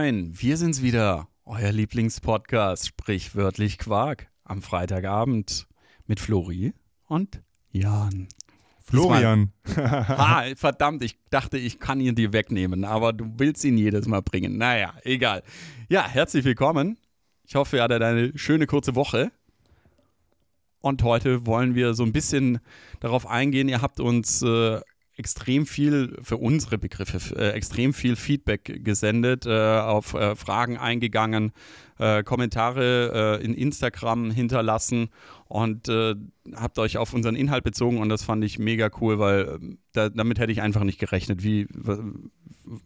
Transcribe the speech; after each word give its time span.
moin, 0.00 0.32
wir 0.32 0.56
sind's 0.56 0.80
wieder, 0.80 1.28
euer 1.44 1.72
Lieblingspodcast, 1.72 2.86
sprichwörtlich 2.86 3.76
Quark, 3.76 4.28
am 4.44 4.62
Freitagabend 4.62 5.66
mit 6.06 6.20
Flori 6.20 6.72
und 7.06 7.42
Jan. 7.70 8.28
Florian. 8.82 9.52
ah, 9.76 10.44
verdammt, 10.56 11.04
ich 11.04 11.18
dachte, 11.28 11.58
ich 11.58 11.80
kann 11.80 12.00
ihn 12.00 12.14
dir 12.14 12.32
wegnehmen, 12.32 12.86
aber 12.86 13.12
du 13.12 13.30
willst 13.36 13.62
ihn 13.62 13.76
jedes 13.76 14.06
Mal 14.06 14.22
bringen. 14.22 14.56
Naja, 14.56 14.94
egal. 15.04 15.42
Ja, 15.90 16.08
herzlich 16.08 16.46
willkommen. 16.46 16.96
Ich 17.44 17.54
hoffe, 17.54 17.76
ihr 17.76 17.82
hattet 17.82 18.02
eine 18.02 18.32
schöne 18.38 18.66
kurze 18.66 18.94
Woche. 18.94 19.30
Und 20.80 21.02
heute 21.02 21.44
wollen 21.44 21.74
wir 21.74 21.92
so 21.92 22.04
ein 22.04 22.12
bisschen 22.12 22.60
darauf 23.00 23.26
eingehen. 23.26 23.68
Ihr 23.68 23.82
habt 23.82 24.00
uns 24.00 24.40
äh, 24.40 24.80
extrem 25.20 25.66
viel, 25.66 26.16
für 26.22 26.38
unsere 26.38 26.78
Begriffe, 26.78 27.36
äh, 27.36 27.50
extrem 27.50 27.92
viel 27.92 28.16
Feedback 28.16 28.82
gesendet, 28.82 29.44
äh, 29.44 29.78
auf 29.78 30.14
äh, 30.14 30.34
Fragen 30.34 30.78
eingegangen, 30.78 31.52
äh, 31.98 32.22
Kommentare 32.22 33.38
äh, 33.38 33.44
in 33.44 33.52
Instagram 33.52 34.30
hinterlassen 34.30 35.10
und 35.46 35.90
äh, 35.90 36.14
habt 36.54 36.78
euch 36.78 36.96
auf 36.96 37.12
unseren 37.12 37.36
Inhalt 37.36 37.64
bezogen 37.64 37.98
und 37.98 38.08
das 38.08 38.22
fand 38.24 38.42
ich 38.42 38.58
mega 38.58 38.88
cool, 39.00 39.18
weil 39.18 39.58
da, 39.92 40.08
damit 40.08 40.38
hätte 40.38 40.52
ich 40.52 40.62
einfach 40.62 40.84
nicht 40.84 40.98
gerechnet. 40.98 41.42
Wie 41.42 41.68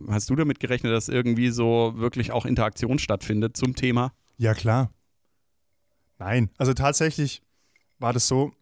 hast 0.08 0.28
du 0.28 0.34
damit 0.34 0.58
gerechnet, 0.58 0.92
dass 0.92 1.08
irgendwie 1.08 1.50
so 1.50 1.94
wirklich 1.96 2.32
auch 2.32 2.46
Interaktion 2.46 2.98
stattfindet 2.98 3.56
zum 3.56 3.76
Thema? 3.76 4.12
Ja, 4.38 4.54
klar. 4.54 4.90
Nein, 6.18 6.50
also 6.58 6.74
tatsächlich 6.74 7.42
war 8.00 8.12
das 8.12 8.26
so, 8.26 8.52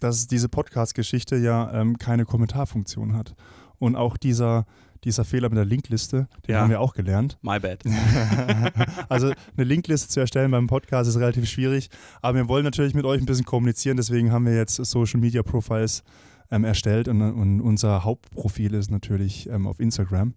dass 0.00 0.26
diese 0.26 0.48
Podcast-Geschichte 0.48 1.36
ja 1.36 1.72
ähm, 1.72 1.98
keine 1.98 2.24
Kommentarfunktion 2.24 3.14
hat. 3.14 3.34
Und 3.78 3.96
auch 3.96 4.16
dieser, 4.16 4.66
dieser 5.04 5.24
Fehler 5.24 5.48
mit 5.48 5.58
der 5.58 5.64
Linkliste, 5.64 6.28
den 6.46 6.54
ja. 6.54 6.60
haben 6.60 6.70
wir 6.70 6.80
auch 6.80 6.94
gelernt. 6.94 7.38
My 7.42 7.58
bad. 7.58 7.84
also 9.08 9.32
eine 9.56 9.64
Linkliste 9.64 10.08
zu 10.08 10.20
erstellen 10.20 10.50
beim 10.50 10.66
Podcast 10.66 11.08
ist 11.08 11.18
relativ 11.18 11.48
schwierig, 11.48 11.90
aber 12.22 12.38
wir 12.38 12.48
wollen 12.48 12.64
natürlich 12.64 12.94
mit 12.94 13.04
euch 13.04 13.20
ein 13.20 13.26
bisschen 13.26 13.44
kommunizieren, 13.44 13.96
deswegen 13.96 14.32
haben 14.32 14.46
wir 14.46 14.54
jetzt 14.54 14.76
Social 14.76 15.20
Media 15.20 15.42
Profiles 15.42 16.02
ähm, 16.50 16.64
erstellt 16.64 17.08
und, 17.08 17.20
und, 17.20 17.60
unser 17.60 18.04
Hauptprofil 18.04 18.74
ist 18.74 18.90
natürlich 18.90 19.48
ähm, 19.48 19.66
auf 19.66 19.80
Instagram. 19.80 20.34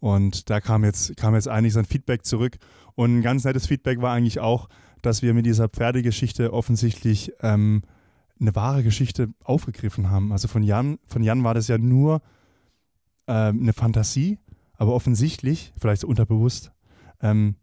Und 0.00 0.50
da 0.50 0.60
kam 0.60 0.84
jetzt, 0.84 1.16
kam 1.16 1.34
jetzt 1.34 1.46
einiges 1.46 1.76
an 1.76 1.84
Feedback 1.84 2.24
zurück. 2.24 2.56
Und 2.96 3.18
ein 3.18 3.22
ganz 3.22 3.44
nettes 3.44 3.68
Feedback 3.68 4.02
war 4.02 4.12
eigentlich 4.12 4.40
auch, 4.40 4.68
dass 5.00 5.22
wir 5.22 5.32
mit 5.32 5.46
dieser 5.46 5.68
Pferdegeschichte 5.68 6.52
offensichtlich 6.52 7.32
ähm, 7.40 7.82
eine 8.42 8.54
wahre 8.54 8.82
Geschichte 8.82 9.32
aufgegriffen 9.42 10.10
haben. 10.10 10.32
Also 10.32 10.48
von 10.48 10.62
Jan, 10.62 10.98
von 11.06 11.22
Jan 11.22 11.42
war 11.44 11.54
das 11.54 11.68
ja 11.68 11.78
nur 11.78 12.20
ähm, 13.26 13.60
eine 13.62 13.72
Fantasie, 13.72 14.38
aber 14.74 14.94
offensichtlich, 14.94 15.72
vielleicht 15.80 16.04
unterbewusst, 16.04 16.72
ähm, 17.20 17.56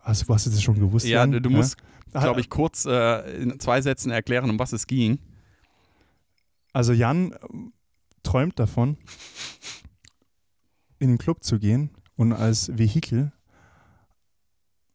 hast, 0.00 0.28
hast 0.28 0.46
du 0.46 0.50
das 0.50 0.62
schon 0.62 0.78
gewusst? 0.78 1.06
Ja, 1.06 1.20
Jan? 1.20 1.32
du, 1.32 1.40
du 1.40 1.50
ja? 1.50 1.56
musst, 1.56 1.76
glaube 2.12 2.40
ich, 2.40 2.50
kurz 2.50 2.84
äh, 2.84 3.42
in 3.42 3.58
zwei 3.60 3.80
Sätzen 3.80 4.10
erklären, 4.10 4.50
um 4.50 4.58
was 4.58 4.72
es 4.72 4.86
ging. 4.86 5.18
Also 6.72 6.92
Jan 6.92 7.32
äh, 7.32 7.38
träumt 8.22 8.58
davon, 8.58 8.98
in 10.98 11.08
den 11.08 11.18
Club 11.18 11.44
zu 11.44 11.58
gehen 11.58 11.90
und 12.16 12.32
als 12.32 12.76
Vehikel 12.76 13.32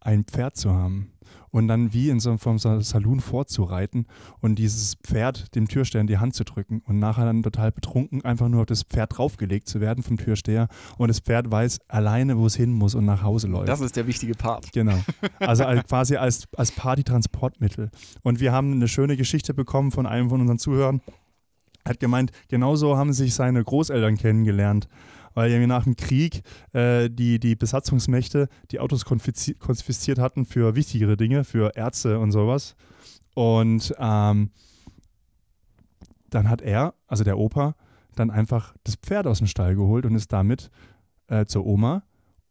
ein 0.02 0.26
Pferd 0.26 0.58
zu 0.58 0.74
haben 0.74 1.11
und 1.52 1.68
dann 1.68 1.94
wie 1.94 2.10
in 2.10 2.20
so 2.20 2.30
einem 2.30 2.58
Saloon 2.82 3.20
vorzureiten 3.20 4.06
und 4.40 4.56
dieses 4.56 4.96
Pferd 4.96 5.54
dem 5.56 5.68
Türsteher 5.68 6.02
in 6.02 6.08
die 6.08 6.18
Hand 6.18 6.34
zu 6.34 6.44
drücken 6.44 6.82
und 6.86 7.00
nachher 7.00 7.26
dann 7.26 7.44
total 7.44 7.72
betrunken 7.72 8.24
einfach 8.24 8.48
nur 8.48 8.62
auf 8.62 8.66
das 8.66 8.84
Pferd 8.84 9.18
draufgelegt 9.18 9.68
zu 9.68 9.82
werden 9.82 10.04
vom 10.04 10.18
Türsteher 10.18 10.68
und 10.98 11.10
das 11.10 11.20
Pferd 11.20 11.52
weiß 11.52 11.80
alleine, 11.88 12.38
wo 12.38 12.46
es 12.46 12.56
hin 12.56 12.72
muss 12.72 12.96
und 12.96 13.06
nach 13.06 13.22
Hause 13.22 13.48
läuft. 13.48 13.70
Das 13.70 13.82
ist 13.82 13.96
der 13.96 14.08
wichtige 14.08 14.34
Part. 14.34 14.72
Genau. 14.74 14.98
Also 15.40 15.64
quasi 15.88 16.16
als, 16.16 16.48
als 16.56 16.72
Partytransportmittel. 16.72 17.90
Und 18.22 18.40
wir 18.40 18.52
haben 18.52 18.74
eine 18.74 18.88
schöne 18.88 19.18
Geschichte 19.18 19.54
bekommen 19.54 19.92
von 19.92 20.06
einem 20.06 20.30
von 20.30 20.40
unseren 20.40 20.60
Zuhörern. 20.60 21.02
Er 21.84 21.92
hat 21.92 22.00
gemeint, 22.00 22.32
genauso 22.48 22.98
haben 22.98 23.12
sich 23.12 23.34
seine 23.34 23.64
Großeltern 23.64 24.18
kennengelernt 24.18 24.88
weil 25.34 25.52
ja 25.52 25.68
nach 25.68 25.84
dem 25.84 25.96
Krieg 25.96 26.42
äh, 26.74 27.10
die, 27.10 27.40
die 27.40 27.56
Besatzungsmächte 27.56 28.50
die 28.72 28.80
Autos 28.80 29.06
konfisziert 29.06 30.20
hatten 30.20 30.46
für 30.46 30.76
wichtigere 30.76 31.18
Dinge, 31.18 31.44
für 31.44 31.76
Ärzte 31.76 32.20
und 32.20 32.32
sowas. 32.32 32.76
Und 33.34 33.94
ähm, 33.98 34.52
dann 36.30 36.50
hat 36.50 36.62
er, 36.62 36.94
also 37.08 37.24
der 37.24 37.38
Opa, 37.38 37.76
dann 38.16 38.30
einfach 38.30 38.76
das 38.84 38.96
Pferd 38.96 39.28
aus 39.28 39.38
dem 39.38 39.48
Stall 39.48 39.76
geholt 39.76 40.06
und 40.06 40.16
ist 40.16 40.34
damit 40.34 40.70
äh, 41.28 41.46
zur 41.46 41.66
Oma 41.66 42.04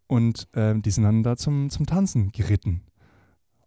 und 0.06 0.48
äh, 0.54 0.74
die 0.78 0.90
sind 0.90 1.04
dann 1.04 1.22
da 1.22 1.36
zum, 1.36 1.70
zum 1.70 1.86
Tanzen 1.86 2.32
geritten. 2.32 2.82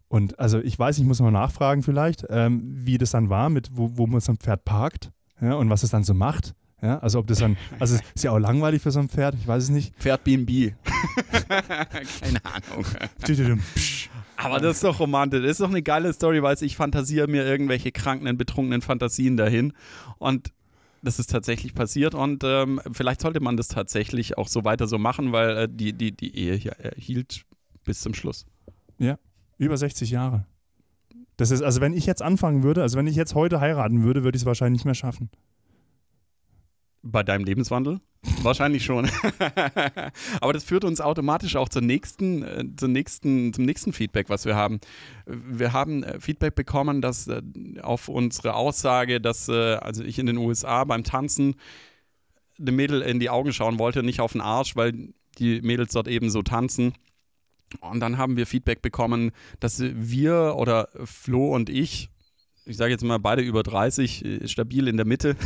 Und 0.08 0.38
also 0.38 0.60
ich 0.60 0.78
weiß, 0.78 0.98
ich 0.98 1.04
muss 1.04 1.20
mal 1.20 1.30
nachfragen 1.30 1.82
vielleicht, 1.82 2.24
ähm, 2.28 2.62
wie 2.64 2.98
das 2.98 3.10
dann 3.10 3.30
war, 3.30 3.50
mit 3.50 3.70
wo, 3.72 3.96
wo 3.96 4.06
man 4.06 4.20
so 4.20 4.32
ein 4.32 4.38
Pferd 4.38 4.64
parkt 4.64 5.10
ja, 5.40 5.54
und 5.54 5.70
was 5.70 5.82
es 5.82 5.90
dann 5.90 6.04
so 6.04 6.14
macht. 6.14 6.54
Ja, 6.82 6.98
also 6.98 7.18
ob 7.18 7.26
das 7.26 7.38
dann, 7.38 7.56
also 7.78 7.96
ist 8.14 8.24
ja 8.24 8.30
auch 8.30 8.38
langweilig 8.38 8.82
für 8.82 8.90
so 8.90 9.00
ein 9.00 9.08
Pferd, 9.08 9.34
ich 9.34 9.46
weiß 9.46 9.64
es 9.64 9.70
nicht. 9.70 9.94
Pferd 9.96 10.22
BNB. 10.24 10.74
Keine 11.48 12.44
Ahnung. 12.44 12.84
Aber 14.36 14.60
das 14.60 14.76
ist 14.76 14.84
doch 14.84 15.00
romantisch. 15.00 15.42
Das 15.42 15.52
ist 15.52 15.60
doch 15.60 15.70
eine 15.70 15.82
geile 15.82 16.12
Story, 16.12 16.42
weil 16.42 16.56
ich 16.60 16.76
fantasiere 16.76 17.26
mir 17.28 17.46
irgendwelche 17.46 17.92
kranken, 17.92 18.36
betrunkenen 18.36 18.82
Fantasien 18.82 19.36
dahin. 19.36 19.72
Und 20.18 20.52
das 21.04 21.18
ist 21.18 21.30
tatsächlich 21.30 21.74
passiert 21.74 22.14
und 22.14 22.42
ähm, 22.44 22.80
vielleicht 22.92 23.20
sollte 23.20 23.40
man 23.40 23.56
das 23.56 23.68
tatsächlich 23.68 24.38
auch 24.38 24.48
so 24.48 24.64
weiter 24.64 24.86
so 24.86 24.98
machen, 24.98 25.32
weil 25.32 25.56
äh, 25.56 25.68
die, 25.70 25.92
die, 25.92 26.12
die 26.12 26.34
Ehe 26.34 26.54
hier 26.54 26.78
äh, 26.80 26.92
hielt 26.96 27.44
bis 27.84 28.00
zum 28.00 28.14
Schluss. 28.14 28.46
Ja, 28.98 29.18
über 29.58 29.76
60 29.76 30.10
Jahre. 30.10 30.46
Das 31.36 31.50
ist, 31.50 31.62
also 31.62 31.80
wenn 31.80 31.92
ich 31.92 32.06
jetzt 32.06 32.22
anfangen 32.22 32.62
würde, 32.62 32.82
also 32.82 32.96
wenn 32.96 33.06
ich 33.06 33.16
jetzt 33.16 33.34
heute 33.34 33.60
heiraten 33.60 34.02
würde, 34.02 34.24
würde 34.24 34.36
ich 34.36 34.42
es 34.42 34.46
wahrscheinlich 34.46 34.80
nicht 34.80 34.84
mehr 34.86 34.94
schaffen. 34.94 35.30
Bei 37.06 37.22
deinem 37.22 37.44
Lebenswandel? 37.44 38.00
Wahrscheinlich 38.42 38.82
schon. 38.84 39.10
Aber 40.40 40.54
das 40.54 40.64
führt 40.64 40.84
uns 40.84 41.02
automatisch 41.02 41.56
auch 41.56 41.68
zur 41.68 41.82
nächsten, 41.82 42.42
äh, 42.42 42.64
zur 42.76 42.88
nächsten, 42.88 43.52
zum 43.52 43.64
nächsten 43.64 43.92
Feedback, 43.92 44.30
was 44.30 44.46
wir 44.46 44.56
haben. 44.56 44.80
Wir 45.26 45.74
haben 45.74 46.02
äh, 46.02 46.18
Feedback 46.18 46.54
bekommen, 46.54 47.02
dass 47.02 47.28
äh, 47.28 47.42
auf 47.82 48.08
unsere 48.08 48.54
Aussage, 48.54 49.20
dass 49.20 49.50
also 49.50 50.02
ich 50.02 50.18
in 50.18 50.26
den 50.26 50.38
USA 50.38 50.84
beim 50.84 51.04
Tanzen 51.04 51.56
dem 52.56 52.76
Mädel 52.76 53.02
in 53.02 53.20
die 53.20 53.30
Augen 53.30 53.52
schauen 53.52 53.78
wollte, 53.78 54.02
nicht 54.02 54.20
auf 54.20 54.32
den 54.32 54.40
Arsch, 54.40 54.76
weil 54.76 55.12
die 55.38 55.60
Mädels 55.60 55.92
dort 55.92 56.08
eben 56.08 56.30
so 56.30 56.42
tanzen. 56.42 56.94
Und 57.80 58.00
dann 58.00 58.16
haben 58.16 58.36
wir 58.36 58.46
Feedback 58.46 58.82
bekommen, 58.82 59.32
dass 59.60 59.80
wir 59.80 60.54
oder 60.56 60.88
Flo 61.04 61.54
und 61.54 61.68
ich 61.68 62.10
ich 62.66 62.76
sage 62.76 62.92
jetzt 62.92 63.04
mal 63.04 63.18
beide 63.18 63.42
über 63.42 63.62
30, 63.62 64.24
äh, 64.24 64.48
stabil 64.48 64.88
in 64.88 64.96
der 64.96 65.06
Mitte, 65.06 65.36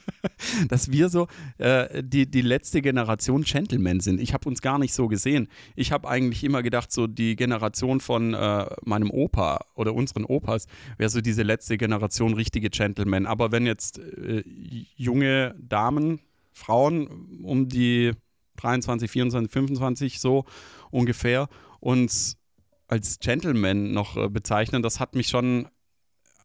dass 0.68 0.90
wir 0.90 1.08
so 1.08 1.28
äh, 1.58 2.02
die, 2.02 2.30
die 2.30 2.40
letzte 2.40 2.80
Generation 2.82 3.42
Gentlemen 3.42 4.00
sind. 4.00 4.20
Ich 4.20 4.32
habe 4.32 4.48
uns 4.48 4.62
gar 4.62 4.78
nicht 4.78 4.94
so 4.94 5.08
gesehen. 5.08 5.48
Ich 5.76 5.92
habe 5.92 6.08
eigentlich 6.08 6.44
immer 6.44 6.62
gedacht, 6.62 6.92
so 6.92 7.06
die 7.06 7.36
Generation 7.36 8.00
von 8.00 8.34
äh, 8.34 8.66
meinem 8.84 9.10
Opa 9.10 9.64
oder 9.74 9.94
unseren 9.94 10.24
Opas 10.24 10.66
wäre 10.96 11.10
so 11.10 11.20
diese 11.20 11.42
letzte 11.42 11.76
Generation 11.76 12.34
richtige 12.34 12.70
Gentlemen. 12.70 13.26
Aber 13.26 13.52
wenn 13.52 13.66
jetzt 13.66 13.98
äh, 13.98 14.42
junge 14.96 15.54
Damen, 15.58 16.20
Frauen 16.52 17.42
um 17.42 17.68
die 17.68 18.12
23, 18.56 19.10
24, 19.10 19.52
25 19.52 20.20
so 20.20 20.44
ungefähr 20.90 21.48
uns 21.80 22.36
als 22.86 23.18
Gentleman 23.18 23.92
noch 23.92 24.16
äh, 24.16 24.28
bezeichnen, 24.28 24.82
das 24.82 25.00
hat 25.00 25.14
mich 25.14 25.28
schon 25.28 25.68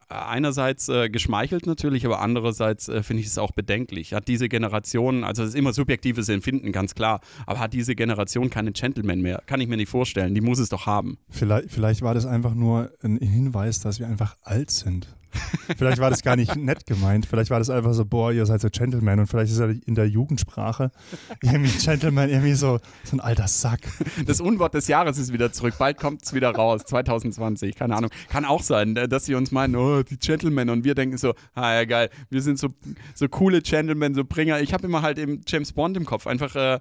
einerseits 0.09 0.89
äh, 0.89 1.09
geschmeichelt 1.09 1.67
natürlich, 1.67 2.05
aber 2.05 2.19
andererseits 2.19 2.89
äh, 2.89 3.03
finde 3.03 3.21
ich 3.21 3.27
es 3.27 3.37
auch 3.37 3.51
bedenklich. 3.51 4.13
Hat 4.13 4.27
diese 4.27 4.49
Generation, 4.49 5.23
also 5.23 5.43
es 5.43 5.49
ist 5.49 5.55
immer 5.55 5.73
subjektives 5.73 6.29
Empfinden, 6.29 6.71
ganz 6.71 6.95
klar, 6.95 7.21
aber 7.45 7.59
hat 7.59 7.73
diese 7.73 7.95
Generation 7.95 8.49
keine 8.49 8.71
Gentleman 8.71 9.21
mehr? 9.21 9.41
Kann 9.45 9.61
ich 9.61 9.67
mir 9.67 9.77
nicht 9.77 9.89
vorstellen. 9.89 10.33
Die 10.33 10.41
muss 10.41 10.59
es 10.59 10.69
doch 10.69 10.85
haben. 10.85 11.17
Vielleicht, 11.29 11.71
vielleicht 11.71 12.01
war 12.01 12.13
das 12.13 12.25
einfach 12.25 12.55
nur 12.55 12.91
ein 13.01 13.17
Hinweis, 13.17 13.79
dass 13.79 13.99
wir 13.99 14.07
einfach 14.07 14.35
alt 14.43 14.71
sind. 14.71 15.07
Vielleicht 15.77 15.99
war 15.99 16.09
das 16.09 16.21
gar 16.21 16.35
nicht 16.35 16.55
nett 16.55 16.85
gemeint. 16.85 17.25
Vielleicht 17.25 17.49
war 17.49 17.59
das 17.59 17.69
einfach 17.69 17.93
so, 17.93 18.05
boah, 18.05 18.31
ihr 18.31 18.45
seid 18.45 18.61
so 18.61 18.69
Gentleman. 18.69 19.19
Und 19.19 19.27
vielleicht 19.27 19.51
ist 19.51 19.59
ja 19.59 19.67
in 19.67 19.95
der 19.95 20.07
Jugendsprache 20.07 20.91
irgendwie 21.41 21.71
Gentleman 21.77 22.29
irgendwie 22.29 22.53
so, 22.53 22.79
so 23.03 23.15
ein 23.17 23.19
alter 23.19 23.47
Sack. 23.47 23.81
Das 24.25 24.41
Unwort 24.41 24.73
des 24.73 24.87
Jahres 24.87 25.17
ist 25.17 25.33
wieder 25.33 25.51
zurück. 25.51 25.75
Bald 25.77 25.97
kommt 25.97 26.23
es 26.23 26.33
wieder 26.33 26.51
raus. 26.51 26.83
2020. 26.85 27.75
Keine 27.75 27.95
Ahnung. 27.95 28.09
Kann 28.29 28.45
auch 28.45 28.61
sein, 28.61 28.95
äh, 28.95 29.07
dass 29.07 29.25
sie 29.25 29.35
uns 29.35 29.51
meinen, 29.51 29.75
oh, 29.75 30.03
die 30.03 30.17
Gentlemen. 30.17 30.69
Und 30.69 30.83
wir 30.83 30.95
denken 30.95 31.17
so, 31.17 31.33
ah 31.53 31.73
ja, 31.73 31.85
geil. 31.85 32.09
Wir 32.29 32.41
sind 32.41 32.59
so, 32.59 32.69
so 33.15 33.27
coole 33.27 33.61
Gentlemen, 33.61 34.13
so 34.13 34.23
Bringer. 34.23 34.59
Ich 34.61 34.73
habe 34.73 34.87
immer 34.87 35.01
halt 35.01 35.17
eben 35.17 35.41
James 35.47 35.73
Bond 35.73 35.97
im 35.97 36.05
Kopf. 36.05 36.27
Einfach 36.27 36.55
äh, 36.55 36.79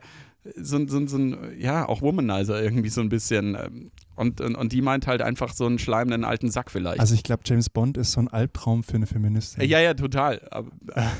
so, 0.57 0.87
so, 0.87 1.07
so 1.07 1.17
ein, 1.17 1.59
ja, 1.59 1.89
auch 1.89 2.03
Womanizer 2.03 2.63
irgendwie 2.63 2.89
so 2.89 3.01
ein 3.01 3.09
bisschen. 3.09 3.55
Ähm, 3.55 3.91
und, 4.17 4.41
und, 4.41 4.57
und, 4.57 4.73
die 4.73 4.83
meint 4.83 5.07
halt 5.07 5.23
einfach 5.23 5.53
so 5.53 5.67
einen 5.67 5.79
schleimenden 5.79 6.25
alten 6.25 6.51
Sack 6.51 6.71
vielleicht. 6.71 7.01
Also 7.01 7.15
ich 7.15 7.23
glaube, 7.23 7.43
James 7.47 7.71
Bond 7.71 7.97
ist 7.97 8.13
so 8.13 8.21
ein 8.21 8.29
Albtraum 8.29 8.83
für 8.83 8.95
eine 8.95 9.07
Feministin. 9.07 9.65
Ja, 9.69 9.81
ja, 9.81 9.95
total. 9.95 10.41
Aber, 10.51 10.71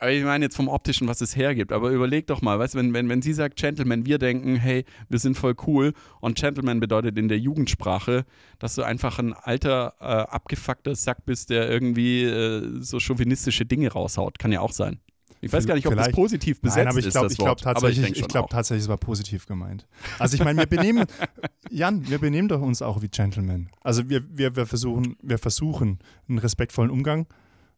Aber 0.00 0.12
ich 0.12 0.22
meine 0.22 0.44
jetzt 0.44 0.56
vom 0.56 0.68
Optischen, 0.68 1.08
was 1.08 1.20
es 1.20 1.34
hergibt. 1.34 1.72
Aber 1.72 1.90
überleg 1.90 2.26
doch 2.28 2.40
mal, 2.40 2.58
weißt 2.58 2.74
du, 2.74 2.78
wenn, 2.78 2.94
wenn, 2.94 3.08
wenn 3.08 3.20
sie 3.20 3.32
sagt 3.32 3.56
Gentleman, 3.56 4.06
wir 4.06 4.18
denken, 4.18 4.54
hey, 4.54 4.84
wir 5.08 5.18
sind 5.18 5.36
voll 5.36 5.56
cool. 5.66 5.92
Und 6.20 6.38
Gentleman 6.38 6.78
bedeutet 6.78 7.18
in 7.18 7.28
der 7.28 7.38
Jugendsprache, 7.38 8.24
dass 8.60 8.76
du 8.76 8.84
einfach 8.84 9.18
ein 9.18 9.32
alter, 9.32 9.94
äh, 10.00 10.04
abgefuckter 10.04 10.94
Sack 10.94 11.26
bist, 11.26 11.50
der 11.50 11.68
irgendwie 11.68 12.22
äh, 12.22 12.80
so 12.80 13.00
chauvinistische 13.00 13.66
Dinge 13.66 13.92
raushaut. 13.92 14.38
Kann 14.38 14.52
ja 14.52 14.60
auch 14.60 14.72
sein. 14.72 15.00
Ich 15.40 15.52
weiß 15.52 15.66
gar 15.66 15.74
nicht, 15.74 15.86
ob 15.86 15.94
das 15.94 16.06
Vielleicht- 16.06 16.16
positiv 16.16 16.60
besetzt 16.60 16.78
Nein, 16.78 16.88
aber 16.88 16.98
ich 16.98 17.06
ist, 17.06 17.12
glaube 17.12 17.26
das 17.26 17.32
ich 17.32 17.38
glaub 17.38 17.48
Wort. 17.50 17.60
ich 17.60 17.64
tatsächlich, 17.64 18.10
ich 18.10 18.18
schon 18.18 18.28
glaub 18.28 18.50
tatsächlich, 18.50 18.82
es 18.84 18.88
war 18.88 18.96
positiv 18.96 19.46
gemeint. 19.46 19.86
Also 20.18 20.34
ich 20.34 20.42
meine, 20.44 20.58
wir 20.58 20.66
benehmen, 20.66 21.06
Jan, 21.70 22.08
wir 22.08 22.18
benehmen 22.18 22.48
doch 22.48 22.60
uns 22.60 22.82
auch 22.82 23.02
wie 23.02 23.08
Gentlemen. 23.08 23.70
Also 23.82 24.08
wir, 24.08 24.24
wir, 24.36 24.56
wir, 24.56 24.66
versuchen, 24.66 25.16
wir 25.22 25.38
versuchen 25.38 26.00
einen 26.28 26.38
respektvollen 26.38 26.90
Umgang 26.90 27.26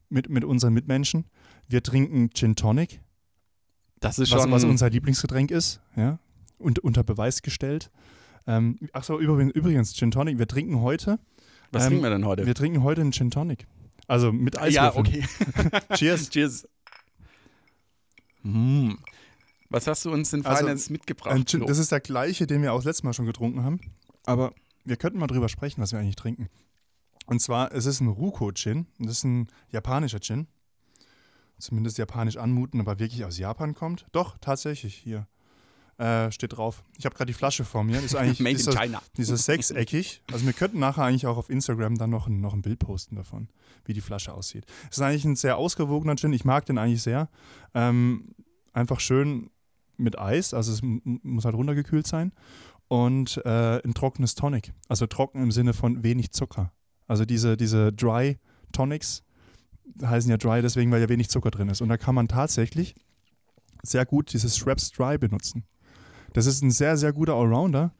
mit, 0.08 0.30
mit 0.30 0.44
unseren 0.44 0.72
Mitmenschen. 0.72 1.26
Wir 1.68 1.82
trinken 1.82 2.30
Gin 2.32 2.56
Tonic, 2.56 3.00
Das 4.00 4.18
ist 4.18 4.32
was, 4.32 4.42
schon. 4.42 4.50
was 4.50 4.64
unser 4.64 4.88
Lieblingsgetränk 4.90 5.50
ist, 5.50 5.80
ja, 5.96 6.18
und 6.58 6.78
unter 6.80 7.04
Beweis 7.04 7.42
gestellt. 7.42 7.90
Ähm, 8.46 8.78
ach 8.92 9.04
so, 9.04 9.20
übrigens, 9.20 9.52
übrigens, 9.54 9.94
Gin 9.94 10.10
Tonic, 10.10 10.38
wir 10.38 10.48
trinken 10.48 10.80
heute, 10.80 11.18
was 11.72 11.84
ähm, 11.84 11.88
trinken 11.90 12.04
wir 12.04 12.10
denn 12.10 12.24
heute? 12.24 12.46
wir 12.46 12.54
trinken 12.54 12.82
heute 12.82 13.02
einen 13.02 13.12
Gin 13.12 13.30
Tonic. 13.30 13.66
Also 14.08 14.32
mit 14.32 14.54
ja, 14.56 14.62
Eiswürfeln. 14.92 15.06
okay. 15.06 15.24
Cheers. 15.94 16.30
Cheers. 16.30 16.66
Mm. 18.42 18.92
Was 19.68 19.86
hast 19.86 20.04
du 20.04 20.10
uns 20.10 20.30
denn 20.30 20.44
Also, 20.44 20.64
Feines 20.64 20.90
mitgebracht? 20.90 21.48
Gin, 21.48 21.64
das 21.66 21.78
ist 21.78 21.92
der 21.92 22.00
gleiche, 22.00 22.46
den 22.46 22.62
wir 22.62 22.72
auch 22.72 22.82
letztes 22.82 23.04
Mal 23.04 23.12
schon 23.12 23.26
getrunken 23.26 23.62
haben. 23.62 23.80
Aber 24.24 24.52
wir 24.84 24.96
könnten 24.96 25.18
mal 25.18 25.28
drüber 25.28 25.48
sprechen, 25.48 25.80
was 25.80 25.92
wir 25.92 26.00
eigentlich 26.00 26.16
trinken. 26.16 26.48
Und 27.26 27.40
zwar, 27.40 27.72
es 27.72 27.86
ist 27.86 28.00
ein 28.00 28.08
Ruko-Gin. 28.08 28.86
Das 28.98 29.18
ist 29.18 29.24
ein 29.24 29.48
japanischer 29.70 30.20
Gin. 30.20 30.48
Zumindest 31.58 31.98
japanisch 31.98 32.36
anmuten, 32.36 32.80
aber 32.80 32.98
wirklich 32.98 33.24
aus 33.24 33.38
Japan 33.38 33.74
kommt. 33.74 34.06
Doch, 34.12 34.38
tatsächlich, 34.38 34.94
hier. 34.96 35.28
Äh, 36.00 36.32
steht 36.32 36.56
drauf. 36.56 36.82
Ich 36.96 37.04
habe 37.04 37.14
gerade 37.14 37.26
die 37.26 37.34
Flasche 37.34 37.62
vor 37.66 37.84
mir. 37.84 38.02
Ist 38.02 38.14
eigentlich 38.16 38.40
Made 38.40 38.52
in 38.52 38.56
dieser, 38.56 38.72
China. 38.72 39.02
dieser 39.18 39.36
sechseckig. 39.36 40.22
Also 40.32 40.46
wir 40.46 40.54
könnten 40.54 40.78
nachher 40.78 41.04
eigentlich 41.04 41.26
auch 41.26 41.36
auf 41.36 41.50
Instagram 41.50 41.98
dann 41.98 42.08
noch 42.08 42.26
ein, 42.26 42.40
noch 42.40 42.54
ein 42.54 42.62
Bild 42.62 42.78
posten 42.78 43.16
davon, 43.16 43.48
wie 43.84 43.92
die 43.92 44.00
Flasche 44.00 44.32
aussieht. 44.32 44.64
Es 44.90 44.96
ist 44.96 45.02
eigentlich 45.02 45.26
ein 45.26 45.36
sehr 45.36 45.58
ausgewogener 45.58 46.16
Gin. 46.16 46.32
Ich 46.32 46.46
mag 46.46 46.64
den 46.64 46.78
eigentlich 46.78 47.02
sehr. 47.02 47.28
Ähm, 47.74 48.34
einfach 48.72 48.98
schön 48.98 49.50
mit 49.98 50.18
Eis, 50.18 50.54
also 50.54 50.72
es 50.72 50.80
muss 50.82 51.44
halt 51.44 51.54
runtergekühlt 51.54 52.06
sein. 52.06 52.32
Und 52.88 53.36
äh, 53.44 53.82
ein 53.84 53.92
trockenes 53.92 54.34
Tonic. 54.34 54.72
Also 54.88 55.06
trocken 55.06 55.42
im 55.42 55.52
Sinne 55.52 55.74
von 55.74 56.02
wenig 56.02 56.32
Zucker. 56.32 56.72
Also 57.08 57.26
diese, 57.26 57.58
diese 57.58 57.92
Dry 57.92 58.38
Tonics 58.72 59.22
heißen 60.02 60.30
ja 60.30 60.38
Dry 60.38 60.62
deswegen, 60.62 60.90
weil 60.90 61.02
ja 61.02 61.10
wenig 61.10 61.28
Zucker 61.28 61.50
drin 61.50 61.68
ist. 61.68 61.82
Und 61.82 61.90
da 61.90 61.98
kann 61.98 62.14
man 62.14 62.26
tatsächlich 62.26 62.94
sehr 63.82 64.06
gut 64.06 64.32
dieses 64.32 64.56
Schweppes 64.56 64.92
Dry 64.92 65.18
benutzen. 65.18 65.66
Das 66.32 66.46
ist 66.46 66.62
ein 66.62 66.70
sehr, 66.70 66.96
sehr 66.96 67.12
guter 67.12 67.34
Allrounder. 67.34 67.92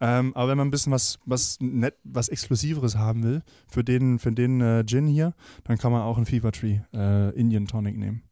Ähm, 0.00 0.34
aber 0.34 0.50
wenn 0.50 0.58
man 0.58 0.68
ein 0.68 0.72
bisschen 0.72 0.92
was, 0.92 1.20
was, 1.24 1.58
nett, 1.60 1.94
was 2.02 2.28
Exklusiveres 2.28 2.96
haben 2.96 3.22
will, 3.22 3.42
für 3.68 3.84
den, 3.84 4.18
für 4.18 4.32
den 4.32 4.60
äh, 4.60 4.84
Gin 4.84 5.06
hier, 5.06 5.34
dann 5.64 5.78
kann 5.78 5.92
man 5.92 6.02
auch 6.02 6.16
einen 6.16 6.26
Fever 6.26 6.50
Tree 6.50 6.80
äh, 6.92 7.30
Indian 7.38 7.66
Tonic 7.66 7.96
nehmen. 7.96 8.22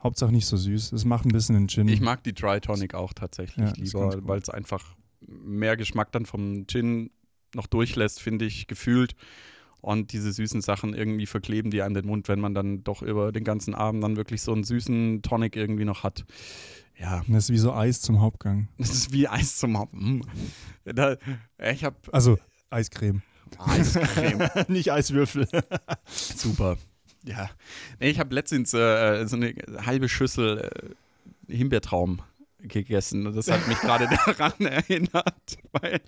Hauptsache 0.00 0.30
nicht 0.30 0.46
so 0.46 0.56
süß. 0.56 0.92
Es 0.92 1.04
macht 1.04 1.24
ein 1.24 1.32
bisschen 1.32 1.56
den 1.56 1.68
Gin. 1.68 1.88
Ich 1.88 2.00
mag 2.00 2.22
die 2.22 2.34
Dry 2.34 2.60
Tonic 2.60 2.94
auch 2.94 3.12
tatsächlich 3.14 3.66
Ja, 3.66 3.72
lieber, 3.76 4.28
weil 4.28 4.38
es 4.38 4.48
einfach 4.48 4.94
mehr 5.20 5.76
Geschmack 5.76 6.12
dann 6.12 6.26
vom 6.26 6.66
Gin 6.66 7.10
noch 7.54 7.66
durchlässt, 7.66 8.20
finde 8.20 8.44
ich, 8.44 8.66
gefühlt. 8.66 9.16
Und 9.84 10.12
diese 10.12 10.32
süßen 10.32 10.62
Sachen 10.62 10.94
irgendwie 10.94 11.26
verkleben 11.26 11.70
die 11.70 11.82
an 11.82 11.92
den 11.92 12.06
Mund, 12.06 12.26
wenn 12.28 12.40
man 12.40 12.54
dann 12.54 12.82
doch 12.84 13.02
über 13.02 13.32
den 13.32 13.44
ganzen 13.44 13.74
Abend 13.74 14.02
dann 14.02 14.16
wirklich 14.16 14.40
so 14.40 14.52
einen 14.52 14.64
süßen 14.64 15.20
Tonic 15.20 15.56
irgendwie 15.56 15.84
noch 15.84 16.02
hat. 16.02 16.24
Ja, 16.98 17.22
das 17.28 17.44
ist 17.44 17.50
wie 17.50 17.58
so 17.58 17.74
Eis 17.74 18.00
zum 18.00 18.20
Hauptgang. 18.20 18.68
das 18.78 18.90
ist 18.90 19.12
wie 19.12 19.28
Eis 19.28 19.58
zum 19.58 19.76
Haupt. 19.76 19.92
Mm. 19.92 20.22
Da, 20.84 21.16
ich 21.70 21.84
habe 21.84 21.96
Also 22.12 22.38
Eiscreme. 22.70 23.22
Eiscreme. 23.58 24.48
nicht 24.68 24.90
Eiswürfel. 24.90 25.46
Super. 26.06 26.78
Ja. 27.24 27.50
Ich 28.00 28.18
habe 28.18 28.34
letztens 28.34 28.72
äh, 28.72 29.26
so 29.26 29.36
eine 29.36 29.54
halbe 29.84 30.08
Schüssel 30.08 30.94
äh, 31.48 31.54
Himbeertraum 31.54 32.22
gegessen. 32.68 33.26
Und 33.26 33.36
das 33.36 33.50
hat 33.50 33.66
mich 33.68 33.78
gerade 33.78 34.08
daran 34.26 34.52
erinnert, 34.60 35.58
weil 35.72 36.00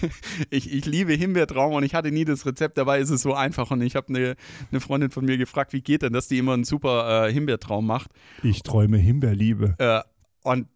ich, 0.50 0.72
ich 0.72 0.84
liebe 0.84 1.12
Himbeertraum 1.12 1.74
und 1.74 1.82
ich 1.84 1.94
hatte 1.94 2.10
nie 2.10 2.24
das 2.24 2.46
Rezept. 2.46 2.78
Dabei 2.78 3.00
ist 3.00 3.10
es 3.10 3.22
so 3.22 3.34
einfach. 3.34 3.70
Und 3.70 3.82
ich 3.82 3.96
habe 3.96 4.08
eine, 4.08 4.36
eine 4.70 4.80
Freundin 4.80 5.10
von 5.10 5.24
mir 5.24 5.36
gefragt, 5.36 5.72
wie 5.72 5.82
geht 5.82 6.02
denn, 6.02 6.12
dass 6.12 6.28
die 6.28 6.38
immer 6.38 6.54
einen 6.54 6.64
super 6.64 7.26
äh, 7.28 7.32
Himbeertraum 7.32 7.86
macht. 7.86 8.10
Ich 8.42 8.62
träume 8.62 8.98
Himbeerliebe. 8.98 9.74
Äh, 9.78 10.00
und 10.42 10.68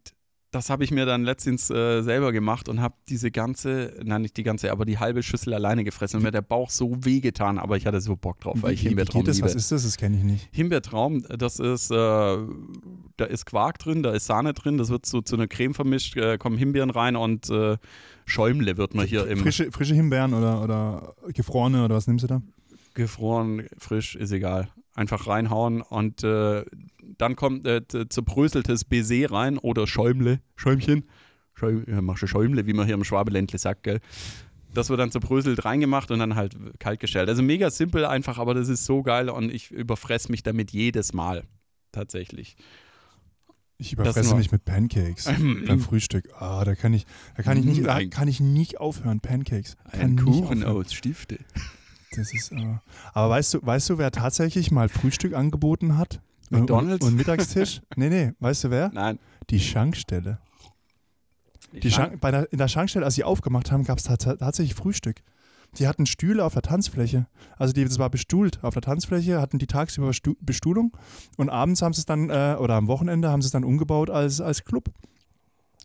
das 0.51 0.69
habe 0.71 0.83
ich 0.83 0.89
mir 0.89 1.05
dann 1.05 1.23
letztens 1.23 1.69
äh, 1.69 2.01
selber 2.01 2.31
gemacht 2.31 2.69
und 2.69 2.81
habe 2.81 2.95
diese 3.07 3.29
ganze, 3.29 3.93
nein, 4.03 4.23
nicht 4.23 4.35
die 4.35 4.41
ganze, 4.43 4.71
aber 4.71 4.83
die 4.85 4.97
halbe 4.97 5.21
Schüssel 5.21 5.53
alleine 5.53 5.83
gefressen 5.83 6.17
und 6.17 6.23
mir 6.23 6.29
hat 6.29 6.33
der 6.33 6.41
Bauch 6.41 6.71
so 6.71 7.05
wehgetan, 7.05 7.59
aber 7.59 7.77
ich 7.77 7.85
hatte 7.85 8.01
so 8.01 8.15
Bock 8.15 8.39
drauf, 8.39 8.57
weil 8.61 8.73
ich 8.73 8.79
Wie- 8.81 8.85
wie 8.85 8.89
Himbeertraum 8.89 9.21
geht 9.21 9.27
das? 9.27 9.35
liebe. 9.37 9.45
Was 9.47 9.55
ist 9.55 9.71
das? 9.71 9.83
Das 9.83 9.97
kenne 9.97 10.17
ich 10.17 10.23
nicht. 10.23 10.49
Himbeertraum, 10.51 11.23
das 11.37 11.59
ist, 11.59 11.91
äh, 11.91 11.95
da 11.95 13.25
ist 13.25 13.45
Quark 13.45 13.77
drin, 13.79 14.01
da 14.01 14.11
ist 14.11 14.25
Sahne 14.25 14.53
drin, 14.53 14.77
das 14.79 14.89
wird 14.89 15.05
so 15.05 15.21
zu 15.21 15.35
einer 15.35 15.47
Creme 15.47 15.73
vermischt, 15.75 16.17
äh, 16.17 16.37
kommen 16.39 16.57
Himbeeren 16.57 16.89
rein 16.89 17.15
und 17.15 17.49
äh, 17.51 17.77
Schäumle 18.25 18.77
wird 18.77 18.95
man 18.95 19.05
hier 19.05 19.27
im 19.27 19.39
Frische, 19.39 19.71
frische 19.71 19.93
Himbeeren 19.93 20.33
oder, 20.33 20.63
oder 20.63 21.15
gefrorene 21.33 21.85
oder 21.85 21.95
was 21.95 22.07
nimmst 22.07 22.23
du 22.23 22.27
da? 22.27 22.41
gefroren, 22.95 23.67
frisch, 23.77 24.15
ist 24.15 24.31
egal. 24.31 24.67
Einfach 24.95 25.27
reinhauen 25.27 25.81
und 25.81 26.23
äh, 26.23 26.65
dann 27.19 27.35
kommt 27.35 27.67
äh, 27.67 27.81
zerbröseltes 28.09 28.85
Baiser 28.85 29.31
rein 29.31 29.57
oder 29.57 29.85
Schäumle, 29.85 30.39
Schäumchen, 30.55 31.03
Schäum, 31.53 31.83
ja, 31.85 32.01
machst 32.01 32.23
du 32.23 32.27
Schäumle, 32.27 32.65
wie 32.65 32.73
man 32.73 32.85
hier 32.85 32.95
im 32.95 33.03
Schwabeländle 33.03 33.59
sagt, 33.59 33.83
gell. 33.83 33.99
Das 34.73 34.89
wird 34.89 34.99
dann 34.99 35.11
zerbröselt 35.11 35.65
reingemacht 35.65 36.11
und 36.11 36.19
dann 36.19 36.35
halt 36.35 36.55
kalt 36.79 36.99
gestellt. 36.99 37.27
Also 37.27 37.41
mega 37.41 37.71
simpel 37.71 38.05
einfach, 38.05 38.37
aber 38.37 38.53
das 38.53 38.69
ist 38.69 38.85
so 38.85 39.01
geil 39.01 39.29
und 39.29 39.51
ich 39.51 39.71
überfress 39.71 40.29
mich 40.29 40.43
damit 40.43 40.71
jedes 40.71 41.11
Mal. 41.11 41.43
Tatsächlich. 41.91 42.55
Ich 43.79 43.93
überfresse 43.93 44.35
mich 44.35 44.51
mit 44.51 44.63
Pancakes 44.63 45.25
Ähm, 45.25 45.63
beim 45.67 45.79
Frühstück. 45.79 46.29
Ah, 46.39 46.63
da 46.63 46.75
kann 46.75 46.93
ich, 46.93 47.05
da 47.35 47.43
kann 47.43 47.57
ich 47.57 47.65
nicht, 47.65 47.85
da 47.85 48.05
kann 48.05 48.27
ich 48.27 48.39
nicht 48.39 48.79
aufhören. 48.79 49.19
Pancakes. 49.21 49.75
Kann 49.91 50.01
Ein 50.01 50.15
Kuchen 50.17 50.63
aus 50.63 50.93
Stifte. 50.93 51.39
Das 52.11 52.33
ist, 52.33 52.51
äh, 52.51 52.77
aber 53.13 53.29
weißt 53.31 53.55
du, 53.55 53.65
weißt 53.65 53.89
du, 53.89 53.97
wer 53.97 54.11
tatsächlich 54.11 54.71
mal 54.71 54.87
Frühstück 54.87 55.33
angeboten 55.33 55.97
hat? 55.97 56.21
Und- 56.51 56.59
McDonald's? 56.61 57.05
Und, 57.05 57.11
und 57.11 57.17
Mittagstisch? 57.17 57.81
nee, 57.95 58.09
nee, 58.09 58.31
weißt 58.39 58.65
du 58.65 58.69
wer? 58.71 58.89
Nein. 58.93 59.19
Die 59.49 59.59
Schankstelle. 59.59 60.39
Die 61.73 61.87
mag- 61.87 61.93
Schank, 61.95 62.19
bei 62.21 62.31
der, 62.31 62.51
in 62.51 62.57
der 62.57 62.67
Schankstelle, 62.67 63.05
als 63.05 63.15
sie 63.15 63.23
aufgemacht 63.23 63.71
haben, 63.71 63.83
gab 63.83 63.97
es 63.99 64.03
tatsächlich 64.05 64.73
Frühstück. 64.75 65.21
Die 65.77 65.87
hatten 65.87 66.07
Stühle 66.07 66.43
auf 66.43 66.53
der 66.53 66.63
Tanzfläche. 66.63 67.27
Also 67.57 67.73
die, 67.73 67.83
das 67.83 67.99
war 67.99 68.09
bestuhlt 68.09 68.63
auf 68.63 68.73
der 68.73 68.81
Tanzfläche, 68.81 69.39
hatten 69.39 69.59
die 69.59 69.67
tagsüber 69.67 70.13
Stu- 70.13 70.35
Bestuhlung 70.41 70.97
und 71.37 71.49
abends 71.49 71.83
haben 71.83 71.93
sie 71.93 71.99
es 71.99 72.05
dann, 72.07 72.31
äh, 72.31 72.55
oder 72.59 72.73
am 72.73 72.87
Wochenende 72.87 73.29
haben 73.29 73.43
sie 73.43 73.47
es 73.47 73.51
dann 73.51 73.63
umgebaut 73.63 74.09
als, 74.09 74.41
als 74.41 74.65
Club. 74.65 74.89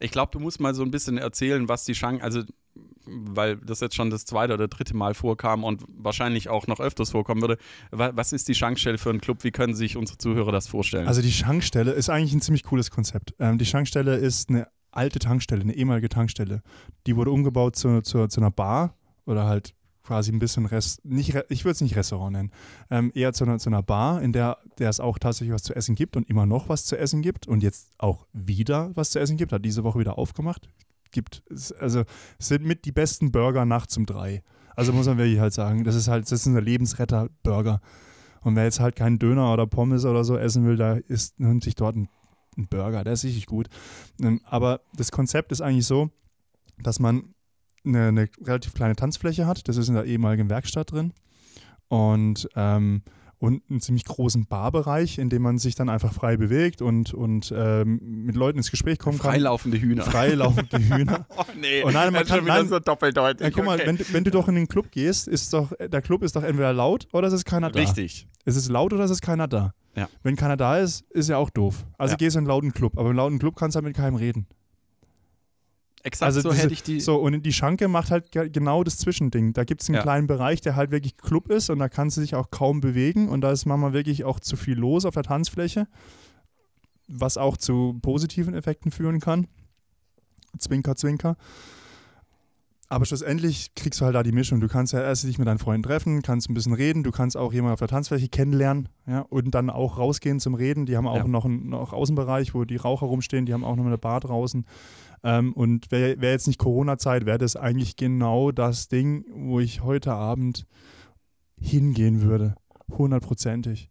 Ich 0.01 0.11
glaube, 0.11 0.33
du 0.33 0.41
musst 0.41 0.59
mal 0.59 0.75
so 0.75 0.83
ein 0.83 0.91
bisschen 0.91 1.19
erzählen, 1.19 1.69
was 1.69 1.85
die 1.85 1.95
Schank, 1.95 2.23
also 2.23 2.43
weil 3.07 3.57
das 3.59 3.81
jetzt 3.81 3.95
schon 3.95 4.11
das 4.11 4.25
zweite 4.25 4.55
oder 4.55 4.69
dritte 4.69 4.97
Mal 4.97 5.15
vorkam 5.15 5.63
und 5.65 5.85
wahrscheinlich 5.89 6.49
auch 6.49 6.67
noch 6.67 6.81
öfters 6.81 7.11
vorkommen 7.11 7.41
würde. 7.43 7.59
Wa- 7.91 8.13
Was 8.15 8.33
ist 8.33 8.49
die 8.49 8.55
Schankstelle 8.55 8.99
für 8.99 9.11
ein 9.11 9.21
Club? 9.21 9.45
Wie 9.45 9.51
können 9.51 9.75
sich 9.75 9.97
unsere 9.97 10.19
Zuhörer 10.19 10.53
das 10.53 10.67
vorstellen? 10.69 11.07
Also 11.07 11.21
die 11.23 11.33
Schankstelle 11.33 11.93
ist 11.93 12.09
eigentlich 12.09 12.33
ein 12.33 12.41
ziemlich 12.41 12.63
cooles 12.65 12.91
Konzept. 12.91 13.35
Ähm, 13.39 13.59
die 13.59 13.67
Schankstelle 13.67 14.17
ist 14.17 14.49
eine 14.49 14.69
alte 14.91 15.19
Tankstelle, 15.19 15.63
eine 15.63 15.75
ehemalige 15.75 16.09
Tankstelle. 16.09 16.63
Die 17.07 17.17
wurde 17.17 17.31
umgebaut 17.31 17.77
zu, 17.77 18.01
zu, 18.03 18.27
zu 18.29 18.41
einer 18.41 18.51
Bar 18.51 18.97
oder 19.27 19.45
halt 19.45 19.75
quasi 20.03 20.31
ein 20.31 20.39
bisschen 20.39 20.67
Rest, 20.67 21.03
nicht, 21.05 21.35
ich 21.49 21.65
würde 21.65 21.73
es 21.73 21.81
nicht 21.81 21.97
Restaurant 21.97 22.33
nennen, 22.33 22.51
ähm, 22.91 23.11
eher 23.15 23.33
zu 23.33 23.45
einer, 23.45 23.59
zu 23.59 23.71
einer 23.71 23.83
Bar, 23.83 24.21
in 24.21 24.33
der, 24.35 24.59
der 24.79 24.91
es 24.91 25.01
auch 25.01 25.19
tatsächlich 25.19 25.55
was 25.55 25.63
zu 25.63 25.75
essen 25.75 25.95
gibt 25.95 26.19
und 26.19 26.29
immer 26.29 26.45
noch 26.45 26.69
was 26.69 26.85
zu 26.85 26.99
essen 26.99 27.23
gibt 27.23 27.49
und 27.49 27.63
jetzt 27.63 27.89
auch 27.97 28.27
wieder 28.35 28.91
was 28.95 29.09
zu 29.11 29.19
essen 29.19 29.39
gibt, 29.39 29.53
hat 29.53 29.65
diese 29.65 29.83
Woche 29.83 29.99
wieder 29.99 30.19
aufgemacht. 30.19 30.69
Gibt, 31.15 31.45
also 31.79 32.03
sind 32.41 32.65
mit 32.65 32.85
die 32.85 32.93
besten 32.93 33.31
Burger 33.31 33.65
nachts 33.65 33.97
um 33.97 34.05
drei. 34.05 34.43
Also 34.75 34.93
muss 34.93 35.07
man 35.07 35.17
wirklich 35.17 35.39
halt 35.39 35.55
sagen, 35.55 35.85
das 35.85 35.95
ist 35.95 36.09
halt, 36.09 36.25
das 36.25 36.33
ist 36.33 36.47
ein 36.47 36.57
Lebensretter-Burger. 36.57 37.81
Und 38.43 38.57
wer 38.57 38.65
jetzt 38.65 38.81
halt 38.81 38.97
keinen 38.97 39.21
Döner 39.21 39.53
oder 39.53 39.67
Pommes 39.67 40.05
oder 40.05 40.25
so 40.25 40.37
essen 40.37 40.67
will, 40.67 40.77
da 40.77 40.95
ist 40.95 41.39
nimmt 41.39 41.63
sich 41.63 41.77
dort 41.77 41.95
ein, 41.95 42.09
ein 42.59 42.67
Burger, 42.67 43.05
der 43.05 43.13
ist 43.13 43.25
richtig 43.25 43.47
gut. 43.47 43.69
Ähm, 44.21 44.41
Aber 44.45 44.81
das 44.93 45.13
Konzept 45.13 45.53
ist 45.53 45.61
eigentlich 45.61 45.87
so, 45.87 46.11
dass 46.83 46.99
man 46.99 47.35
eine, 47.85 48.09
eine 48.09 48.29
relativ 48.43 48.75
kleine 48.75 48.97
Tanzfläche 48.97 49.47
hat. 49.47 49.69
Das 49.69 49.77
ist 49.77 49.89
in 49.89 49.95
der 49.95 50.05
ehemaligen 50.05 50.51
Werkstatt 50.51 50.91
drin. 50.91 51.13
Und, 51.87 52.49
ähm, 52.57 53.03
und 53.39 53.63
einen 53.69 53.81
ziemlich 53.81 54.05
großen 54.05 54.47
Barbereich, 54.47 55.19
in 55.19 55.29
dem 55.29 55.43
man 55.43 55.59
sich 55.59 55.75
dann 55.75 55.89
einfach 55.89 56.13
frei 56.13 56.37
bewegt 56.37 56.81
und, 56.83 57.13
und 57.15 57.53
ähm, 57.57 58.01
mit 58.25 58.37
Leuten 58.37 58.59
ins 58.59 58.71
Gespräch 58.71 58.99
kommen 58.99 59.19
kann. 59.19 59.33
Freilaufende 59.33 59.79
Hühner. 59.81 60.03
Freilaufende 60.05 60.79
Hühner. 60.79 61.27
Oh 61.37 61.43
nee, 61.61 61.83
Oh 61.85 61.91
nein, 61.91 62.13
man 62.13 62.15
das 62.15 62.23
ist 62.25 62.29
schon 62.37 62.45
wieder 62.45 62.55
nein. 62.55 62.69
so 62.69 62.79
doppeldeutig. 62.79 63.41
Ja, 63.47 63.51
guck 63.51 63.65
mal, 63.65 63.77
okay. 63.77 63.87
wenn, 63.87 63.97
du- 63.99 64.05
wenn 64.13 64.25
du 64.25 64.31
doch 64.31 64.49
in 64.49 64.55
den 64.55 64.69
Club 64.69 64.91
gehst, 64.91 65.29
ist 65.29 65.53
doch, 65.53 65.73
der 65.79 66.03
Club 66.03 66.23
ist 66.23 66.37
doch 66.37 66.43
entweder 66.43 66.73
laut 66.73 67.07
oder 67.13 67.29
es 67.29 67.35
ist 67.35 67.45
keiner 67.45 67.71
da. 67.71 67.79
Richtig. 67.81 68.27
Es 68.45 68.57
ist 68.57 68.69
laut 68.69 68.93
oder 68.93 69.05
es 69.05 69.11
ist 69.11 69.23
keiner 69.23 69.49
da. 69.49 69.73
Ja. 69.97 70.09
Wenn 70.23 70.37
keiner 70.37 70.57
da 70.57 70.79
ist, 70.79 71.03
ist 71.11 71.29
ja 71.29 71.37
auch 71.37 71.51
doof. 71.51 71.87
Also 71.99 72.13
Ja. 72.13 72.17
gehst 72.17 72.35
du 72.35 72.39
in 72.39 72.43
einen 72.45 72.49
lauten 72.49 72.73
Club, 72.73 72.99
aber 72.99 73.11
im 73.11 73.17
lauten 73.17 73.39
Club 73.39 73.57
kannst 73.57 73.75
du 73.75 73.79
halt 73.79 73.85
mit 73.87 73.97
keinem 73.97 74.17
reden. 74.17 74.47
Exakt 76.07 76.27
Also 76.27 76.41
so 76.43 76.51
diese- 76.51 76.63
hätte 76.63 76.73
ich 76.75 76.83
die. 76.83 77.01
So, 77.01 77.17
und 77.17 77.43
die 77.45 77.53
Schanke 77.53 77.89
macht 77.89 78.11
halt 78.11 78.31
ge- 78.31 78.51
genau 78.51 78.85
das 78.85 78.99
Zwischending. 78.99 79.55
Da 79.55 79.65
gibt 79.65 79.83
es 79.83 79.89
einen 79.89 79.97
Ja. 79.97 80.03
kleinen 80.03 80.27
Bereich, 80.27 80.61
der 80.61 80.77
halt 80.77 80.91
wirklich 80.91 81.17
Club 81.17 81.51
ist 81.51 81.71
und 81.71 81.79
da 81.79 81.89
kannst 81.89 82.17
du 82.17 82.21
dich 82.21 82.35
auch 82.35 82.51
kaum 82.51 82.81
bewegen 82.81 83.29
und 83.31 83.41
da 83.41 83.51
ist 83.51 83.65
manchmal 83.65 83.95
wirklich 83.95 84.25
auch 84.25 84.39
zu 84.39 84.57
viel 84.57 84.77
los 84.79 85.07
auf 85.07 85.15
der 85.15 85.23
Tanzfläche, 85.23 85.87
was 87.09 87.39
auch 87.39 87.57
zu 87.57 87.99
positiven 88.03 88.55
Effekten 88.55 88.91
führen 88.91 89.19
kann. 89.19 89.47
Zwinker, 90.59 90.95
zwinker. 90.95 91.37
Aber 92.91 93.07
schlussendlich 93.07 93.75
kriegst 93.75 94.01
du 94.01 94.05
halt 94.05 94.15
da 94.15 94.23
die 94.23 94.31
Mischung. 94.31 94.61
Du 94.61 94.69
kannst 94.69 94.93
ja 94.93 95.01
erst 95.01 95.25
dich 95.25 95.39
mit 95.39 95.49
deinen 95.49 95.59
Freunden 95.59 95.83
treffen, 95.83 96.21
kannst 96.23 96.51
ein 96.51 96.55
bisschen 96.55 96.75
reden, 96.75 97.03
du 97.03 97.11
kannst 97.13 97.35
auch 97.37 97.53
jemanden 97.53 97.73
auf 97.73 97.79
der 97.79 97.89
Tanzfläche 97.89 98.29
kennenlernen 98.29 98.89
ja, 99.07 99.21
und 99.21 99.53
dann 99.53 99.71
auch 99.71 99.97
rausgehen 99.99 100.39
zum 100.39 100.55
Reden. 100.55 100.85
Die 100.85 100.97
haben 100.97 101.09
auch 101.09 101.17
Ja. 101.17 101.27
noch 101.27 101.47
einen 101.47 101.71
noch 101.71 101.93
Außenbereich, 101.95 102.55
wo 102.55 102.65
die 102.65 102.77
Raucher 102.77 103.07
rumstehen, 103.07 103.47
die 103.47 103.55
haben 103.55 103.65
auch 103.65 103.75
noch 103.75 103.87
eine 103.87 103.99
Bar 103.99 104.21
draußen. 104.21 104.67
Ähm, 105.25 105.55
und 105.55 105.91
wäre 105.91 106.21
wär 106.21 106.33
jetzt 106.33 106.47
nicht 106.47 106.59
Corona-Zeit, 106.59 107.25
wäre 107.25 107.39
das 107.39 107.57
eigentlich 107.57 107.97
genau 107.97 108.53
das 108.53 108.89
Ding, 108.89 109.25
wo 109.33 109.59
ich 109.59 109.83
heute 109.83 110.13
Abend 110.13 110.67
hingehen 111.59 112.21
würde. 112.21 112.55
Hundertprozentig. 112.91 113.91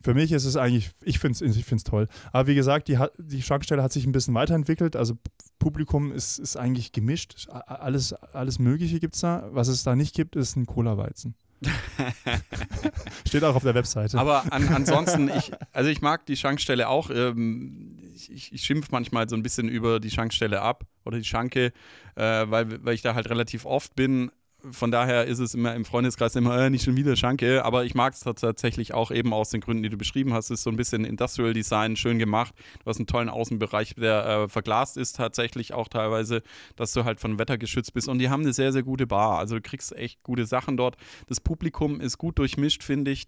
Für 0.00 0.14
mich 0.14 0.32
ist 0.32 0.44
es 0.44 0.56
eigentlich, 0.56 0.90
ich 1.02 1.18
finde 1.18 1.44
es 1.44 1.56
ich 1.56 1.64
find's 1.64 1.84
toll. 1.84 2.08
Aber 2.32 2.46
wie 2.48 2.54
gesagt, 2.54 2.88
die, 2.88 2.98
die 3.18 3.42
Schrankstelle 3.42 3.82
hat 3.82 3.92
sich 3.92 4.06
ein 4.06 4.12
bisschen 4.12 4.34
weiterentwickelt. 4.34 4.96
Also 4.96 5.14
Publikum 5.58 6.12
ist, 6.12 6.38
ist 6.38 6.56
eigentlich 6.56 6.92
gemischt. 6.92 7.48
Alles, 7.48 8.12
alles 8.12 8.58
Mögliche 8.58 9.00
gibt 9.00 9.14
es 9.14 9.20
da. 9.20 9.48
Was 9.52 9.68
es 9.68 9.84
da 9.84 9.94
nicht 9.94 10.14
gibt, 10.14 10.34
ist 10.34 10.56
ein 10.56 10.66
Cola-Weizen. 10.66 11.34
Steht 13.26 13.44
auch 13.44 13.54
auf 13.54 13.62
der 13.62 13.74
Webseite. 13.74 14.18
Aber 14.18 14.52
an, 14.52 14.68
ansonsten, 14.68 15.28
ich, 15.28 15.52
also 15.72 15.90
ich 15.90 16.02
mag 16.02 16.26
die 16.26 16.36
Schankstelle 16.36 16.88
auch. 16.88 17.10
Ähm, 17.10 17.98
ich 18.14 18.52
ich, 18.52 18.62
schimpfe 18.62 18.88
manchmal 18.92 19.28
so 19.28 19.36
ein 19.36 19.42
bisschen 19.42 19.68
über 19.68 20.00
die 20.00 20.10
Schankstelle 20.10 20.60
ab 20.60 20.84
oder 21.04 21.18
die 21.18 21.24
Schanke, 21.24 21.72
äh, 22.14 22.22
weil, 22.22 22.84
weil 22.84 22.94
ich 22.94 23.02
da 23.02 23.14
halt 23.14 23.28
relativ 23.30 23.64
oft 23.64 23.96
bin. 23.96 24.30
Von 24.70 24.90
daher 24.90 25.24
ist 25.24 25.40
es 25.40 25.54
immer 25.54 25.74
im 25.74 25.84
Freundeskreis 25.84 26.36
immer 26.36 26.56
äh, 26.56 26.70
nicht 26.70 26.84
schon 26.84 26.96
wieder 26.96 27.16
Schanke, 27.16 27.64
aber 27.64 27.84
ich 27.84 27.94
mag 27.94 28.14
es 28.14 28.20
tatsächlich 28.20 28.94
auch 28.94 29.10
eben 29.10 29.32
aus 29.32 29.50
den 29.50 29.60
Gründen, 29.60 29.82
die 29.82 29.88
du 29.88 29.96
beschrieben 29.96 30.32
hast. 30.32 30.46
Es 30.46 30.60
ist 30.60 30.64
so 30.64 30.70
ein 30.70 30.76
bisschen 30.76 31.04
Industrial 31.04 31.52
Design, 31.52 31.96
schön 31.96 32.18
gemacht. 32.18 32.54
Du 32.84 32.86
hast 32.86 32.98
einen 32.98 33.06
tollen 33.06 33.28
Außenbereich, 33.28 33.94
der 33.96 34.26
äh, 34.26 34.48
verglast 34.48 34.96
ist 34.96 35.16
tatsächlich 35.16 35.74
auch 35.74 35.88
teilweise, 35.88 36.42
dass 36.76 36.92
du 36.92 37.04
halt 37.04 37.18
von 37.18 37.38
Wetter 37.38 37.58
geschützt 37.58 37.92
bist. 37.92 38.08
Und 38.08 38.18
die 38.20 38.30
haben 38.30 38.42
eine 38.42 38.52
sehr, 38.52 38.72
sehr 38.72 38.82
gute 38.82 39.06
Bar. 39.06 39.38
Also 39.38 39.56
du 39.56 39.60
kriegst 39.60 39.92
echt 39.96 40.22
gute 40.22 40.46
Sachen 40.46 40.76
dort. 40.76 40.96
Das 41.26 41.40
Publikum 41.40 42.00
ist 42.00 42.18
gut 42.18 42.38
durchmischt, 42.38 42.82
finde 42.82 43.10
ich 43.10 43.26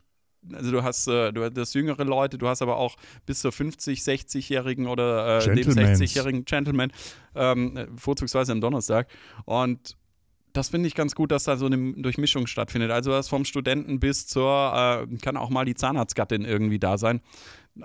also 0.52 0.70
du 0.70 0.82
hast, 0.82 1.08
äh, 1.08 1.32
du 1.32 1.42
hast 1.56 1.74
jüngere 1.74 2.04
Leute, 2.04 2.38
du 2.38 2.48
hast 2.48 2.62
aber 2.62 2.76
auch 2.76 2.96
bis 3.26 3.40
zur 3.40 3.52
50, 3.52 4.00
60-jährigen 4.00 4.86
oder 4.86 5.38
äh, 5.38 5.44
Gentlemans. 5.44 6.00
60-jährigen 6.00 6.44
Gentleman, 6.44 6.92
ähm, 7.34 7.76
äh, 7.76 7.86
vorzugsweise 7.96 8.52
am 8.52 8.60
Donnerstag. 8.60 9.08
Und 9.46 9.96
das 10.54 10.68
finde 10.68 10.86
ich 10.86 10.94
ganz 10.94 11.14
gut, 11.14 11.32
dass 11.32 11.44
da 11.44 11.56
so 11.56 11.66
eine 11.66 11.92
Durchmischung 11.94 12.46
stattfindet. 12.46 12.90
Also 12.92 13.10
das 13.10 13.28
vom 13.28 13.44
Studenten 13.44 13.98
bis 14.00 14.26
zur, 14.26 15.06
äh, 15.10 15.16
kann 15.18 15.36
auch 15.36 15.50
mal 15.50 15.64
die 15.64 15.74
Zahnarztgattin 15.74 16.44
irgendwie 16.44 16.78
da 16.78 16.96
sein. 16.96 17.20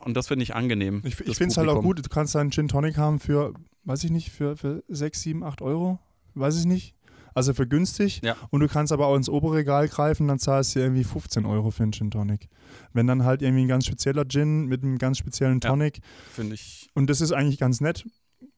Und 0.02 0.16
das 0.16 0.28
finde 0.28 0.44
ich 0.44 0.56
angenehm. 0.56 1.02
Ich, 1.04 1.20
ich 1.20 1.38
finde 1.38 1.52
es 1.52 1.58
halt 1.58 1.68
auch 1.68 1.82
gut, 1.82 1.98
du 1.98 2.10
kannst 2.10 2.36
einen 2.36 2.52
Gin 2.52 2.68
Tonic 2.68 2.96
haben 2.98 3.20
für, 3.20 3.54
weiß 3.86 4.04
ich 4.04 4.12
nicht, 4.12 4.30
für, 4.30 4.56
für 4.56 4.84
6, 4.88 5.22
7, 5.22 5.44
8 5.44 5.64
Euro. 5.64 6.00
Weiß 6.36 6.60
ich 6.60 6.66
nicht. 6.66 6.94
Also 7.34 7.56
für 7.56 7.68
günstig. 7.68 8.22
Ja. 8.24 8.36
Und 8.52 8.60
du 8.60 8.68
kannst 8.68 8.94
aber 8.94 9.08
auch 9.08 9.16
ins 9.16 9.30
Oberregal 9.30 9.88
greifen, 9.88 10.28
dann 10.28 10.38
zahlst 10.38 10.76
du 10.76 10.80
irgendwie 10.80 11.04
15 11.04 11.46
Euro 11.46 11.72
für 11.72 11.84
einen 11.84 11.92
Gin 11.92 12.12
Tonic. 12.12 12.50
Wenn 12.94 13.08
dann 13.08 13.24
halt 13.24 13.42
irgendwie 13.42 13.64
ein 13.64 13.68
ganz 13.68 13.88
spezieller 13.88 14.28
Gin 14.28 14.66
mit 14.68 14.84
einem 14.84 15.00
ganz 15.00 15.18
speziellen 15.18 15.60
Ja. 15.64 15.70
Tonic. 15.72 16.02
Finde 16.34 16.54
ich. 16.54 16.88
Und 16.94 17.10
das 17.10 17.20
ist 17.20 17.32
eigentlich 17.32 17.58
ganz 17.58 17.82
nett. 17.82 18.06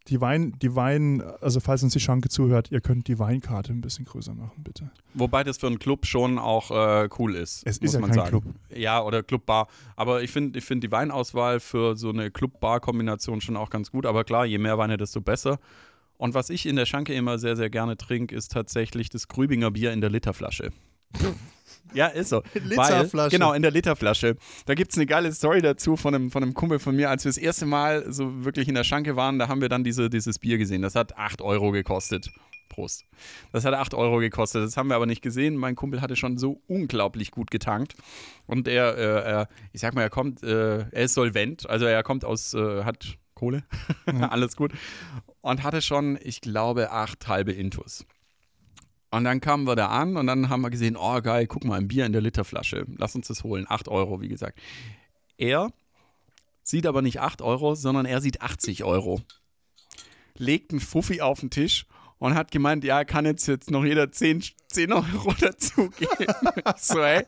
Die 0.07 0.19
Wein, 0.19 0.55
die 0.61 0.75
Wein, 0.75 1.21
also 1.41 1.59
falls 1.59 1.83
uns 1.83 1.93
die 1.93 1.99
Schanke 1.99 2.27
zuhört, 2.29 2.71
ihr 2.71 2.81
könnt 2.81 3.07
die 3.07 3.19
Weinkarte 3.19 3.71
ein 3.71 3.81
bisschen 3.81 4.05
größer 4.05 4.33
machen, 4.33 4.63
bitte. 4.63 4.89
Wobei 5.13 5.43
das 5.43 5.59
für 5.59 5.67
einen 5.67 5.77
Club 5.77 6.07
schon 6.07 6.39
auch 6.39 6.71
äh, 6.71 7.07
cool 7.19 7.35
ist. 7.35 7.61
Es 7.65 7.79
muss 7.79 7.89
ist 7.89 7.93
ja 7.93 7.99
man 7.99 8.09
kein 8.09 8.19
sagen. 8.19 8.29
Club. 8.29 8.43
Ja, 8.75 9.03
oder 9.03 9.21
Clubbar. 9.21 9.67
Aber 9.95 10.23
ich 10.23 10.31
finde 10.31 10.57
ich 10.57 10.65
find 10.65 10.83
die 10.83 10.91
Weinauswahl 10.91 11.59
für 11.59 11.95
so 11.95 12.09
eine 12.09 12.31
Club-Bar-Kombination 12.31 13.41
schon 13.41 13.55
auch 13.55 13.69
ganz 13.69 13.91
gut. 13.91 14.07
Aber 14.07 14.23
klar, 14.23 14.45
je 14.45 14.57
mehr 14.57 14.79
Weine, 14.79 14.97
desto 14.97 15.21
besser. 15.21 15.59
Und 16.17 16.33
was 16.33 16.49
ich 16.49 16.65
in 16.65 16.75
der 16.75 16.85
Schanke 16.85 17.13
immer 17.13 17.37
sehr, 17.37 17.55
sehr 17.55 17.69
gerne 17.69 17.97
trinke, 17.97 18.35
ist 18.35 18.51
tatsächlich 18.51 19.09
das 19.09 19.27
Grübinger 19.27 19.71
Bier 19.71 19.91
in 19.91 20.01
der 20.01 20.09
Literflasche. 20.09 20.71
Ja, 21.93 22.07
ist 22.07 22.29
so. 22.29 22.41
Literflasche. 22.53 23.13
Weil, 23.13 23.29
genau, 23.29 23.53
in 23.53 23.61
der 23.61 23.71
Literflasche. 23.71 24.37
Da 24.65 24.75
gibt 24.75 24.91
es 24.91 24.97
eine 24.97 25.05
geile 25.05 25.31
Story 25.31 25.61
dazu 25.61 25.95
von 25.95 26.15
einem, 26.15 26.31
von 26.31 26.43
einem 26.43 26.53
Kumpel 26.53 26.79
von 26.79 26.95
mir. 26.95 27.09
Als 27.09 27.25
wir 27.25 27.29
das 27.29 27.37
erste 27.37 27.65
Mal 27.65 28.11
so 28.11 28.45
wirklich 28.45 28.67
in 28.67 28.75
der 28.75 28.83
Schanke 28.83 29.15
waren, 29.15 29.39
da 29.39 29.47
haben 29.47 29.61
wir 29.61 29.69
dann 29.69 29.83
diese, 29.83 30.09
dieses 30.09 30.39
Bier 30.39 30.57
gesehen. 30.57 30.81
Das 30.81 30.95
hat 30.95 31.17
8 31.17 31.41
Euro 31.41 31.71
gekostet. 31.71 32.31
Prost. 32.69 33.03
Das 33.51 33.65
hat 33.65 33.73
8 33.73 33.93
Euro 33.93 34.19
gekostet. 34.19 34.63
Das 34.63 34.77
haben 34.77 34.87
wir 34.87 34.95
aber 34.95 35.05
nicht 35.05 35.21
gesehen. 35.21 35.57
Mein 35.57 35.75
Kumpel 35.75 36.01
hatte 36.01 36.15
schon 36.15 36.37
so 36.37 36.61
unglaublich 36.67 37.31
gut 37.31 37.51
getankt. 37.51 37.95
Und 38.47 38.67
er, 38.67 38.97
äh, 38.97 39.29
er 39.29 39.47
ich 39.73 39.81
sag 39.81 39.93
mal, 39.93 40.03
er 40.03 40.09
kommt, 40.09 40.41
äh, 40.43 40.79
er 40.79 41.03
ist 41.03 41.13
solvent. 41.13 41.69
Also 41.69 41.85
er 41.85 42.01
kommt 42.03 42.23
aus, 42.23 42.53
äh, 42.53 42.83
hat 42.83 43.17
Kohle. 43.33 43.63
Alles 44.05 44.55
gut. 44.55 44.71
Und 45.41 45.63
hatte 45.63 45.81
schon, 45.81 46.17
ich 46.21 46.39
glaube, 46.41 46.91
acht 46.91 47.27
halbe 47.27 47.51
Intus. 47.51 48.05
Und 49.11 49.25
dann 49.25 49.41
kamen 49.41 49.67
wir 49.67 49.75
da 49.75 49.87
an 49.87 50.15
und 50.15 50.27
dann 50.27 50.49
haben 50.49 50.61
wir 50.61 50.69
gesehen, 50.69 50.95
oh 50.95 51.21
geil, 51.21 51.45
guck 51.45 51.65
mal, 51.65 51.77
ein 51.77 51.89
Bier 51.89 52.05
in 52.05 52.13
der 52.13 52.21
Literflasche. 52.21 52.85
Lass 52.97 53.13
uns 53.13 53.27
das 53.27 53.43
holen. 53.43 53.65
8 53.67 53.89
Euro, 53.89 54.21
wie 54.21 54.29
gesagt. 54.29 54.59
Er 55.37 55.71
sieht 56.63 56.87
aber 56.87 57.01
nicht 57.01 57.19
8 57.19 57.41
Euro, 57.41 57.75
sondern 57.75 58.05
er 58.05 58.21
sieht 58.21 58.41
80 58.41 58.85
Euro. 58.85 59.21
Legt 60.37 60.71
einen 60.71 60.79
Fuffi 60.79 61.21
auf 61.21 61.41
den 61.41 61.49
Tisch 61.49 61.85
und 62.21 62.35
hat 62.35 62.51
gemeint, 62.51 62.83
ja, 62.83 63.03
kann 63.03 63.25
jetzt, 63.25 63.47
jetzt 63.47 63.71
noch 63.71 63.83
jeder 63.83 64.11
10, 64.11 64.43
10 64.67 64.93
Euro 64.93 65.33
dazugeben. 65.39 66.27
So, 66.77 66.99
ey, 66.99 67.23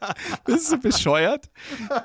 bist 0.45 0.71
du 0.71 0.77
bescheuert? 0.77 1.49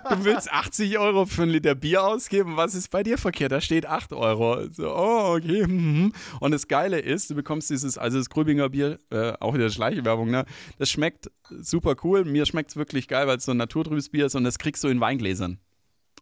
Du 0.08 0.24
willst 0.24 0.50
80 0.50 0.98
Euro 0.98 1.26
für 1.26 1.42
ein 1.42 1.50
Liter 1.50 1.74
Bier 1.74 2.02
ausgeben? 2.02 2.56
Was 2.56 2.74
ist 2.74 2.90
bei 2.90 3.02
dir 3.02 3.18
verkehrt? 3.18 3.52
Da 3.52 3.60
steht 3.60 3.84
8 3.84 4.14
Euro. 4.14 4.70
So, 4.70 4.88
oh, 4.88 5.36
okay. 5.36 5.66
mhm. 5.66 6.14
Und 6.40 6.50
das 6.50 6.66
Geile 6.66 6.98
ist, 6.98 7.28
du 7.28 7.34
bekommst 7.34 7.68
dieses, 7.68 7.98
also 7.98 8.16
das 8.16 8.30
Grübinger 8.30 8.70
Bier, 8.70 8.98
äh, 9.10 9.34
auch 9.38 9.52
wieder 9.52 9.68
Schleichwerbung, 9.68 10.30
ne? 10.30 10.46
Das 10.78 10.88
schmeckt 10.90 11.30
super 11.50 11.94
cool. 12.04 12.24
Mir 12.24 12.46
schmeckt 12.46 12.70
es 12.70 12.76
wirklich 12.76 13.06
geil, 13.06 13.26
weil 13.26 13.36
es 13.36 13.44
so 13.44 13.50
ein 13.50 13.58
naturtrübes 13.58 14.08
Bier 14.08 14.26
ist 14.26 14.34
und 14.34 14.44
das 14.44 14.58
kriegst 14.58 14.82
du 14.82 14.88
in 14.88 14.98
Weingläsern. 14.98 15.60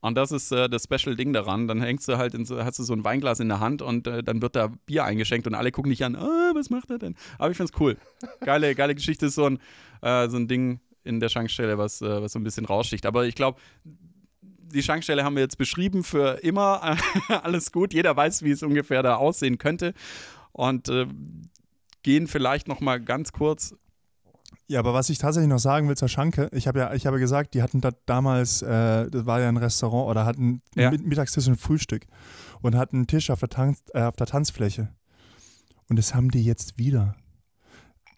Und 0.06 0.14
das 0.14 0.30
ist 0.30 0.52
äh, 0.52 0.68
das 0.68 0.84
Special-Ding 0.84 1.32
daran. 1.32 1.66
Dann 1.66 1.82
hängst 1.82 2.06
du 2.06 2.16
halt, 2.16 2.32
in 2.34 2.46
hast 2.48 2.78
du 2.78 2.84
so 2.84 2.92
ein 2.92 3.02
Weinglas 3.02 3.40
in 3.40 3.48
der 3.48 3.58
Hand 3.58 3.82
und 3.82 4.06
äh, 4.06 4.22
dann 4.22 4.40
wird 4.40 4.54
da 4.54 4.68
Bier 4.86 5.04
eingeschenkt 5.04 5.48
und 5.48 5.54
alle 5.54 5.72
gucken 5.72 5.90
dich 5.90 6.04
an, 6.04 6.14
ah, 6.14 6.52
was 6.54 6.70
macht 6.70 6.90
er 6.90 6.98
denn? 6.98 7.16
Aber 7.38 7.50
ich 7.50 7.56
find's 7.56 7.72
cool. 7.80 7.96
Geile, 8.38 8.76
geile 8.76 8.94
Geschichte 8.94 9.26
ist 9.26 9.34
so 9.34 9.46
ein, 9.46 9.58
äh, 10.02 10.28
so 10.28 10.36
ein 10.36 10.46
Ding 10.46 10.78
in 11.02 11.18
der 11.18 11.28
Schankstelle, 11.28 11.76
was, 11.76 12.02
äh, 12.02 12.22
was 12.22 12.32
so 12.32 12.38
ein 12.38 12.44
bisschen 12.44 12.66
raussticht. 12.66 13.04
Aber 13.04 13.26
ich 13.26 13.34
glaube, 13.34 13.58
die 13.82 14.82
Schankstelle 14.84 15.24
haben 15.24 15.34
wir 15.34 15.42
jetzt 15.42 15.58
beschrieben 15.58 16.04
für 16.04 16.38
immer. 16.44 16.96
Alles 17.42 17.72
gut. 17.72 17.92
Jeder 17.92 18.16
weiß, 18.16 18.44
wie 18.44 18.52
es 18.52 18.62
ungefähr 18.62 19.02
da 19.02 19.16
aussehen 19.16 19.58
könnte. 19.58 19.92
Und 20.52 20.88
äh, 20.88 21.06
gehen 22.04 22.28
vielleicht 22.28 22.68
noch 22.68 22.78
mal 22.78 23.00
ganz 23.00 23.32
kurz 23.32 23.74
Ja, 24.68 24.80
aber 24.80 24.92
was 24.94 25.10
ich 25.10 25.18
tatsächlich 25.18 25.48
noch 25.48 25.60
sagen 25.60 25.88
will 25.88 25.96
zur 25.96 26.08
Schanke, 26.08 26.48
ich 26.52 26.66
habe 26.66 26.80
ja, 26.80 26.92
ich 26.92 27.06
habe 27.06 27.20
gesagt, 27.20 27.54
die 27.54 27.62
hatten 27.62 27.80
da 27.80 27.90
damals, 28.06 28.62
äh, 28.62 29.08
das 29.08 29.24
war 29.24 29.40
ja 29.40 29.48
ein 29.48 29.56
Restaurant 29.56 30.10
oder 30.10 30.26
hatten 30.26 30.60
Ja. 30.74 30.90
mit, 30.90 31.06
Mittagstisch 31.06 31.46
und 31.46 31.56
Frühstück 31.56 32.06
und 32.62 32.74
hatten 32.74 32.96
einen 32.96 33.06
Tisch 33.06 33.30
auf 33.30 33.38
der, 33.38 33.48
Tanz, 33.48 33.84
äh, 33.94 34.02
auf 34.02 34.16
der 34.16 34.26
Tanzfläche. 34.26 34.88
Und 35.88 35.96
das 36.00 36.14
haben 36.16 36.30
die 36.32 36.42
jetzt 36.42 36.78
wieder. 36.78 37.14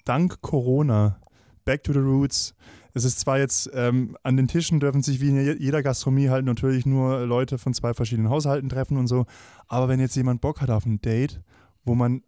Dank 0.07 0.40
Corona. 0.40 1.21
Back 1.67 1.85
to 1.85 1.93
the 1.93 1.99
roots. 1.99 2.55
Es 2.95 3.05
ist 3.05 3.21
zwar 3.21 3.38
jetzt, 3.38 3.69
ähm, 3.75 4.17
an 4.23 4.38
den 4.38 4.49
Tischen 4.49 4.81
dürfen 4.81 5.02
sich 5.02 5.21
wie 5.21 5.28
in 5.28 5.37
je- 5.37 5.57
jeder 5.59 5.83
Gastronomie 5.83 6.31
halt 6.31 6.47
natürlich 6.47 6.87
nur 6.87 7.26
Leute 7.26 7.59
von 7.59 7.75
zwei 7.75 7.93
verschiedenen 7.93 8.31
Haushalten 8.31 8.71
treffen 8.71 8.97
und 8.97 9.07
so. 9.07 9.26
Aber 9.67 9.88
wenn 9.88 10.00
jetzt 10.00 10.17
jemand 10.17 10.40
Bock 10.40 10.62
hat 10.62 10.71
auf 10.71 10.87
ein 10.87 11.02
Date, 11.02 11.43
wo 11.85 11.95
man 11.95 12.23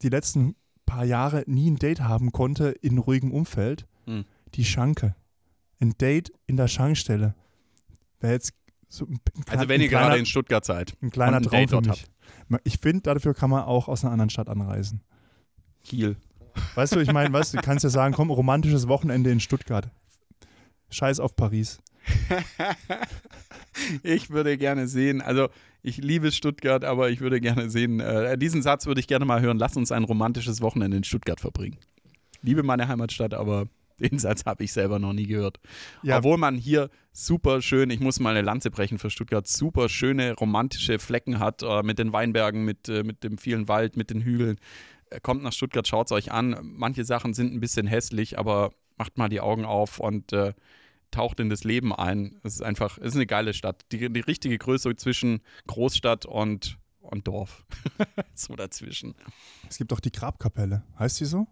die 0.00 0.08
letzten 0.08 0.56
paar 0.86 1.04
Jahre 1.04 1.44
nie 1.46 1.70
ein 1.70 1.76
Date 1.76 2.00
haben 2.00 2.32
konnte 2.32 2.68
in 2.70 2.98
ruhigem 2.98 3.32
Umfeld, 3.32 3.86
Hm. 4.06 4.24
die 4.54 4.64
Schanke. 4.64 5.14
Ein 5.80 5.92
Date 5.98 6.32
in 6.46 6.56
der 6.56 6.68
Schankstelle. 6.68 7.34
Wäre 8.20 8.32
jetzt 8.32 8.54
so 8.88 9.04
ein, 9.04 9.14
ein, 9.14 9.18
Also 9.18 9.44
kleiner- 9.44 9.68
wenn 9.68 9.80
ihr 9.80 9.86
ein 9.88 9.90
gerade 9.90 10.04
kleiner, 10.06 10.16
in 10.20 10.26
Stuttgart 10.26 10.64
seid. 10.64 10.96
ein 11.02 11.10
kleiner 11.10 11.42
Traum 11.42 11.50
Date 11.66 11.70
für 11.70 11.80
mich. 11.82 12.06
Ich 12.64 12.78
finde, 12.78 13.02
dafür 13.02 13.34
kann 13.34 13.50
man 13.50 13.64
auch 13.64 13.88
aus 13.88 14.04
einer 14.04 14.12
anderen 14.12 14.30
Stadt 14.30 14.48
anreisen. 14.48 15.02
Kiel. 15.84 16.16
Weißt 16.74 16.94
du, 16.94 17.00
ich 17.00 17.12
meine, 17.12 17.30
weißt 17.32 17.52
du 17.54 17.58
kannst 17.58 17.84
ja 17.84 17.90
sagen, 17.90 18.14
komm, 18.14 18.30
romantisches 18.30 18.88
Wochenende 18.88 19.30
in 19.30 19.40
Stuttgart. 19.40 19.90
Scheiß 20.90 21.20
auf 21.20 21.34
Paris. 21.36 21.80
ich 24.02 24.30
würde 24.30 24.56
gerne 24.58 24.88
sehen, 24.88 25.20
also 25.20 25.48
ich 25.82 25.98
liebe 25.98 26.32
Stuttgart, 26.32 26.84
aber 26.84 27.10
ich 27.10 27.20
würde 27.20 27.40
gerne 27.40 27.70
sehen, 27.70 28.00
äh, 28.00 28.36
diesen 28.36 28.62
Satz 28.62 28.86
würde 28.86 29.00
ich 29.00 29.06
gerne 29.06 29.24
mal 29.24 29.40
hören, 29.40 29.58
lass 29.58 29.76
uns 29.76 29.92
ein 29.92 30.04
romantisches 30.04 30.60
Wochenende 30.60 30.96
in 30.96 31.04
Stuttgart 31.04 31.40
verbringen. 31.40 31.78
Liebe 32.42 32.62
meine 32.62 32.88
Heimatstadt, 32.88 33.34
aber 33.34 33.66
Den 33.98 34.18
Satz 34.18 34.44
habe 34.44 34.64
ich 34.64 34.72
selber 34.72 34.98
noch 34.98 35.12
nie 35.12 35.26
gehört. 35.26 35.58
Ja. 36.02 36.18
Obwohl 36.18 36.36
man 36.36 36.56
hier 36.56 36.90
super 37.12 37.62
schön, 37.62 37.90
ich 37.90 38.00
muss 38.00 38.20
mal 38.20 38.30
eine 38.30 38.42
Lanze 38.42 38.70
brechen 38.70 38.98
für 38.98 39.10
Stuttgart, 39.10 39.46
super 39.46 39.88
schöne 39.88 40.34
romantische 40.34 40.98
Flecken 40.98 41.38
hat, 41.38 41.62
äh, 41.62 41.82
mit 41.82 41.98
den 41.98 42.12
Weinbergen, 42.12 42.64
mit, 42.64 42.88
äh, 42.88 43.02
mit 43.02 43.24
dem 43.24 43.38
vielen 43.38 43.68
Wald, 43.68 43.96
mit 43.96 44.10
den 44.10 44.20
Hügeln. 44.20 44.58
Äh, 45.10 45.20
kommt 45.20 45.42
nach 45.42 45.52
Stuttgart, 45.52 45.88
schaut 45.88 46.08
es 46.08 46.12
euch 46.12 46.30
an. 46.30 46.58
Manche 46.62 47.04
Sachen 47.04 47.32
sind 47.32 47.54
ein 47.54 47.60
bisschen 47.60 47.86
hässlich, 47.86 48.38
aber 48.38 48.72
macht 48.98 49.16
mal 49.16 49.28
die 49.28 49.40
Augen 49.40 49.64
auf 49.64 49.98
und 49.98 50.32
äh, 50.32 50.52
taucht 51.10 51.40
in 51.40 51.48
das 51.48 51.64
Leben 51.64 51.94
ein. 51.94 52.38
Es 52.42 52.54
ist 52.54 52.62
einfach, 52.62 52.98
es 52.98 53.08
ist 53.08 53.14
eine 53.14 53.26
geile 53.26 53.54
Stadt. 53.54 53.84
Die, 53.92 54.12
die 54.12 54.20
richtige 54.20 54.58
Größe 54.58 54.94
zwischen 54.96 55.40
Großstadt 55.66 56.26
und, 56.26 56.78
und 57.00 57.26
Dorf. 57.26 57.64
so 58.34 58.54
dazwischen. 58.56 59.14
Es 59.68 59.78
gibt 59.78 59.92
auch 59.92 60.00
die 60.00 60.12
Grabkapelle. 60.12 60.82
Heißt 60.98 61.20
die 61.20 61.24
so? 61.24 61.46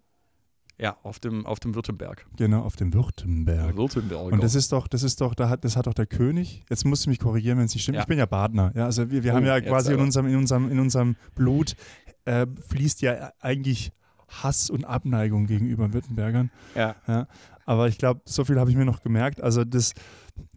Ja, 0.77 0.97
auf 1.05 1.21
dem, 1.21 1.47
auf 1.47 1.61
dem 1.61 1.75
Württemberg. 1.77 2.27
Genau, 2.37 2.63
auf 2.63 2.75
dem 2.75 2.93
Württemberg. 2.93 3.77
Württemberg. 3.77 4.33
Und 4.33 4.43
das 4.43 4.57
ist 4.57 4.73
doch, 4.73 4.89
das 4.89 5.05
ist 5.05 5.21
doch, 5.21 5.35
da 5.37 5.49
hat, 5.49 5.65
das 5.65 5.77
hat 5.77 5.87
doch 5.87 5.95
der 5.95 6.07
König. 6.07 6.65
Jetzt 6.69 6.85
musst 6.85 7.07
du 7.07 7.11
mich 7.11 7.21
korrigieren, 7.21 7.59
wenn 7.59 7.67
es 7.67 7.75
nicht 7.75 7.85
stimmt. 7.85 7.97
Ja. 7.97 8.01
Ich 8.03 8.09
bin 8.09 8.19
ja 8.19 8.27
Badner. 8.27 8.73
Ja, 8.75 8.87
also 8.87 9.09
wir, 9.09 9.23
wir 9.23 9.33
Oh, 9.33 9.37
haben 9.37 9.47
ja 9.47 9.61
quasi 9.61 9.93
in 9.93 10.01
unserem, 10.01 10.27
in 10.27 10.37
unserem, 10.37 10.71
in 10.71 10.81
unserem 10.81 11.17
Blut 11.37 11.77
äh, 12.25 12.47
fließt 12.69 13.03
ja 13.03 13.33
eigentlich 13.41 13.93
Hass 14.29 14.71
und 14.71 14.85
Abneigung 14.85 15.47
gegenüber 15.47 15.93
Württembergern. 15.93 16.51
ja. 16.75 17.27
Aber 17.67 17.89
ich 17.89 17.97
glaube, 17.97 18.21
so 18.27 18.45
viel 18.45 18.61
habe 18.61 18.69
ich 18.71 18.77
mir 18.77 18.85
noch 18.85 19.03
gemerkt. 19.03 19.41
Also 19.41 19.65
das, 19.65 19.95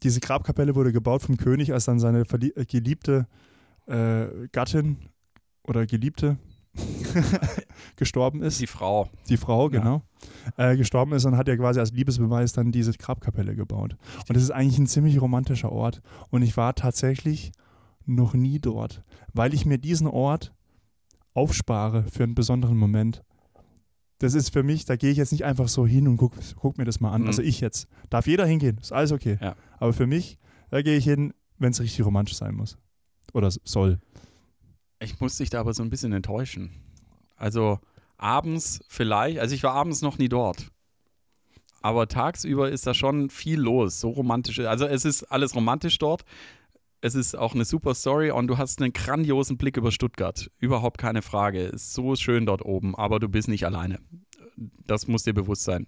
diese 0.04 0.20
Grabkapelle 0.20 0.76
wurde 0.76 0.92
gebaut 0.92 1.22
vom 1.22 1.38
König, 1.38 1.72
als 1.72 1.86
dann 1.86 2.00
seine 2.00 2.20
äh, 2.22 2.66
geliebte 2.66 3.28
äh, 3.86 4.26
Gattin 4.52 4.98
oder 5.64 5.86
Geliebte 5.86 6.38
gestorben 7.96 8.42
ist. 8.42 8.60
Die 8.60 8.68
Frau. 8.68 9.10
Die 9.30 9.38
Frau, 9.38 9.70
Ja. 9.70 9.80
genau. 9.80 10.02
Äh, 10.58 10.76
gestorben 10.78 11.14
ist 11.14 11.26
und 11.26 11.38
hat 11.38 11.48
er 11.48 11.58
quasi 11.58 11.80
als 11.80 11.92
Liebesbeweis 11.92 12.54
dann 12.54 12.72
diese 12.72 12.92
Grabkapelle 12.94 13.56
gebaut. 13.56 13.96
Und 14.28 14.36
das 14.36 14.44
ist 14.44 14.52
eigentlich 14.52 14.78
ein 14.80 14.88
ziemlich 14.88 15.22
romantischer 15.22 15.72
Ort. 15.72 16.02
Und 16.30 16.42
ich 16.42 16.58
war 16.58 16.76
tatsächlich 16.76 17.52
noch 18.06 18.34
nie 18.34 18.60
dort, 18.60 19.04
weil 19.34 19.54
ich 19.54 19.66
mir 19.66 19.78
diesen 19.78 20.08
Ort 20.08 20.54
aufspare 21.34 22.04
für 22.12 22.24
einen 22.24 22.36
besonderen 22.36 22.78
Moment. 22.78 23.24
Das 24.20 24.34
ist 24.34 24.52
für 24.52 24.64
mich, 24.64 24.86
da 24.86 24.96
gehe 24.96 25.12
ich 25.12 25.18
jetzt 25.18 25.32
nicht 25.32 25.46
einfach 25.46 25.68
so 25.68 25.86
hin 25.86 26.08
und 26.08 26.18
guck, 26.18 26.34
guck 26.56 26.78
mir 26.78 26.86
das 26.86 27.00
mal 27.00 27.12
an. 27.12 27.22
Mhm. 27.22 27.28
Also 27.28 27.42
ich 27.42 27.62
jetzt. 27.62 27.88
Darf 28.10 28.28
jeder 28.28 28.46
hingehen, 28.46 28.78
ist 28.82 28.92
alles 28.92 29.12
okay. 29.12 29.38
Ja. 29.42 29.56
Aber 29.80 29.94
für 29.94 30.08
mich, 30.08 30.38
da 30.70 30.82
gehe 30.82 30.98
ich 30.98 31.04
hin, 31.04 31.34
wenn 31.60 31.72
es 31.72 31.80
richtig 31.80 32.06
romantisch 32.06 32.38
sein 32.38 32.56
muss. 32.56 32.78
Oder 33.34 33.52
soll. 33.52 34.00
Ich 35.00 35.20
muss 35.20 35.38
dich 35.38 35.50
da 35.50 35.60
aber 35.60 35.74
so 35.74 35.84
ein 35.84 35.90
bisschen 35.90 36.14
enttäuschen. 36.14 36.72
Also 37.36 37.80
abends 38.18 38.84
vielleicht, 38.88 39.40
also 39.40 39.54
ich 39.54 39.64
war 39.64 39.74
abends 39.74 40.02
noch 40.02 40.18
nie 40.18 40.30
dort. 40.30 40.72
Aber 41.82 42.08
tagsüber 42.08 42.72
ist 42.72 42.88
da 42.88 42.94
schon 42.96 43.30
viel 43.30 43.60
los, 43.60 44.00
so 44.00 44.10
romantisch. 44.10 44.60
Also 44.60 44.86
es 44.88 45.06
ist 45.06 45.24
alles 45.26 45.56
romantisch 45.56 46.00
dort. 46.00 46.26
Es 47.02 47.14
ist 47.16 47.36
auch 47.38 47.54
eine 47.54 47.64
super 47.66 47.94
Story 47.94 48.32
und 48.32 48.48
du 48.48 48.58
hast 48.58 48.82
einen 48.82 48.92
grandiosen 48.92 49.58
Blick 49.58 49.78
über 49.78 49.92
Stuttgart. 49.92 50.50
Überhaupt 50.60 50.98
keine 50.98 51.22
Frage. 51.22 51.62
Ist 51.64 51.94
so 51.94 52.16
schön 52.16 52.46
dort 52.46 52.64
oben, 52.66 52.96
aber 52.96 53.20
du 53.20 53.30
bist 53.30 53.48
nicht 53.48 53.66
alleine. 53.66 54.00
Das 54.88 55.08
muss 55.08 55.24
dir 55.24 55.34
bewusst 55.34 55.64
sein. 55.64 55.88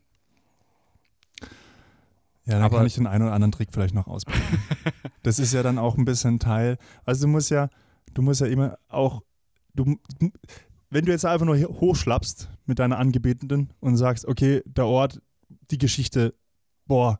Ja, 2.45 2.55
dann 2.55 2.63
Aber- 2.63 2.77
kann 2.77 2.87
ich 2.87 2.95
den 2.95 3.07
einen 3.07 3.23
oder 3.23 3.33
anderen 3.33 3.51
Trick 3.51 3.69
vielleicht 3.71 3.93
noch 3.93 4.07
ausprobieren. 4.07 4.59
das 5.23 5.39
ist 5.39 5.53
ja 5.53 5.63
dann 5.63 5.77
auch 5.77 5.97
ein 5.97 6.05
bisschen 6.05 6.39
Teil. 6.39 6.77
Also 7.05 7.25
du 7.25 7.31
musst 7.31 7.49
ja, 7.49 7.69
du 8.13 8.21
musst 8.21 8.41
ja 8.41 8.47
immer 8.47 8.77
auch, 8.87 9.21
du, 9.73 9.97
wenn 10.89 11.05
du 11.05 11.11
jetzt 11.11 11.25
einfach 11.25 11.45
nur 11.45 11.57
hochschlappst 11.57 12.49
mit 12.65 12.79
deiner 12.79 12.97
Angebeteten 12.97 13.73
und 13.79 13.97
sagst, 13.97 14.25
okay, 14.25 14.61
der 14.65 14.85
Ort, 14.85 15.21
die 15.71 15.77
Geschichte, 15.77 16.33
boah, 16.85 17.19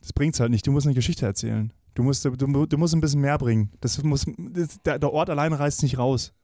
das 0.00 0.12
bringt's 0.12 0.40
halt 0.40 0.50
nicht. 0.50 0.66
Du 0.66 0.72
musst 0.72 0.86
eine 0.86 0.94
Geschichte 0.94 1.26
erzählen. 1.26 1.72
Du 1.96 2.02
musst, 2.02 2.26
du, 2.26 2.30
du 2.36 2.78
musst 2.78 2.94
ein 2.94 3.00
bisschen 3.00 3.22
mehr 3.22 3.38
bringen. 3.38 3.72
Das 3.80 4.02
muss, 4.02 4.26
das, 4.36 4.82
der, 4.82 4.98
der 4.98 5.12
Ort 5.14 5.30
allein 5.30 5.54
reißt 5.54 5.82
nicht 5.82 5.96
raus. 5.96 6.34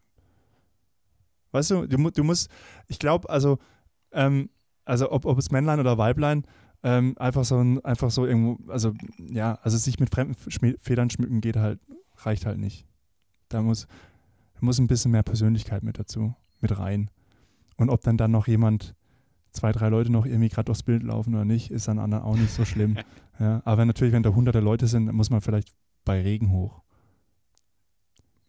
Weißt 1.50 1.70
du, 1.70 1.86
du, 1.86 2.10
du 2.10 2.24
musst, 2.24 2.50
ich 2.88 2.98
glaube, 2.98 3.28
also, 3.28 3.58
ähm, 4.12 4.48
also 4.86 5.12
ob, 5.12 5.26
ob 5.26 5.36
es 5.36 5.50
Männlein 5.50 5.78
oder 5.78 5.98
Weiblein, 5.98 6.46
ähm, 6.82 7.14
einfach 7.18 7.44
so 7.44 7.58
ein, 7.58 7.84
einfach 7.84 8.10
so 8.10 8.24
irgendwo, 8.24 8.58
also 8.72 8.94
ja, 9.18 9.58
also 9.62 9.76
sich 9.76 10.00
mit 10.00 10.08
fremden 10.08 10.34
Schmi- 10.50 10.78
Federn 10.80 11.10
schmücken 11.10 11.42
geht 11.42 11.56
halt, 11.56 11.80
reicht 12.16 12.46
halt 12.46 12.58
nicht. 12.58 12.86
Da 13.50 13.60
muss, 13.60 13.86
muss 14.60 14.78
ein 14.78 14.86
bisschen 14.86 15.10
mehr 15.10 15.22
Persönlichkeit 15.22 15.82
mit 15.82 15.98
dazu, 15.98 16.34
mit 16.62 16.78
rein. 16.78 17.10
Und 17.76 17.90
ob 17.90 18.00
dann 18.00 18.16
dann 18.16 18.30
noch 18.30 18.46
jemand, 18.46 18.94
zwei, 19.52 19.70
drei 19.72 19.88
Leute 19.88 20.10
noch 20.10 20.26
irgendwie 20.26 20.48
gerade 20.48 20.64
durchs 20.66 20.82
Bild 20.82 21.02
laufen 21.02 21.34
oder 21.34 21.44
nicht, 21.44 21.70
ist 21.70 21.86
dann 21.88 21.98
anderen 21.98 22.24
auch 22.24 22.36
nicht 22.36 22.50
so 22.50 22.64
schlimm. 22.64 22.96
ja, 23.38 23.62
aber 23.64 23.84
natürlich, 23.84 24.12
wenn 24.12 24.22
da 24.22 24.30
hunderte 24.34 24.60
Leute 24.60 24.86
sind, 24.86 25.06
dann 25.06 25.14
muss 25.14 25.30
man 25.30 25.40
vielleicht 25.40 25.72
bei 26.04 26.20
Regen 26.22 26.50
hoch. 26.50 26.82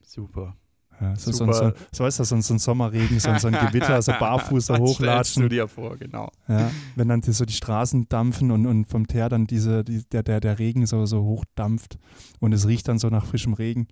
Super. 0.02 0.56
Ja, 1.02 1.16
so, 1.16 1.32
so, 1.32 1.46
Super. 1.46 1.54
so, 1.54 1.72
so 1.92 2.06
ist 2.06 2.20
das, 2.20 2.30
so, 2.30 2.36
ein- 2.36 2.42
so 2.44 2.54
ein 2.54 2.60
Sommerregen, 2.60 3.20
so, 3.20 3.30
ein- 3.30 3.40
so 3.40 3.48
ein 3.48 3.54
Gewitter, 3.54 4.00
so 4.02 4.12
barfuß 4.20 4.68
da 4.68 4.78
Das 4.78 4.82
stellst 4.92 5.00
du 5.00 5.04
hochlatschen. 5.04 5.50
dir 5.50 5.68
vor, 5.68 5.98
genau. 5.98 6.32
Ja, 6.48 6.70
wenn 6.96 7.08
dann 7.10 7.22
die, 7.22 7.32
so 7.32 7.46
die 7.46 7.54
Straßen 7.54 8.08
dampfen 8.10 8.52
und, 8.52 8.66
und 8.68 8.86
vom 8.86 9.08
Teer 9.08 9.28
dann 9.28 9.46
diese, 9.48 9.84
die, 9.84 10.04
der, 10.10 10.22
der, 10.24 10.40
der 10.40 10.60
Regen 10.60 10.86
so, 10.86 11.06
so 11.06 11.24
hochdampft 11.24 11.98
und 12.40 12.54
es 12.54 12.68
riecht 12.68 12.88
dann 12.88 13.00
so 13.00 13.10
nach 13.10 13.26
frischem 13.26 13.54
Regen. 13.54 13.88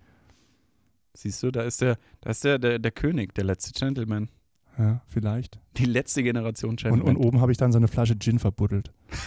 Siehst 1.14 1.42
du, 1.42 1.50
da 1.50 1.62
ist 1.62 1.80
der, 1.82 1.98
da 2.20 2.30
ist 2.30 2.44
der, 2.44 2.58
der, 2.58 2.78
der 2.78 2.92
König, 2.92 3.34
der 3.34 3.44
letzte 3.44 3.72
Gentleman. 3.78 4.28
Ja, 4.78 5.02
vielleicht. 5.06 5.58
Die 5.76 5.84
letzte 5.84 6.22
Generation 6.22 6.70
Und, 6.70 6.82
Gentleman. 6.82 7.16
und 7.16 7.24
oben 7.24 7.40
habe 7.40 7.52
ich 7.52 7.58
dann 7.58 7.72
so 7.72 7.78
eine 7.78 7.88
Flasche 7.88 8.18
Gin 8.18 8.38
verbuddelt. 8.38 8.92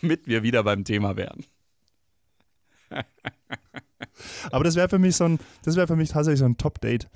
Womit 0.00 0.26
wir 0.26 0.42
wieder 0.42 0.62
beim 0.62 0.84
Thema 0.84 1.16
wären. 1.16 1.44
Aber 4.50 4.64
das 4.64 4.76
wäre 4.76 4.88
für 4.88 4.98
mich 4.98 5.16
so 5.16 5.24
ein, 5.24 5.38
das 5.62 5.76
wäre 5.76 5.86
für 5.86 5.96
mich 5.96 6.10
tatsächlich 6.10 6.40
so 6.40 6.44
ein 6.44 6.56
Top-Date. 6.56 7.08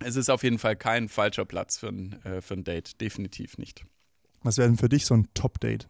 Es 0.00 0.16
ist 0.16 0.30
auf 0.30 0.42
jeden 0.42 0.58
Fall 0.58 0.76
kein 0.76 1.08
falscher 1.08 1.44
Platz 1.44 1.78
für 1.78 1.88
ein, 1.88 2.22
äh, 2.24 2.40
für 2.40 2.54
ein 2.54 2.64
Date. 2.64 3.00
Definitiv 3.00 3.58
nicht. 3.58 3.84
Was 4.42 4.56
wäre 4.56 4.68
denn 4.68 4.78
für 4.78 4.88
dich 4.88 5.04
so 5.04 5.14
ein 5.14 5.28
Top-Date? 5.34 5.88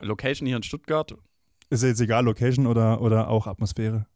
Location 0.00 0.46
hier 0.46 0.56
in 0.56 0.62
Stuttgart. 0.62 1.14
Ist 1.70 1.82
jetzt 1.82 2.00
egal, 2.00 2.24
Location 2.24 2.66
oder, 2.66 3.00
oder 3.00 3.28
auch 3.28 3.46
Atmosphäre. 3.46 4.06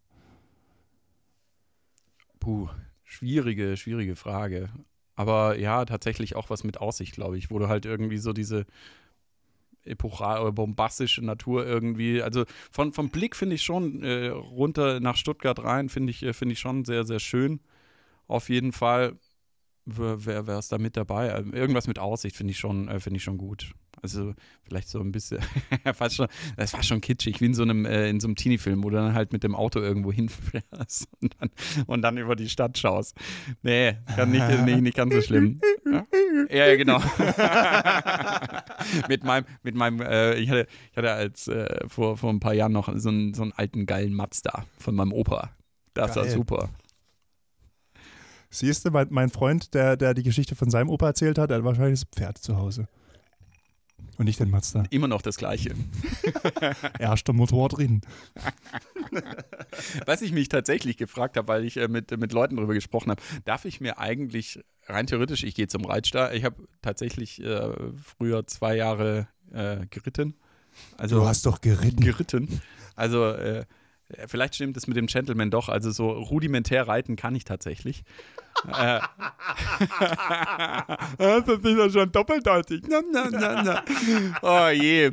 Puh, 2.41 2.69
schwierige, 3.05 3.77
schwierige 3.77 4.17
Frage. 4.17 4.71
Aber 5.15 5.59
ja, 5.59 5.85
tatsächlich 5.85 6.35
auch 6.37 6.51
was 6.51 6.65
mit 6.65 6.79
Aussicht, 6.79 7.15
glaube 7.15 7.37
ich, 7.39 7.51
wo 7.51 7.59
du 7.59 7.69
halt 7.69 7.85
irgendwie 7.85 8.19
so 8.19 8.33
diese 8.33 8.67
epochal 9.85 10.41
oder 10.43 10.53
bombastische 10.53 11.25
Natur 11.25 11.67
irgendwie, 11.67 12.23
also 12.23 12.45
von, 12.71 12.93
vom 12.93 13.11
Blick 13.11 13.35
finde 13.35 13.55
ich 13.57 13.63
schon 13.63 14.03
äh, 14.03 14.29
runter 14.29 15.01
nach 15.01 15.17
Stuttgart 15.17 15.63
rein, 15.63 15.89
finde 15.89 16.11
ich, 16.11 16.23
äh, 16.23 16.33
finde 16.33 16.53
ich 16.53 16.59
schon 16.61 16.85
sehr, 16.85 17.05
sehr 17.05 17.19
schön. 17.19 17.61
Auf 18.29 18.49
jeden 18.51 18.73
Fall, 18.73 19.19
wer, 19.87 20.47
wer 20.47 20.59
ist 20.59 20.73
da 20.73 20.79
mit 20.79 20.97
dabei? 20.97 21.31
Ähm, 21.31 21.55
Irgendwas 21.55 21.89
mit 21.89 21.99
Aussicht 21.99 22.37
finde 22.37 22.53
ich 22.53 22.59
schon, 22.59 22.89
äh, 22.89 23.01
finde 23.01 23.19
ich 23.19 23.25
schon 23.25 23.39
gut. 23.39 23.73
Also 24.03 24.35
vielleicht 24.63 24.89
so 24.89 25.01
ein 25.01 25.13
bisschen, 25.13 25.41
fast 25.95 26.17
schon, 26.17 26.29
das 26.57 26.73
war 26.73 26.83
schon 26.83 27.01
kitschig, 27.01 27.41
wie 27.41 27.47
in 27.47 27.55
so 27.55 27.63
einem, 27.63 27.85
äh, 27.85 28.09
in 28.09 28.21
so 28.21 28.29
einem 28.29 28.37
Teenie-Film, 28.37 28.83
wo 28.83 28.91
du 28.91 28.97
dann 28.97 29.15
halt 29.15 29.33
mit 29.33 29.43
dem 29.43 29.55
Auto 29.55 29.81
irgendwo 29.81 30.13
hinfährst 30.13 31.09
und 31.21 31.35
dann, 31.39 31.51
und 31.87 32.03
dann 32.03 32.17
über 32.17 32.37
die 32.37 32.49
Stadt 32.49 32.79
schaust. 32.79 33.17
Nee, 33.63 33.97
kann 34.17 34.31
nicht, 34.31 34.49
nicht, 34.65 34.81
nicht 34.81 34.97
ganz 34.97 35.15
so 35.15 35.21
schlimm. 35.21 35.61
Ja, 36.51 36.67
ja, 36.67 36.77
genau. 36.77 36.99
mit 39.09 39.25
meinem, 39.25 39.45
mit 39.63 39.75
meinem, 39.75 40.01
äh, 40.01 40.35
ich 40.37 40.51
hatte, 40.51 40.67
ich 40.91 40.97
hatte 40.97 41.13
als 41.13 41.49
äh, 41.49 41.89
vor, 41.89 42.17
vor 42.17 42.31
ein 42.31 42.41
paar 42.41 42.55
Jahren 42.55 42.73
noch 42.73 42.91
so 42.97 43.09
einen, 43.09 43.35
so 43.35 43.43
einen 43.43 43.53
alten 43.53 43.87
geilen 43.87 44.15
Mazda 44.15 44.65
von 44.79 44.95
meinem 44.95 45.13
Opa. 45.13 45.51
Das 45.95 46.17
war 46.17 46.25
Geil. 46.25 46.33
super. 46.33 46.71
Siehst 48.51 48.85
du, 48.85 48.91
mein, 48.91 49.09
mein 49.11 49.31
Freund, 49.31 49.75
der, 49.75 49.97
der 49.97 50.15
die 50.15 50.23
Geschichte 50.23 50.57
von 50.57 50.71
seinem 50.71 50.89
Opa 50.89 51.09
erzählt 51.09 51.39
hat, 51.39 51.53
hat 51.53 51.65
wahrscheinlich 51.65 52.01
das 52.01 52.09
Pferd 52.11 52.39
zu 52.39 52.57
Hause. 52.57 52.89
Und 54.19 54.27
nicht 54.27 54.39
den 54.41 54.51
Mazda. 54.51 54.85
Immer 54.91 55.09
noch 55.09 55.23
das 55.23 55.37
Gleiche. 55.37 55.75
Erster 56.99 57.33
Motor 57.33 57.69
drin. 57.69 58.03
Was 60.07 60.23
ich 60.23 60.33
mich 60.33 60.49
tatsächlich 60.49 60.97
gefragt 60.97 61.37
habe, 61.37 61.49
weil 61.49 61.65
ich 61.65 61.77
äh, 61.77 61.89
mit, 61.89 62.11
mit 62.19 62.33
Leuten 62.33 62.57
darüber 62.57 62.75
gesprochen 62.75 63.11
habe, 63.11 63.23
darf 63.45 63.65
ich 63.65 63.81
mir 63.81 63.99
eigentlich 63.99 64.61
rein 64.87 65.07
theoretisch, 65.07 65.45
ich 65.45 65.55
gehe 65.55 65.69
zum 65.69 65.85
Reitstall, 65.85 66.35
ich 66.37 66.45
habe 66.45 66.57
tatsächlich 66.83 67.43
äh, 67.43 67.71
früher 68.03 68.47
zwei 68.47 68.77
Jahre 68.77 69.29
äh, 69.53 69.87
geritten. 69.89 70.35
Also 70.97 71.21
Du 71.21 71.27
hast 71.27 71.47
doch 71.47 71.61
geritten. 71.61 72.05
geritten. 72.05 72.61
Also 72.97 73.27
äh, 73.31 73.65
vielleicht 74.27 74.55
stimmt 74.55 74.77
es 74.77 74.87
mit 74.87 74.97
dem 74.97 75.07
Gentleman 75.07 75.51
doch. 75.51 75.69
Also 75.69 75.91
so 75.91 76.11
rudimentär 76.11 76.87
reiten 76.89 77.17
kann 77.17 77.35
ich 77.35 77.45
tatsächlich. 77.45 78.05
äh, 78.69 79.01
das 81.19 81.49
ist 81.49 81.65
ja 81.65 81.91
schon 81.91 82.13
doppeldeutig. 82.13 82.83
Na, 82.89 83.01
na, 83.13 83.31
na, 83.31 83.63
na. 83.63 83.85
Oh 84.43 84.69
je. 84.69 85.13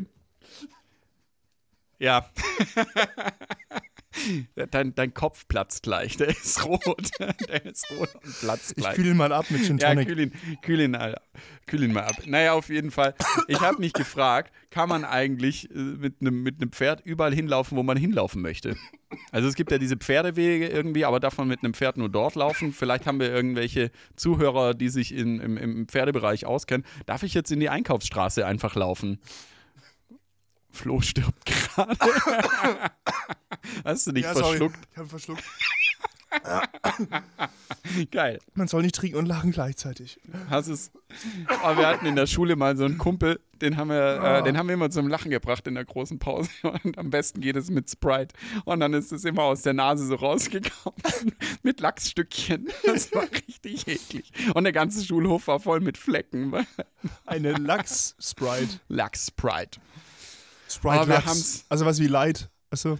Ja. 1.99 2.29
Dein, 4.71 4.95
dein 4.95 5.13
Kopf 5.13 5.47
platzt 5.47 5.83
gleich. 5.83 6.17
Der 6.17 6.29
ist 6.29 6.65
rot. 6.65 7.09
Der 7.19 7.65
ist 7.65 7.89
rot 7.91 8.09
und 8.15 8.39
platzt 8.39 8.71
Ich 8.71 8.83
gleich. 8.83 8.95
kühle 8.95 9.11
ihn 9.11 9.17
mal 9.17 9.31
ab 9.31 9.45
mit 9.49 9.63
Gin 9.65 9.77
ja, 9.77 9.89
Tonic. 9.89 10.07
kühl 10.07 10.19
ihn, 10.19 10.31
kühl, 10.61 10.79
ihn, 10.81 10.95
Alter. 10.95 11.21
kühl 11.65 11.83
ihn 11.83 11.93
mal 11.93 12.03
ab. 12.03 12.15
Naja, 12.25 12.53
auf 12.53 12.69
jeden 12.69 12.91
Fall. 12.91 13.13
Ich 13.47 13.59
habe 13.61 13.79
mich 13.79 13.93
gefragt, 13.93 14.53
kann 14.71 14.89
man 14.89 15.05
eigentlich 15.05 15.69
äh, 15.71 15.73
mit 15.77 16.15
einem 16.21 16.43
mit 16.43 16.57
Pferd 16.75 17.01
überall 17.05 17.33
hinlaufen, 17.33 17.77
wo 17.77 17.83
man 17.83 17.97
hinlaufen 17.97 18.41
möchte? 18.41 18.75
Also 19.31 19.47
es 19.47 19.55
gibt 19.55 19.71
ja 19.71 19.77
diese 19.77 19.95
Pferdewege 19.97 20.67
irgendwie, 20.67 21.05
aber 21.05 21.19
darf 21.19 21.37
man 21.37 21.47
mit 21.47 21.63
einem 21.63 21.73
Pferd 21.73 21.97
nur 21.97 22.09
dort 22.09 22.35
laufen? 22.35 22.73
Vielleicht 22.73 23.05
haben 23.05 23.19
wir 23.19 23.31
irgendwelche 23.31 23.91
Zuhörer, 24.15 24.73
die 24.73 24.89
sich 24.89 25.13
in, 25.13 25.39
im, 25.39 25.57
im 25.57 25.87
Pferdebereich 25.87 26.45
auskennen. 26.45 26.85
Darf 27.05 27.23
ich 27.23 27.33
jetzt 27.33 27.51
in 27.51 27.59
die 27.59 27.69
Einkaufsstraße 27.69 28.45
einfach 28.45 28.75
laufen? 28.75 29.19
Flo 30.69 31.01
stirbt 31.01 31.45
gerade. 31.75 31.95
Hast 33.83 34.07
du 34.07 34.11
dich 34.11 34.23
Ja, 34.23 34.33
sorry. 34.33 34.57
verschluckt? 34.57 34.79
Ich 34.91 34.97
habe 34.97 35.09
verschluckt. 35.09 35.43
Geil. 38.11 38.39
Man 38.53 38.67
soll 38.67 38.81
nicht 38.83 38.95
trinken 38.95 39.17
und 39.17 39.25
lachen 39.27 39.51
gleichzeitig. 39.51 40.19
Hast 40.49 40.67
es. 40.67 40.91
Aber 41.63 41.77
wir 41.77 41.87
hatten 41.87 42.05
in 42.05 42.15
der 42.15 42.27
Schule 42.27 42.55
mal 42.55 42.75
so 42.75 42.85
einen 42.85 42.97
Kumpel, 42.97 43.39
den 43.61 43.77
haben 43.77 43.89
wir, 43.89 44.21
äh, 44.21 44.43
den 44.43 44.57
haben 44.57 44.67
wir 44.67 44.73
immer 44.73 44.89
zum 44.89 45.07
Lachen 45.07 45.31
gebracht 45.31 45.65
in 45.67 45.75
der 45.75 45.85
großen 45.85 46.19
Pause. 46.19 46.49
Und 46.83 46.97
am 46.97 47.09
besten 47.09 47.41
geht 47.41 47.55
es 47.55 47.69
mit 47.69 47.89
Sprite. 47.89 48.35
Und 48.65 48.79
dann 48.81 48.93
ist 48.93 49.11
es 49.11 49.25
immer 49.25 49.43
aus 49.43 49.61
der 49.61 49.73
Nase 49.73 50.05
so 50.05 50.15
rausgekommen. 50.15 51.01
mit 51.63 51.79
Lachsstückchen. 51.79 52.67
Das 52.85 53.13
war 53.13 53.23
richtig 53.23 53.87
eklig. 53.87 54.31
Und 54.53 54.63
der 54.65 54.73
ganze 54.73 55.03
Schulhof 55.03 55.47
war 55.47 55.59
voll 55.59 55.79
mit 55.79 55.97
Flecken. 55.97 56.53
Eine 57.25 57.53
Lachs-Sprite. 57.53 58.79
Lachs-Sprite. 58.89 59.79
Sprite 60.69 61.07
wir 61.07 61.15
Lachs. 61.15 61.65
Also 61.69 61.85
was 61.85 61.99
wie 61.99 62.07
Light. 62.07 62.49
Achso. 62.69 62.99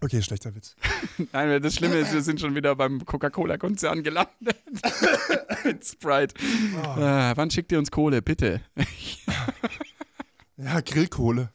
Okay, 0.00 0.22
schlechter 0.22 0.54
Witz. 0.54 0.76
Nein, 1.32 1.62
das 1.62 1.74
Schlimme 1.74 1.96
ist, 1.96 2.12
wir 2.12 2.22
sind 2.22 2.40
schon 2.40 2.54
wieder 2.54 2.74
beim 2.76 3.04
Coca-Cola-Konzern 3.04 4.02
gelandet. 4.02 4.56
mit 5.64 5.86
Sprite. 5.86 6.34
Ah, 6.76 7.32
wann 7.36 7.50
schickt 7.50 7.72
ihr 7.72 7.78
uns 7.78 7.90
Kohle? 7.90 8.22
Bitte. 8.22 8.60
Ja, 10.56 10.80
Grillkohle. 10.80 11.50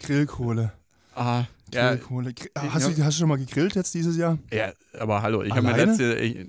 Grillkohle. 0.00 0.72
Ah, 1.16 1.44
ja, 1.74 1.88
Grillkohle. 1.88 2.32
Gri 2.34 2.50
ah, 2.54 2.72
hast, 2.72 2.86
du, 2.86 3.04
hast 3.04 3.16
du 3.16 3.20
schon 3.20 3.28
mal 3.28 3.36
gegrillt 3.36 3.74
jetzt 3.74 3.92
dieses 3.94 4.16
Jahr? 4.16 4.38
ja, 4.52 4.72
aber 4.96 5.22
hallo, 5.22 5.42
ich 5.42 5.50
habe 5.50 5.66
mir 5.66 5.76
letzte. 5.76 6.14
Ich, 6.18 6.46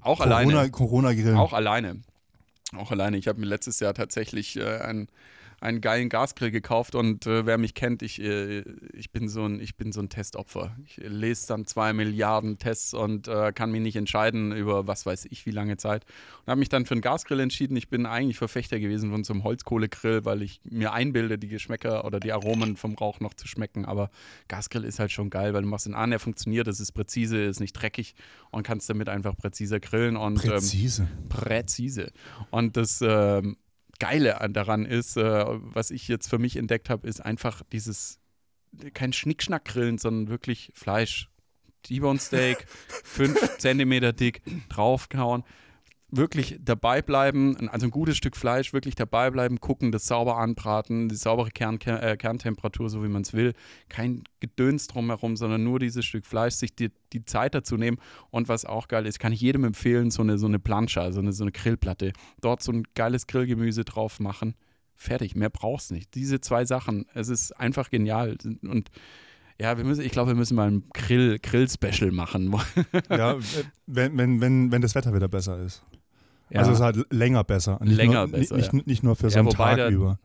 auch 0.00 0.18
Corona, 0.18 0.36
alleine. 0.36 0.70
Corona-Grillen. 0.70 1.36
Auch 1.36 1.52
alleine. 1.52 2.00
Auch 2.74 2.92
alleine. 2.92 3.18
Ich 3.18 3.28
habe 3.28 3.38
mir 3.38 3.46
letztes 3.46 3.78
Jahr 3.78 3.92
tatsächlich 3.92 4.56
äh, 4.56 4.78
einen, 4.78 5.08
einen 5.66 5.80
geilen 5.80 6.08
Gasgrill 6.08 6.52
gekauft 6.52 6.94
und 6.94 7.26
äh, 7.26 7.44
wer 7.44 7.58
mich 7.58 7.74
kennt, 7.74 8.02
ich, 8.02 8.22
äh, 8.22 8.60
ich, 8.92 9.10
bin 9.10 9.28
so 9.28 9.44
ein, 9.44 9.60
ich 9.60 9.76
bin 9.76 9.90
so 9.90 10.00
ein 10.00 10.08
Testopfer. 10.08 10.76
Ich 10.86 10.96
lese 10.98 11.48
dann 11.48 11.66
zwei 11.66 11.92
Milliarden 11.92 12.58
Tests 12.58 12.94
und 12.94 13.26
äh, 13.26 13.52
kann 13.52 13.72
mich 13.72 13.82
nicht 13.82 13.96
entscheiden 13.96 14.52
über 14.52 14.86
was 14.86 15.06
weiß 15.06 15.26
ich 15.28 15.44
wie 15.44 15.50
lange 15.50 15.76
Zeit. 15.76 16.04
Und 16.44 16.52
habe 16.52 16.60
mich 16.60 16.68
dann 16.68 16.86
für 16.86 16.94
einen 16.94 17.00
Gasgrill 17.00 17.40
entschieden. 17.40 17.76
Ich 17.76 17.88
bin 17.88 18.06
eigentlich 18.06 18.38
Verfechter 18.38 18.78
gewesen 18.78 19.10
von 19.10 19.24
so 19.24 19.32
einem 19.32 19.42
Holzkohlegrill, 19.42 20.24
weil 20.24 20.42
ich 20.42 20.60
mir 20.64 20.92
einbilde, 20.92 21.36
die 21.36 21.48
Geschmäcker 21.48 22.04
oder 22.04 22.20
die 22.20 22.32
Aromen 22.32 22.76
vom 22.76 22.94
Rauch 22.94 23.18
noch 23.18 23.34
zu 23.34 23.48
schmecken. 23.48 23.84
Aber 23.84 24.10
Gasgrill 24.46 24.84
ist 24.84 25.00
halt 25.00 25.10
schon 25.10 25.30
geil, 25.30 25.52
weil 25.52 25.62
du 25.62 25.68
machst 25.68 25.86
ihn 25.86 25.94
an, 25.94 26.12
er 26.12 26.20
funktioniert, 26.20 26.68
es 26.68 26.78
ist 26.78 26.92
präzise, 26.92 27.42
ist 27.42 27.58
nicht 27.58 27.72
dreckig 27.72 28.14
und 28.52 28.62
kannst 28.62 28.88
damit 28.88 29.08
einfach 29.08 29.36
präziser 29.36 29.80
grillen. 29.80 30.16
Und, 30.16 30.44
ähm, 30.44 30.52
Präzise. 30.52 31.08
präzise. 31.28 32.12
Und 32.50 32.76
das 32.76 33.00
ähm, 33.02 33.56
Geile 33.98 34.40
an- 34.40 34.52
daran 34.52 34.84
ist, 34.84 35.16
äh, 35.16 35.44
was 35.48 35.90
ich 35.90 36.08
jetzt 36.08 36.28
für 36.28 36.38
mich 36.38 36.56
entdeckt 36.56 36.90
habe, 36.90 37.06
ist 37.08 37.20
einfach 37.24 37.62
dieses, 37.72 38.18
kein 38.94 39.12
Schnickschnack-Grillen, 39.12 39.98
sondern 39.98 40.28
wirklich 40.28 40.70
Fleisch. 40.74 41.28
T-Bone 41.82 42.18
Steak, 42.18 42.66
fünf 43.04 43.58
Zentimeter 43.58 44.12
dick, 44.12 44.42
draufkauen. 44.68 45.44
Wirklich 46.08 46.56
dabei 46.60 47.02
bleiben, 47.02 47.68
also 47.68 47.86
ein 47.86 47.90
gutes 47.90 48.16
Stück 48.16 48.36
Fleisch, 48.36 48.72
wirklich 48.72 48.94
dabei 48.94 49.28
bleiben, 49.30 49.60
gucken, 49.60 49.90
das 49.90 50.06
sauber 50.06 50.38
anbraten, 50.38 51.08
die 51.08 51.16
saubere 51.16 51.50
Kern, 51.50 51.80
äh, 51.80 52.16
Kerntemperatur, 52.16 52.88
so 52.88 53.02
wie 53.02 53.08
man 53.08 53.22
es 53.22 53.32
will. 53.32 53.54
Kein 53.88 54.22
Gedöns 54.38 54.86
drumherum, 54.86 55.36
sondern 55.36 55.64
nur 55.64 55.80
dieses 55.80 56.04
Stück 56.04 56.24
Fleisch, 56.24 56.54
sich 56.54 56.76
die, 56.76 56.92
die 57.12 57.24
Zeit 57.24 57.56
dazu 57.56 57.76
nehmen. 57.76 57.98
Und 58.30 58.48
was 58.48 58.64
auch 58.64 58.86
geil 58.86 59.04
ist, 59.04 59.18
kann 59.18 59.32
ich 59.32 59.40
jedem 59.40 59.64
empfehlen, 59.64 60.12
so 60.12 60.22
eine, 60.22 60.38
so 60.38 60.46
eine 60.46 60.60
Plancha, 60.60 61.00
also 61.00 61.18
eine, 61.18 61.32
so 61.32 61.42
eine 61.42 61.50
Grillplatte. 61.50 62.12
Dort 62.40 62.62
so 62.62 62.70
ein 62.70 62.84
geiles 62.94 63.26
Grillgemüse 63.26 63.84
drauf 63.84 64.20
machen. 64.20 64.54
Fertig, 64.94 65.34
mehr 65.34 65.50
brauchst 65.50 65.90
nicht. 65.90 66.14
Diese 66.14 66.40
zwei 66.40 66.64
Sachen, 66.64 67.06
es 67.14 67.28
ist 67.28 67.50
einfach 67.52 67.90
genial. 67.90 68.36
Und 68.62 68.90
ja, 69.60 69.76
wir 69.76 69.84
müssen, 69.84 70.02
ich 70.02 70.12
glaube, 70.12 70.30
wir 70.32 70.36
müssen 70.36 70.54
mal 70.54 70.70
ein 70.70 70.84
Grill, 70.92 71.38
Grill-Special 71.42 72.10
machen. 72.12 72.54
Ja, 73.10 73.36
wenn, 73.86 74.16
wenn, 74.18 74.40
wenn, 74.40 74.72
wenn 74.72 74.82
das 74.82 74.94
Wetter 74.94 75.14
wieder 75.14 75.28
besser 75.28 75.58
ist. 75.60 75.82
Ja. 76.50 76.60
Also 76.60 76.72
es 76.72 76.78
ist 76.78 76.84
halt 76.84 77.12
länger 77.12 77.42
besser. 77.44 77.78
Nicht 77.82 77.96
Länger 77.96 78.26
nur, 78.26 78.38
besser, 78.38 78.56
Nicht, 78.56 78.72
ja. 78.72 78.80
nicht, 78.84 79.02
nur 79.02 79.16
für 79.16 79.30
so 79.30 79.38
einen 79.38 79.50
Tag 79.50 79.76
der- 79.76 79.88
über. 79.88 80.18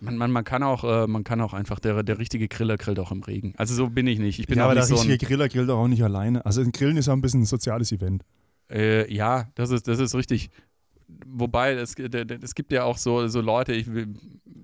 Man, 0.00 0.18
man, 0.18 0.30
man, 0.30 0.44
kann 0.44 0.62
auch, 0.62 0.84
äh, 0.84 1.06
man 1.06 1.24
kann 1.24 1.40
auch 1.40 1.54
einfach, 1.54 1.78
der, 1.80 2.02
der 2.02 2.18
richtige 2.18 2.48
Griller 2.48 2.76
grillt 2.76 2.98
auch 2.98 3.12
im 3.12 3.22
Regen. 3.22 3.54
Also 3.56 3.74
so 3.74 3.88
bin 3.88 4.06
ich 4.06 4.18
nicht. 4.18 4.38
Ich 4.38 4.46
bin 4.46 4.58
ja, 4.58 4.64
aber 4.66 4.74
der 4.74 4.82
so 4.84 4.94
richtige 4.96 5.24
ein, 5.24 5.28
Griller 5.28 5.48
grillt 5.48 5.70
auch 5.70 5.88
nicht 5.88 6.04
alleine. 6.04 6.44
Also 6.44 6.60
ein 6.60 6.70
Grillen 6.70 6.98
ist 6.98 7.06
ja 7.06 7.14
ein 7.14 7.22
bisschen 7.22 7.42
ein 7.42 7.46
soziales 7.46 7.92
Event. 7.92 8.22
äh, 8.70 9.10
Ja, 9.12 9.48
das 9.54 9.70
ist, 9.70 9.88
das 9.88 9.98
ist 9.98 10.14
richtig. 10.14 10.50
Wobei, 11.26 11.72
es, 11.72 11.94
es 11.94 12.54
gibt 12.54 12.72
ja 12.72 12.84
auch 12.84 12.98
so, 12.98 13.26
so 13.28 13.40
Leute, 13.40 13.72
ich, 13.72 13.90
will- 13.90 14.14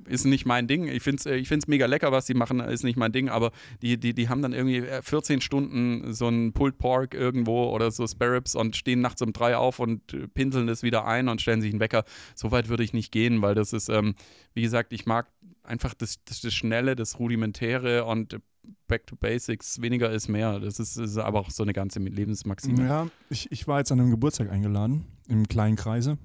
ist 0.07 0.25
nicht 0.25 0.47
mein 0.47 0.67
Ding. 0.67 0.89
Ich 0.89 1.03
finde 1.03 1.21
es 1.21 1.27
ich 1.27 1.49
find's 1.49 1.67
mega 1.67 1.87
lecker, 1.87 2.13
was 2.13 2.27
die 2.27 2.35
machen, 2.35 2.61
ist 2.61 2.85
nicht 2.85 2.97
mein 2.97 3.13
Ding, 3.13 3.29
aber 3.29 3.53
die, 3.83 3.99
die, 3.99 4.15
die 4.15 4.29
haben 4.29 4.43
dann 4.43 4.53
irgendwie 4.53 4.79
äh, 4.79 5.03
14 5.03 5.41
Stunden 5.41 6.13
so 6.13 6.29
ein 6.29 6.53
Pulled 6.53 6.79
Pork 6.79 7.15
irgendwo 7.15 7.65
oder 7.71 7.91
so 7.91 8.07
Spare 8.07 8.37
Ribs 8.37 8.55
und 8.55 8.77
stehen 8.77 9.01
nachts 9.01 9.23
um 9.23 9.33
drei 9.33 9.57
auf 9.57 9.79
und 9.79 10.13
äh, 10.15 10.29
pinseln 10.29 10.67
das 10.67 10.83
wieder 10.83 11.07
ein 11.07 11.29
und 11.29 11.41
stellen 11.41 11.61
sich 11.61 11.73
einen 11.73 11.81
Wecker. 11.81 12.05
So 12.35 12.51
weit 12.51 12.69
würde 12.69 12.85
ich 12.85 12.93
nicht 12.93 13.13
gehen, 13.13 13.43
weil 13.43 13.55
das 13.55 13.73
ist, 13.73 13.89
ähm, 13.89 14.15
wie 14.55 14.63
gesagt, 14.63 14.93
ich 14.93 15.07
mag 15.07 15.29
einfach 15.63 15.95
das, 15.95 16.19
das, 16.25 16.41
das 16.41 16.55
Schnelle, 16.55 16.97
das 16.97 17.19
Rudimentäre 17.19 18.05
und 18.05 18.39
Back 18.87 19.07
to 19.07 19.17
Basics, 19.17 19.81
weniger 19.81 20.11
ist 20.11 20.29
mehr. 20.29 20.61
Das 20.61 20.79
ist, 20.79 20.97
ist 20.97 21.19
aber 21.19 21.41
auch 21.41 21.51
so 21.51 21.63
eine 21.63 21.73
ganze 21.73 21.99
Lebensmaxime. 21.99 22.87
Ja, 22.87 23.09
ich, 23.29 23.51
ich 23.51 23.67
war 23.67 23.79
jetzt 23.79 23.91
an 23.91 24.01
einem 24.01 24.11
Geburtstag 24.11 24.51
eingeladen, 24.51 25.07
im 25.29 25.49
kleinen 25.49 25.77
Kreise. 25.77 26.19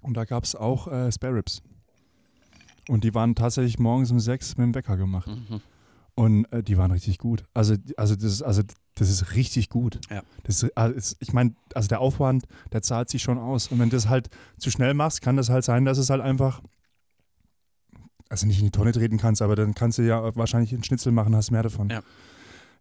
Und 0.00 0.16
da 0.16 0.24
gab 0.24 0.44
es 0.44 0.54
auch 0.54 0.88
äh, 0.88 1.10
Spare 1.10 1.36
Ribs. 1.36 1.62
Und 2.88 3.04
die 3.04 3.14
waren 3.14 3.34
tatsächlich 3.34 3.78
morgens 3.78 4.10
um 4.10 4.20
sechs 4.20 4.56
mit 4.56 4.66
dem 4.66 4.74
Wecker 4.74 4.96
gemacht. 4.96 5.28
Mhm. 5.28 5.60
Und 6.14 6.44
äh, 6.52 6.62
die 6.62 6.76
waren 6.76 6.90
richtig 6.90 7.18
gut. 7.18 7.44
Also, 7.54 7.74
also, 7.96 8.14
das, 8.14 8.24
ist, 8.24 8.42
also 8.42 8.62
das 8.96 9.08
ist 9.08 9.34
richtig 9.34 9.70
gut. 9.70 9.98
Ja. 10.10 10.22
Das 10.42 10.62
ist, 10.62 10.76
also 10.76 10.94
ist, 10.94 11.16
ich 11.20 11.32
meine, 11.32 11.54
also 11.74 11.88
der 11.88 12.00
Aufwand, 12.00 12.44
der 12.72 12.82
zahlt 12.82 13.08
sich 13.08 13.22
schon 13.22 13.38
aus. 13.38 13.68
Und 13.68 13.78
wenn 13.78 13.88
du 13.88 13.96
das 13.96 14.08
halt 14.08 14.28
zu 14.58 14.70
schnell 14.70 14.94
machst, 14.94 15.22
kann 15.22 15.36
das 15.36 15.48
halt 15.48 15.64
sein, 15.64 15.84
dass 15.84 15.98
es 15.98 16.10
halt 16.10 16.20
einfach, 16.20 16.60
also 18.28 18.46
nicht 18.46 18.58
in 18.58 18.66
die 18.66 18.70
Tonne 18.70 18.92
treten 18.92 19.16
kannst, 19.16 19.40
aber 19.40 19.56
dann 19.56 19.74
kannst 19.74 19.98
du 19.98 20.02
ja 20.02 20.34
wahrscheinlich 20.36 20.72
einen 20.74 20.84
Schnitzel 20.84 21.12
machen, 21.12 21.34
hast 21.34 21.50
mehr 21.50 21.62
davon. 21.62 21.88
Ja. 21.88 22.02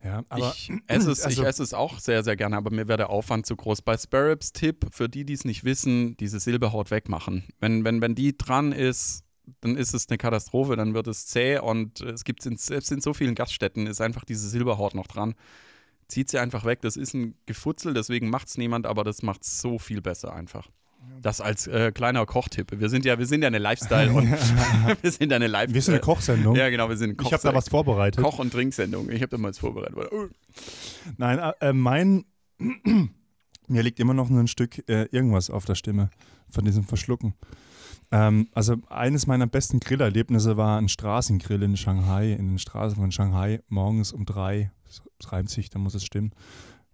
Ja, 0.03 0.23
aber 0.29 0.51
ich, 0.55 0.71
esse 0.87 1.11
es, 1.11 1.21
also- 1.25 1.41
ich 1.41 1.47
esse 1.47 1.63
es 1.63 1.73
auch 1.73 1.99
sehr, 1.99 2.23
sehr 2.23 2.35
gerne, 2.35 2.57
aber 2.57 2.71
mir 2.71 2.87
wäre 2.87 2.97
der 2.97 3.09
Aufwand 3.11 3.45
zu 3.45 3.55
groß. 3.55 3.83
Bei 3.83 3.97
Sparrows 3.97 4.51
Tipp, 4.51 4.87
für 4.91 5.07
die, 5.07 5.25
die 5.25 5.33
es 5.33 5.45
nicht 5.45 5.63
wissen, 5.63 6.17
diese 6.17 6.39
Silberhaut 6.39 6.91
wegmachen. 6.91 7.43
Wenn, 7.59 7.83
wenn, 7.83 8.01
wenn 8.01 8.15
die 8.15 8.35
dran 8.35 8.71
ist, 8.71 9.23
dann 9.61 9.75
ist 9.75 9.93
es 9.93 10.07
eine 10.09 10.17
Katastrophe, 10.17 10.75
dann 10.75 10.93
wird 10.93 11.07
es 11.07 11.27
zäh 11.27 11.59
und 11.59 12.01
es 12.01 12.23
gibt 12.23 12.45
in, 12.45 12.57
selbst 12.57 12.91
in 12.91 13.01
so 13.01 13.13
vielen 13.13 13.35
Gaststätten 13.35 13.87
ist 13.87 14.01
einfach 14.01 14.23
diese 14.23 14.47
Silberhaut 14.47 14.95
noch 14.95 15.07
dran. 15.07 15.35
Zieht 16.07 16.29
sie 16.29 16.39
einfach 16.39 16.65
weg. 16.65 16.81
Das 16.81 16.97
ist 16.97 17.13
ein 17.13 17.35
Gefutzel, 17.45 17.93
deswegen 17.93 18.29
macht 18.29 18.47
es 18.47 18.57
niemand, 18.57 18.85
aber 18.85 19.03
das 19.03 19.21
macht 19.21 19.43
es 19.43 19.61
so 19.61 19.79
viel 19.79 20.01
besser 20.01 20.33
einfach. 20.33 20.69
Das 21.21 21.41
als 21.41 21.67
äh, 21.67 21.91
kleiner 21.91 22.25
Kochtipp. 22.25 22.79
Wir 22.79 22.89
sind 22.89 23.05
ja, 23.05 23.17
wir 23.17 23.25
sind 23.25 23.41
ja 23.41 23.47
eine 23.47 23.57
Lifestyle 23.57 24.11
und 24.13 24.29
wir 25.01 25.11
sind 25.11 25.33
eine 25.33 25.47
Live. 25.47 25.73
wir 25.73 25.81
sind 25.81 25.95
eine 25.95 26.01
Kochsendung. 26.01 26.55
Ja, 26.55 26.69
genau, 26.69 26.89
wir 26.89 26.97
sind 26.97 27.19
eine 27.19 27.27
ich 27.27 27.33
habe 27.33 27.43
da 27.43 27.53
was 27.53 27.69
vorbereitet. 27.69 28.23
Koch- 28.23 28.39
und 28.39 28.51
Trinksendung. 28.51 29.09
Ich 29.09 29.21
habe 29.21 29.29
da 29.29 29.37
mal 29.37 29.49
was 29.49 29.59
vorbereitet. 29.59 29.97
Nein, 31.17 31.39
äh, 31.39 31.69
äh, 31.69 31.73
mein, 31.73 32.25
mir 33.67 33.83
liegt 33.83 33.99
immer 33.99 34.13
noch 34.13 34.29
ein 34.29 34.47
Stück 34.47 34.87
äh, 34.89 35.05
irgendwas 35.11 35.49
auf 35.49 35.65
der 35.65 35.75
Stimme 35.75 36.09
von 36.49 36.65
diesem 36.65 36.83
Verschlucken. 36.83 37.33
Ähm, 38.11 38.47
also 38.53 38.75
eines 38.89 39.25
meiner 39.27 39.47
besten 39.47 39.79
Grillerlebnisse 39.79 40.57
war 40.57 40.77
ein 40.77 40.89
Straßengrill 40.89 41.63
in 41.63 41.77
Shanghai, 41.77 42.33
in 42.33 42.49
den 42.49 42.59
Straßen 42.59 42.97
von 42.97 43.11
Shanghai, 43.11 43.61
morgens 43.69 44.11
um 44.11 44.25
drei. 44.25 44.71
Es 44.87 45.01
reimt 45.31 45.49
sich, 45.49 45.69
da 45.69 45.79
muss 45.79 45.95
es 45.95 46.03
stimmen. 46.03 46.31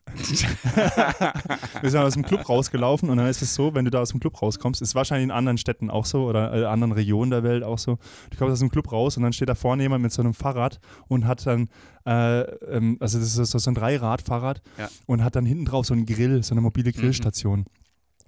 Wir 1.82 1.89
sind 1.91 1.99
aus 1.99 2.13
dem 2.13 2.23
Club 2.23 2.47
rausgelaufen 2.47 3.10
und 3.10 3.17
dann 3.17 3.27
ist 3.27 3.41
es 3.41 3.53
so, 3.53 3.73
wenn 3.73 3.86
du 3.86 3.91
da 3.91 3.99
aus 3.99 4.10
dem 4.12 4.19
Club 4.19 4.41
rauskommst, 4.41 4.82
ist 4.82 4.95
wahrscheinlich 4.95 5.25
in 5.25 5.32
anderen 5.32 5.58
Städten 5.58 5.89
auch 5.89 6.06
so 6.06 6.25
oder 6.27 6.53
äh, 6.53 6.65
anderen 6.65 6.93
Regionen 6.93 7.32
der 7.32 7.43
Welt 7.43 7.63
auch 7.63 7.77
so. 7.77 7.97
Du 8.30 8.38
kommst 8.38 8.53
aus 8.53 8.60
dem 8.60 8.69
Club 8.69 8.91
raus 8.91 9.17
und 9.17 9.23
dann 9.23 9.34
steht 9.34 9.49
da 9.49 9.56
vorne 9.56 9.84
jemand 9.84 10.03
mit 10.03 10.12
so 10.12 10.21
einem 10.21 10.34
Fahrrad 10.34 10.80
und 11.08 11.25
hat 11.25 11.45
dann, 11.45 11.69
äh, 12.06 12.41
ähm, 12.41 12.97
also 12.99 13.19
das 13.19 13.38
ist 13.38 13.51
so, 13.51 13.69
ein 13.69 13.75
Dreirad-Fahrrad 13.75 14.62
Ja. 14.77 14.88
und 15.08 15.23
hat 15.23 15.36
dann 15.36 15.45
hinten 15.45 15.65
drauf 15.65 15.86
so 15.86 15.93
einen 15.93 16.06
Grill, 16.06 16.41
so 16.43 16.53
eine 16.53 16.62
mobile 16.62 16.91
Grillstation. 16.93 17.65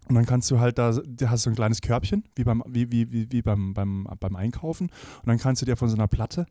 Und 0.09 0.15
dann 0.15 0.25
kannst 0.25 0.51
du 0.51 0.59
halt 0.59 0.77
da, 0.77 0.91
du 0.91 1.29
hast 1.29 1.43
so 1.43 1.49
ein 1.49 1.55
kleines 1.55 1.81
Körbchen, 1.81 2.23
wie 2.35 2.43
beim, 2.43 2.63
wie, 2.67 2.91
wie, 2.91 3.11
wie, 3.11 3.31
wie 3.31 3.41
beim, 3.41 3.73
beim, 3.73 4.07
beim 4.19 4.35
Einkaufen. 4.35 4.87
Und 4.87 5.27
dann 5.27 5.37
kannst 5.37 5.61
du 5.61 5.65
dir 5.65 5.77
von 5.77 5.87
so 5.87 5.95
einer 5.95 6.07
Platte 6.07 6.45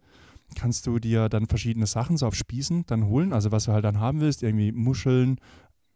kannst 0.55 0.87
du 0.87 0.99
dir 0.99 1.29
dann 1.29 1.47
verschiedene 1.47 1.87
Sachen 1.87 2.16
so 2.16 2.27
auf 2.27 2.35
Spießen 2.35 2.87
dann 2.87 3.07
holen, 3.07 3.33
also 3.33 3.53
was 3.53 3.64
du 3.64 3.73
halt 3.73 3.85
dann 3.85 4.01
haben 4.01 4.21
willst, 4.21 4.42
irgendwie 4.42 4.73
Muscheln, 4.73 5.38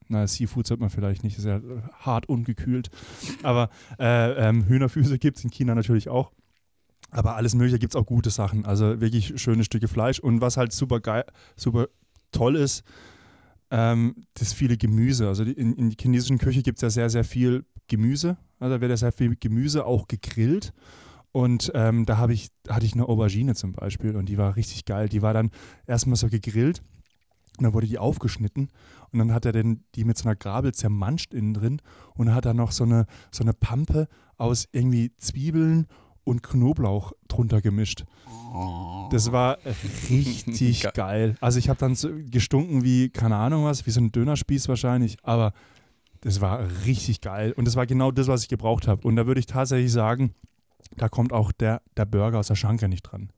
na, 0.09 0.27
Seafood 0.27 0.67
sollte 0.67 0.83
man 0.83 0.91
vielleicht 0.91 1.25
nicht, 1.25 1.39
ist 1.39 1.45
ja 1.45 1.61
hart 2.01 2.29
ungekühlt. 2.29 2.91
Aber 3.43 3.71
äh, 3.99 4.33
ähm, 4.49 4.67
Hühnerfüße 4.67 5.19
gibt 5.19 5.39
es 5.39 5.45
in 5.45 5.51
China 5.51 5.75
natürlich 5.75 6.09
auch. 6.09 6.33
Aber 7.11 7.37
alles 7.37 7.55
Mögliche 7.55 7.79
gibt 7.79 7.95
es 7.95 8.01
auch 8.01 8.07
gute 8.07 8.31
Sachen. 8.31 8.65
Also 8.65 9.01
wirklich 9.01 9.41
schöne 9.41 9.65
Stücke 9.65 9.89
Fleisch. 9.89 10.19
Und 10.19 10.41
was 10.41 10.57
halt 10.57 10.73
super 10.73 11.01
geil, 11.01 11.25
super 11.57 11.89
toll 12.31 12.57
ist, 12.57 12.85
ähm, 13.73 14.27
das 14.35 14.53
viele 14.53 14.77
Gemüse. 14.77 15.27
Also 15.27 15.43
in, 15.45 15.73
in 15.73 15.89
der 15.89 15.97
chinesischen 15.99 16.39
Küche 16.39 16.63
gibt 16.63 16.79
es 16.79 16.83
ja 16.83 16.91
sehr, 16.91 17.11
sehr 17.11 17.25
viel 17.25 17.65
Gemüse. 17.89 18.37
Also 18.61 18.75
da 18.75 18.81
wird 18.81 18.91
ja 18.91 18.97
sehr 18.99 19.13
viel 19.13 19.35
Gemüse 19.35 19.87
auch 19.87 20.07
gegrillt. 20.07 20.75
Und 21.33 21.73
ähm, 21.75 22.05
da 22.05 22.29
ich, 22.29 22.51
hatte 22.69 22.85
ich 22.85 22.93
eine 22.93 23.09
Aubergine 23.09 23.55
zum 23.55 23.73
Beispiel 23.73 24.15
und 24.17 24.29
die 24.29 24.37
war 24.37 24.57
richtig 24.57 24.85
geil. 24.85 25.09
Die 25.09 25.23
war 25.23 25.33
dann 25.33 25.51
erstmal 25.87 26.17
so 26.17 26.29
gegrillt 26.29 26.83
und 27.59 27.65
dann 27.65 27.73
wurde 27.73 27.87
die 27.87 27.99
aufgeschnitten 27.99 28.69
und 29.11 29.19
dann 29.19 29.33
hat 29.33 29.47
er 29.47 29.53
den, 29.53 29.85
die 29.95 30.05
mit 30.05 30.19
so 30.19 30.29
einer 30.29 30.37
Gabel 30.37 30.73
zermanscht 30.75 31.33
innen 31.33 31.55
drin 31.55 31.81
und 32.15 32.27
dann 32.27 32.35
hat 32.35 32.45
er 32.45 32.53
noch 32.53 32.73
so 32.73 32.85
eine, 32.85 33.07
so 33.31 33.43
eine 33.43 33.55
Pampe 33.55 34.09
aus 34.37 34.69
irgendwie 34.73 35.17
Zwiebeln 35.17 35.87
und 36.25 36.43
Knoblauch 36.43 37.13
drunter 37.29 37.61
gemischt. 37.61 38.05
Das 39.11 39.33
war 39.33 39.59
richtig 40.11 40.83
geil. 40.95 41.37
Also 41.41 41.59
ich 41.59 41.69
habe 41.69 41.79
dann 41.79 41.95
so 41.95 42.11
gestunken 42.31 42.85
wie, 42.85 43.09
keine 43.09 43.37
Ahnung 43.37 43.65
was, 43.65 43.87
wie 43.87 43.91
so 43.91 44.01
ein 44.01 44.13
Dönerspieß 44.13 44.69
wahrscheinlich, 44.69 45.17
aber 45.23 45.53
das 46.21 46.41
war 46.41 46.67
richtig 46.87 47.21
geil. 47.21 47.53
Und 47.53 47.67
das 47.67 47.77
war 47.77 47.87
genau 47.87 48.11
das, 48.11 48.29
was 48.29 48.43
ich 48.43 48.49
gebraucht 48.49 48.87
habe. 48.87 49.07
Und 49.07 49.17
da 49.17 49.27
würde 49.27 49.41
ich 49.41 49.47
tatsächlich 49.47 49.93
sagen, 49.93 50.35
da 50.97 51.09
kommt 51.09 51.33
auch 51.33 51.53
der, 51.53 51.83
der 51.97 52.05
Burger 52.05 52.39
aus 52.39 52.49
der 52.49 52.55
Schanke 52.55 52.89
nicht 52.89 53.03
dran. 53.03 53.31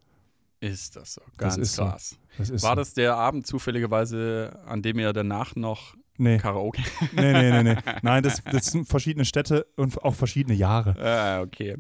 Ist 0.61 0.97
das 0.97 1.15
so? 1.15 1.23
Ganz 1.37 1.57
das 1.57 1.77
krass. 1.77 2.11
So. 2.39 2.53
Das 2.53 2.63
War 2.63 2.71
so. 2.71 2.77
das 2.77 2.95
der 2.95 3.17
Abend 3.17 3.47
zufälligerweise, 3.47 4.59
an 4.67 4.83
dem 4.83 4.99
ihr 4.99 5.13
danach 5.13 5.57
noch 5.57 5.95
nee. 6.19 6.39
Karaoke? 6.39 6.83
Nee, 7.13 7.33
nee, 7.33 7.51
nee, 7.51 7.63
nee. 7.63 7.77
Nein, 8.03 8.23
das, 8.23 8.43
das 8.51 8.67
sind 8.67 8.89
verschiedene 8.89 9.25
Städte 9.25 9.67
und 9.77 10.03
auch 10.03 10.15
verschiedene 10.15 10.55
Jahre. 10.55 10.97
Ah, 10.99 11.41
okay. 11.43 11.77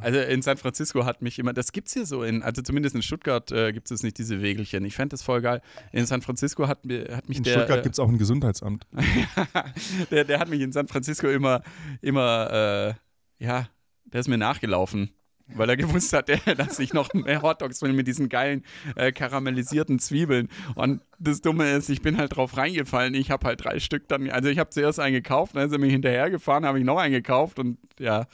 Also 0.00 0.20
in 0.20 0.42
San 0.42 0.56
Francisco 0.56 1.04
hat 1.04 1.22
mich 1.22 1.38
immer, 1.38 1.52
das 1.52 1.72
gibt 1.72 1.88
es 1.88 1.94
hier 1.94 2.06
so 2.06 2.22
in, 2.22 2.42
also 2.42 2.62
zumindest 2.62 2.94
in 2.94 3.02
Stuttgart 3.02 3.50
äh, 3.52 3.72
gibt 3.72 3.90
es 3.90 4.02
nicht 4.02 4.18
diese 4.18 4.42
Wegelchen. 4.42 4.84
Ich 4.84 4.94
fände 4.94 5.10
das 5.10 5.22
voll 5.22 5.40
geil. 5.40 5.60
In 5.92 6.06
San 6.06 6.22
Francisco 6.22 6.68
hat, 6.68 6.78
hat 6.78 7.28
mich 7.28 7.38
in 7.38 7.44
der. 7.44 7.54
In 7.54 7.60
Stuttgart 7.60 7.82
gibt 7.82 7.94
es 7.94 7.98
auch 7.98 8.08
ein 8.08 8.18
Gesundheitsamt. 8.18 8.86
der, 10.10 10.24
der 10.24 10.38
hat 10.38 10.48
mich 10.48 10.60
in 10.60 10.72
San 10.72 10.88
Francisco 10.88 11.28
immer, 11.28 11.62
immer, 12.00 12.96
äh, 13.40 13.44
ja, 13.44 13.68
der 14.04 14.20
ist 14.20 14.28
mir 14.28 14.38
nachgelaufen. 14.38 15.10
Weil 15.48 15.68
er 15.68 15.76
gewusst 15.76 16.12
hat, 16.14 16.28
dass 16.58 16.78
ich 16.78 16.94
noch 16.94 17.12
mehr 17.12 17.42
Hotdogs 17.42 17.82
will 17.82 17.92
mit 17.92 18.06
diesen 18.06 18.30
geilen 18.30 18.64
äh, 18.96 19.12
karamellisierten 19.12 19.98
Zwiebeln. 19.98 20.48
Und 20.74 21.02
das 21.18 21.42
Dumme 21.42 21.70
ist, 21.72 21.90
ich 21.90 22.00
bin 22.00 22.16
halt 22.16 22.34
drauf 22.34 22.56
reingefallen. 22.56 23.14
Ich 23.14 23.30
habe 23.30 23.46
halt 23.46 23.62
drei 23.62 23.78
Stück 23.78 24.08
dann, 24.08 24.30
also 24.30 24.48
ich 24.48 24.58
habe 24.58 24.70
zuerst 24.70 25.00
einen 25.00 25.14
gekauft, 25.14 25.54
dann 25.54 25.66
ist 25.66 25.72
er 25.72 25.78
mir 25.78 25.90
hinterhergefahren, 25.90 26.64
habe 26.64 26.78
ich 26.78 26.84
noch 26.84 26.98
einen 26.98 27.12
gekauft 27.12 27.58
und 27.58 27.78
ja, 28.00 28.26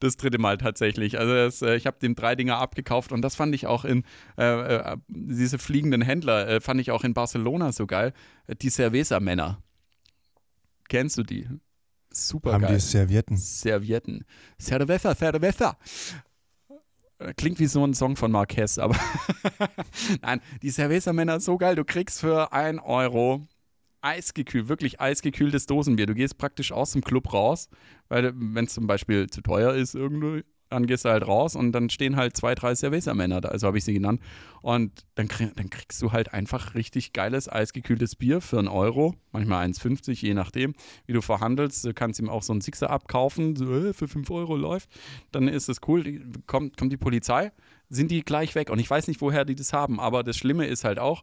das 0.00 0.18
dritte 0.18 0.38
Mal 0.38 0.58
tatsächlich. 0.58 1.18
Also 1.18 1.32
das, 1.32 1.62
äh, 1.62 1.74
ich 1.76 1.86
habe 1.86 1.98
dem 2.00 2.14
drei 2.14 2.36
Dinger 2.36 2.58
abgekauft 2.58 3.12
und 3.12 3.22
das 3.22 3.34
fand 3.34 3.54
ich 3.54 3.66
auch 3.66 3.86
in, 3.86 4.04
äh, 4.36 4.44
äh 4.44 4.96
diese 5.08 5.58
fliegenden 5.58 6.02
Händler, 6.02 6.48
äh, 6.48 6.60
fand 6.60 6.80
ich 6.80 6.90
auch 6.90 7.04
in 7.04 7.14
Barcelona 7.14 7.72
so 7.72 7.86
geil. 7.86 8.12
Die 8.60 8.70
Cerveza-Männer. 8.70 9.62
Kennst 10.88 11.16
du 11.16 11.22
die? 11.22 11.48
Super 12.10 12.52
Haben 12.52 12.62
geil. 12.62 12.74
die 12.74 12.80
Servietten? 12.80 13.36
Servietten. 13.38 14.24
Cerveza, 14.60 15.14
Cerveza. 15.14 15.78
Klingt 17.36 17.58
wie 17.58 17.66
so 17.66 17.84
ein 17.84 17.94
Song 17.94 18.16
von 18.16 18.32
Marquez, 18.32 18.78
aber 18.78 18.96
nein, 20.22 20.40
die 20.62 20.70
Cerveza-Männer 20.70 21.40
so 21.40 21.56
geil. 21.58 21.76
Du 21.76 21.84
kriegst 21.84 22.20
für 22.20 22.52
ein 22.52 22.78
Euro 22.78 23.46
eisgekühlt, 24.00 24.68
wirklich 24.68 25.00
eisgekühltes 25.00 25.66
Dosenbier. 25.66 26.06
Du 26.06 26.14
gehst 26.14 26.38
praktisch 26.38 26.72
aus 26.72 26.92
dem 26.92 27.02
Club 27.02 27.32
raus, 27.32 27.68
weil 28.08 28.32
wenn 28.34 28.64
es 28.64 28.74
zum 28.74 28.86
Beispiel 28.86 29.30
zu 29.30 29.40
teuer 29.40 29.74
ist 29.74 29.94
irgendwie, 29.94 30.44
dann 30.72 30.86
gehst 30.86 31.04
du 31.04 31.10
halt 31.10 31.26
raus 31.26 31.54
und 31.54 31.72
dann 31.72 31.90
stehen 31.90 32.16
halt 32.16 32.36
zwei, 32.36 32.54
drei 32.54 32.74
Cerveza-Männer 32.74 33.40
da, 33.40 33.48
also 33.50 33.66
habe 33.66 33.78
ich 33.78 33.84
sie 33.84 33.92
genannt. 33.92 34.20
Und 34.62 35.04
dann, 35.16 35.28
krieg, 35.28 35.50
dann, 35.56 35.70
kriegst 35.70 36.00
du 36.00 36.12
halt 36.12 36.32
einfach 36.32 36.74
richtig 36.74 37.12
geiles, 37.12 37.48
eisgekühltes 37.48 38.16
Bier 38.16 38.40
für 38.40 38.58
einen 38.58 38.68
Euro, 38.68 39.14
manchmal 39.32 39.66
1,50, 39.66 40.24
je 40.24 40.34
nachdem, 40.34 40.74
wie 41.06 41.12
du 41.12 41.20
verhandelst. 41.20 41.84
Du 41.84 41.92
kannst 41.92 42.20
ihm 42.20 42.28
auch 42.28 42.42
so 42.42 42.52
einen 42.52 42.60
Sixer 42.60 42.90
abkaufen, 42.90 43.56
so 43.56 43.72
äh, 43.72 43.92
für 43.92 44.08
5 44.08 44.30
Euro 44.30 44.56
läuft. 44.56 44.88
Dann 45.32 45.48
ist 45.48 45.68
das 45.68 45.78
cool, 45.88 46.20
kommt, 46.46 46.76
kommt 46.76 46.92
die 46.92 46.96
Polizei, 46.96 47.52
sind 47.88 48.10
die 48.10 48.22
gleich 48.22 48.54
weg. 48.54 48.70
Und 48.70 48.78
ich 48.78 48.88
weiß 48.88 49.08
nicht, 49.08 49.20
woher 49.20 49.44
die 49.44 49.56
das 49.56 49.72
haben, 49.72 50.00
aber 50.00 50.22
das 50.22 50.36
Schlimme 50.36 50.66
ist 50.66 50.84
halt 50.84 50.98
auch, 50.98 51.22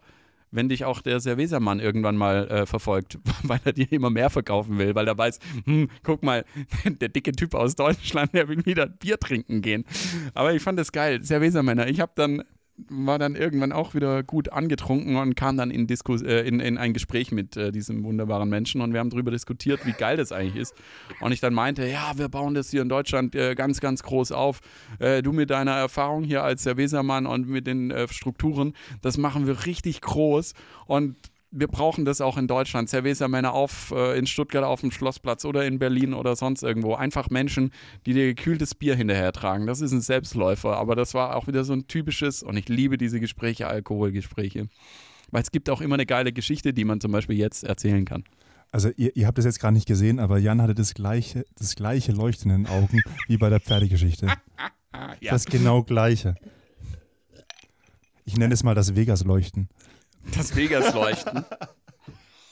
wenn 0.51 0.69
dich 0.69 0.85
auch 0.85 1.01
der 1.01 1.19
Cerveza-Mann 1.19 1.79
irgendwann 1.79 2.17
mal 2.17 2.47
äh, 2.47 2.65
verfolgt, 2.65 3.19
weil 3.43 3.59
er 3.65 3.73
dir 3.73 3.91
immer 3.91 4.09
mehr 4.09 4.29
verkaufen 4.29 4.77
will, 4.77 4.95
weil 4.95 5.07
er 5.07 5.17
weiß, 5.17 5.39
hm, 5.65 5.89
guck 6.03 6.23
mal, 6.23 6.45
der 6.85 7.09
dicke 7.09 7.31
Typ 7.31 7.53
aus 7.53 7.75
Deutschland, 7.75 8.33
der 8.33 8.47
will 8.47 8.65
wieder 8.65 8.87
Bier 8.87 9.19
trinken 9.19 9.61
gehen. 9.61 9.85
Aber 10.33 10.53
ich 10.53 10.61
fand 10.61 10.79
das 10.79 10.91
geil, 10.91 11.21
Cerveza-Männer. 11.23 11.87
Ich 11.87 11.99
habe 11.99 12.11
dann 12.15 12.43
war 12.87 13.19
dann 13.19 13.35
irgendwann 13.35 13.71
auch 13.71 13.93
wieder 13.93 14.23
gut 14.23 14.51
angetrunken 14.51 15.15
und 15.15 15.35
kam 15.35 15.57
dann 15.57 15.71
in, 15.71 15.87
Diskus 15.87 16.21
äh, 16.21 16.41
in, 16.41 16.59
in 16.59 16.77
ein 16.77 16.93
Gespräch 16.93 17.31
mit 17.31 17.57
äh, 17.57 17.71
diesem 17.71 18.03
wunderbaren 18.03 18.49
Menschen 18.49 18.81
und 18.81 18.93
wir 18.93 18.99
haben 18.99 19.09
darüber 19.09 19.31
diskutiert, 19.31 19.85
wie 19.85 19.93
geil 19.93 20.17
das 20.17 20.31
eigentlich 20.31 20.55
ist. 20.55 20.73
Und 21.19 21.31
ich 21.31 21.39
dann 21.39 21.53
meinte, 21.53 21.85
ja, 21.87 22.13
wir 22.15 22.29
bauen 22.29 22.53
das 22.53 22.69
hier 22.69 22.81
in 22.81 22.89
Deutschland 22.89 23.35
äh, 23.35 23.55
ganz, 23.55 23.79
ganz 23.79 24.03
groß 24.03 24.31
auf. 24.31 24.61
Äh, 24.99 25.21
du 25.21 25.31
mit 25.31 25.49
deiner 25.49 25.73
Erfahrung 25.73 26.23
hier 26.23 26.43
als 26.43 26.63
der 26.63 26.77
Wesermann 26.77 27.25
und 27.25 27.47
mit 27.47 27.67
den 27.67 27.91
äh, 27.91 28.07
Strukturen, 28.07 28.73
das 29.01 29.17
machen 29.17 29.47
wir 29.47 29.65
richtig 29.65 30.01
groß 30.01 30.53
und 30.85 31.15
wir 31.51 31.67
brauchen 31.67 32.05
das 32.05 32.21
auch 32.21 32.37
in 32.37 32.47
Deutschland. 32.47 32.89
Cerveza-Männer 32.89 33.53
auf 33.53 33.91
äh, 33.95 34.17
in 34.17 34.27
Stuttgart 34.27 34.63
auf 34.63 34.81
dem 34.81 34.91
Schlossplatz 34.91 35.45
oder 35.45 35.65
in 35.65 35.79
Berlin 35.79 36.13
oder 36.13 36.35
sonst 36.35 36.63
irgendwo. 36.63 36.93
Einfach 36.93 37.29
Menschen, 37.29 37.71
die 38.05 38.13
dir 38.13 38.25
gekühltes 38.27 38.75
Bier 38.75 38.95
hinterher 38.95 39.31
tragen. 39.31 39.65
Das 39.65 39.81
ist 39.81 39.91
ein 39.91 40.01
Selbstläufer. 40.01 40.77
Aber 40.77 40.95
das 40.95 41.13
war 41.13 41.35
auch 41.35 41.47
wieder 41.47 41.63
so 41.63 41.73
ein 41.73 41.87
typisches, 41.87 42.43
und 42.43 42.57
ich 42.57 42.69
liebe 42.69 42.97
diese 42.97 43.19
Gespräche, 43.19 43.67
Alkoholgespräche. 43.67 44.67
Weil 45.31 45.41
es 45.41 45.51
gibt 45.51 45.69
auch 45.69 45.81
immer 45.81 45.95
eine 45.95 46.05
geile 46.05 46.31
Geschichte, 46.31 46.73
die 46.73 46.85
man 46.85 47.01
zum 47.01 47.11
Beispiel 47.11 47.37
jetzt 47.37 47.63
erzählen 47.63 48.05
kann. 48.05 48.23
Also 48.71 48.91
ihr, 48.97 49.15
ihr 49.15 49.25
habt 49.25 49.37
das 49.37 49.45
jetzt 49.45 49.59
gar 49.59 49.71
nicht 49.71 49.87
gesehen, 49.87 50.19
aber 50.19 50.37
Jan 50.37 50.61
hatte 50.61 50.75
das 50.75 50.93
gleiche, 50.93 51.45
das 51.57 51.75
gleiche 51.75 52.11
Leuchten 52.11 52.51
in 52.51 52.63
den 52.63 52.71
Augen 52.71 53.01
wie 53.27 53.37
bei 53.37 53.49
der 53.49 53.59
Pferdegeschichte. 53.59 54.27
ja. 55.21 55.31
Das 55.31 55.45
genau 55.45 55.83
gleiche. 55.83 56.35
Ich 58.25 58.37
nenne 58.37 58.53
es 58.53 58.63
mal 58.63 58.75
das 58.75 58.95
Vegas-Leuchten. 58.95 59.69
Das 60.35 60.55
Vegas-Leuchten. 60.55 61.45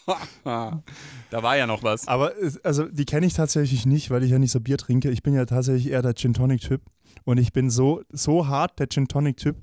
da 0.43 0.83
war 1.31 1.57
ja 1.57 1.67
noch 1.67 1.83
was. 1.83 2.07
Aber 2.07 2.33
also 2.63 2.85
die 2.85 3.05
kenne 3.05 3.25
ich 3.25 3.33
tatsächlich 3.33 3.85
nicht, 3.85 4.09
weil 4.09 4.23
ich 4.23 4.31
ja 4.31 4.39
nicht 4.39 4.51
so 4.51 4.59
Bier 4.61 4.77
trinke. 4.77 5.09
Ich 5.09 5.23
bin 5.23 5.33
ja 5.33 5.45
tatsächlich 5.45 5.91
eher 5.91 6.01
der 6.01 6.15
Gin 6.15 6.33
Tonic 6.33 6.61
Typ 6.61 6.81
und 7.25 7.37
ich 7.37 7.51
bin 7.51 7.69
so 7.69 8.01
so 8.09 8.47
hart 8.47 8.79
der 8.79 8.87
Gin 8.87 9.07
Tonic 9.07 9.37
Typ, 9.37 9.57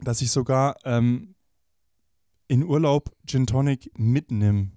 dass 0.00 0.20
ich 0.20 0.30
sogar 0.30 0.76
ähm, 0.84 1.34
in 2.46 2.62
Urlaub 2.62 3.10
Gin 3.26 3.46
Tonic 3.46 3.90
mitnehme. 3.98 4.70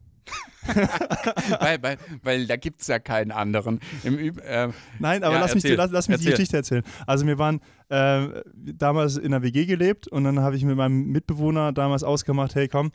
weil, 1.59 1.81
weil, 1.81 1.97
weil 2.23 2.47
da 2.47 2.55
gibt 2.55 2.81
es 2.81 2.87
ja 2.87 2.99
keinen 2.99 3.31
anderen. 3.31 3.79
Üb 4.03 4.39
äh, 4.41 4.69
Nein, 4.99 5.23
aber 5.23 5.35
ja, 5.35 5.41
lass, 5.41 5.55
mich, 5.55 5.63
erzähl, 5.63 5.77
lass, 5.77 5.91
lass 5.91 6.07
mich 6.07 6.15
erzähl. 6.15 6.25
die 6.25 6.31
Geschichte 6.31 6.57
erzählen. 6.57 6.83
Also 7.05 7.25
wir 7.25 7.37
waren 7.37 7.61
äh, 7.89 8.43
damals 8.53 9.17
in 9.17 9.33
einer 9.33 9.43
WG 9.43 9.65
gelebt 9.65 10.07
und 10.07 10.23
dann 10.23 10.39
habe 10.39 10.55
ich 10.55 10.63
mit 10.63 10.75
meinem 10.75 11.05
Mitbewohner 11.07 11.71
damals 11.71 12.03
ausgemacht, 12.03 12.55
hey 12.55 12.67
komm, 12.67 12.91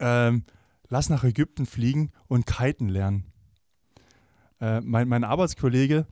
ähm, 0.00 0.44
lass 0.88 1.08
nach 1.10 1.24
Ägypten 1.24 1.66
fliegen 1.66 2.10
und 2.26 2.46
kiten 2.46 2.88
lernen. 2.88 3.24
Äh, 4.60 4.80
mein, 4.80 5.08
mein 5.08 5.24
Arbeitskollege 5.24 6.06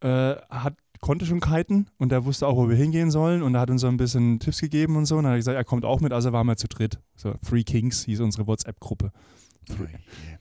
äh, 0.00 0.34
hat, 0.50 0.74
konnte 1.00 1.26
schon 1.26 1.40
kiten 1.40 1.86
und 1.98 2.10
der 2.10 2.24
wusste 2.24 2.46
auch, 2.46 2.56
wo 2.56 2.68
wir 2.68 2.76
hingehen 2.76 3.10
sollen 3.10 3.42
und 3.42 3.54
er 3.54 3.60
hat 3.60 3.70
uns 3.70 3.80
so 3.82 3.88
ein 3.88 3.96
bisschen 3.96 4.38
Tipps 4.40 4.60
gegeben 4.60 4.96
und 4.96 5.06
so. 5.06 5.16
Und 5.16 5.24
dann 5.24 5.30
hat 5.32 5.36
er 5.36 5.38
gesagt, 5.38 5.56
er 5.56 5.64
kommt 5.64 5.84
auch 5.84 6.00
mit, 6.00 6.12
also 6.12 6.32
waren 6.32 6.46
wir 6.46 6.56
zu 6.56 6.68
dritt. 6.68 6.98
So, 7.16 7.34
Three 7.48 7.62
Kings 7.64 8.04
hieß 8.04 8.20
unsere 8.20 8.46
WhatsApp-Gruppe. 8.46 9.12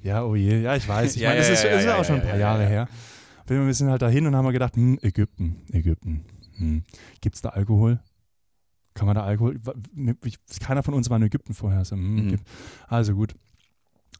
Ja, 0.01 0.23
oh 0.23 0.35
je, 0.35 0.61
ja, 0.61 0.75
ich 0.75 0.87
weiß. 0.87 1.15
Ich 1.15 1.21
Ja, 1.21 1.29
meine, 1.29 1.39
das 1.39 1.47
ja, 1.47 1.53
ist, 1.55 1.63
ja, 1.63 1.71
ist 1.71 1.87
auch 1.87 2.05
schon 2.05 2.15
ein 2.17 2.21
paar 2.21 2.31
ja, 2.35 2.39
Jahre 2.39 2.63
ja. 2.63 2.69
her. 2.69 2.89
Wir 3.47 3.73
sind 3.73 3.89
halt 3.89 4.01
dahin 4.01 4.25
und 4.27 4.35
haben 4.35 4.51
gedacht, 4.51 4.75
hm, 4.75 4.99
Ägypten, 5.01 5.57
Ägypten. 5.71 6.25
Hm. 6.57 6.83
Gibt 7.21 7.35
es 7.35 7.41
da 7.41 7.49
Alkohol? 7.49 7.99
Kann 8.93 9.07
man 9.07 9.15
da 9.15 9.23
Alkohol? 9.23 9.59
ich- 10.23 10.37
Keiner 10.61 10.83
von 10.83 10.93
uns 10.93 11.09
war 11.09 11.17
in 11.17 11.23
Ägypten 11.23 11.53
vorher. 11.53 11.83
So, 11.85 11.95
hm, 11.95 12.15
Mhm. 12.27 12.39
Also 12.87 13.13
gut. 13.15 13.33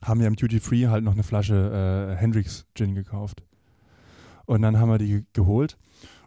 Haben 0.02 0.20
wir 0.20 0.28
im 0.28 0.36
Duty 0.36 0.60
Free 0.60 0.88
halt 0.88 1.04
noch 1.04 1.14
eine 1.14 1.24
Flasche 1.24 2.12
äh, 2.14 2.20
Hendrix 2.20 2.66
Gin 2.76 2.94
gekauft. 2.96 3.42
Und 4.46 4.62
dann 4.62 4.78
haben 4.78 4.90
wir 4.90 4.98
die 4.98 5.08
ge- 5.08 5.24
geholt. 5.34 5.78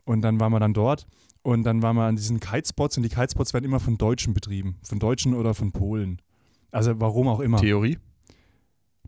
Und 0.09 0.23
dann 0.23 0.41
waren 0.41 0.53
wir 0.53 0.59
dann 0.59 0.73
dort. 0.73 1.07
Und 1.43 1.65
dann 1.65 1.83
waren 1.83 1.95
wir 1.95 2.05
an 2.05 2.17
diesen 2.17 2.41
Kitespots. 2.41 2.97
Und 2.97 3.03
die 3.03 3.11
Kitespots 3.11 3.53
werden 3.53 3.67
immer 3.67 3.79
von 3.79 3.99
Deutschen 3.99 4.33
betrieben. 4.33 4.79
Von 4.83 4.99
Deutschen 4.99 5.35
oder 5.35 5.53
von 5.53 5.71
Polen. 5.71 6.23
Also 6.71 6.99
warum 6.99 7.29
auch 7.29 7.41
immer. 7.41 7.59
Theorie? 7.59 7.99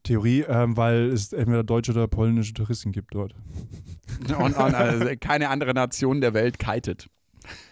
Theorie, 0.02 0.44
ähm, 0.46 0.76
weil 0.76 1.08
es 1.08 1.32
entweder 1.32 1.64
deutsche 1.64 1.92
oder 1.92 2.06
polnische 2.06 2.52
Touristen 2.52 2.92
gibt 2.92 3.14
dort. 3.14 3.34
Und, 4.28 4.56
und 4.56 4.56
also 4.56 5.06
keine 5.20 5.48
andere 5.48 5.72
Nation 5.72 6.20
der 6.20 6.34
Welt 6.34 6.58
kitet. 6.58 7.08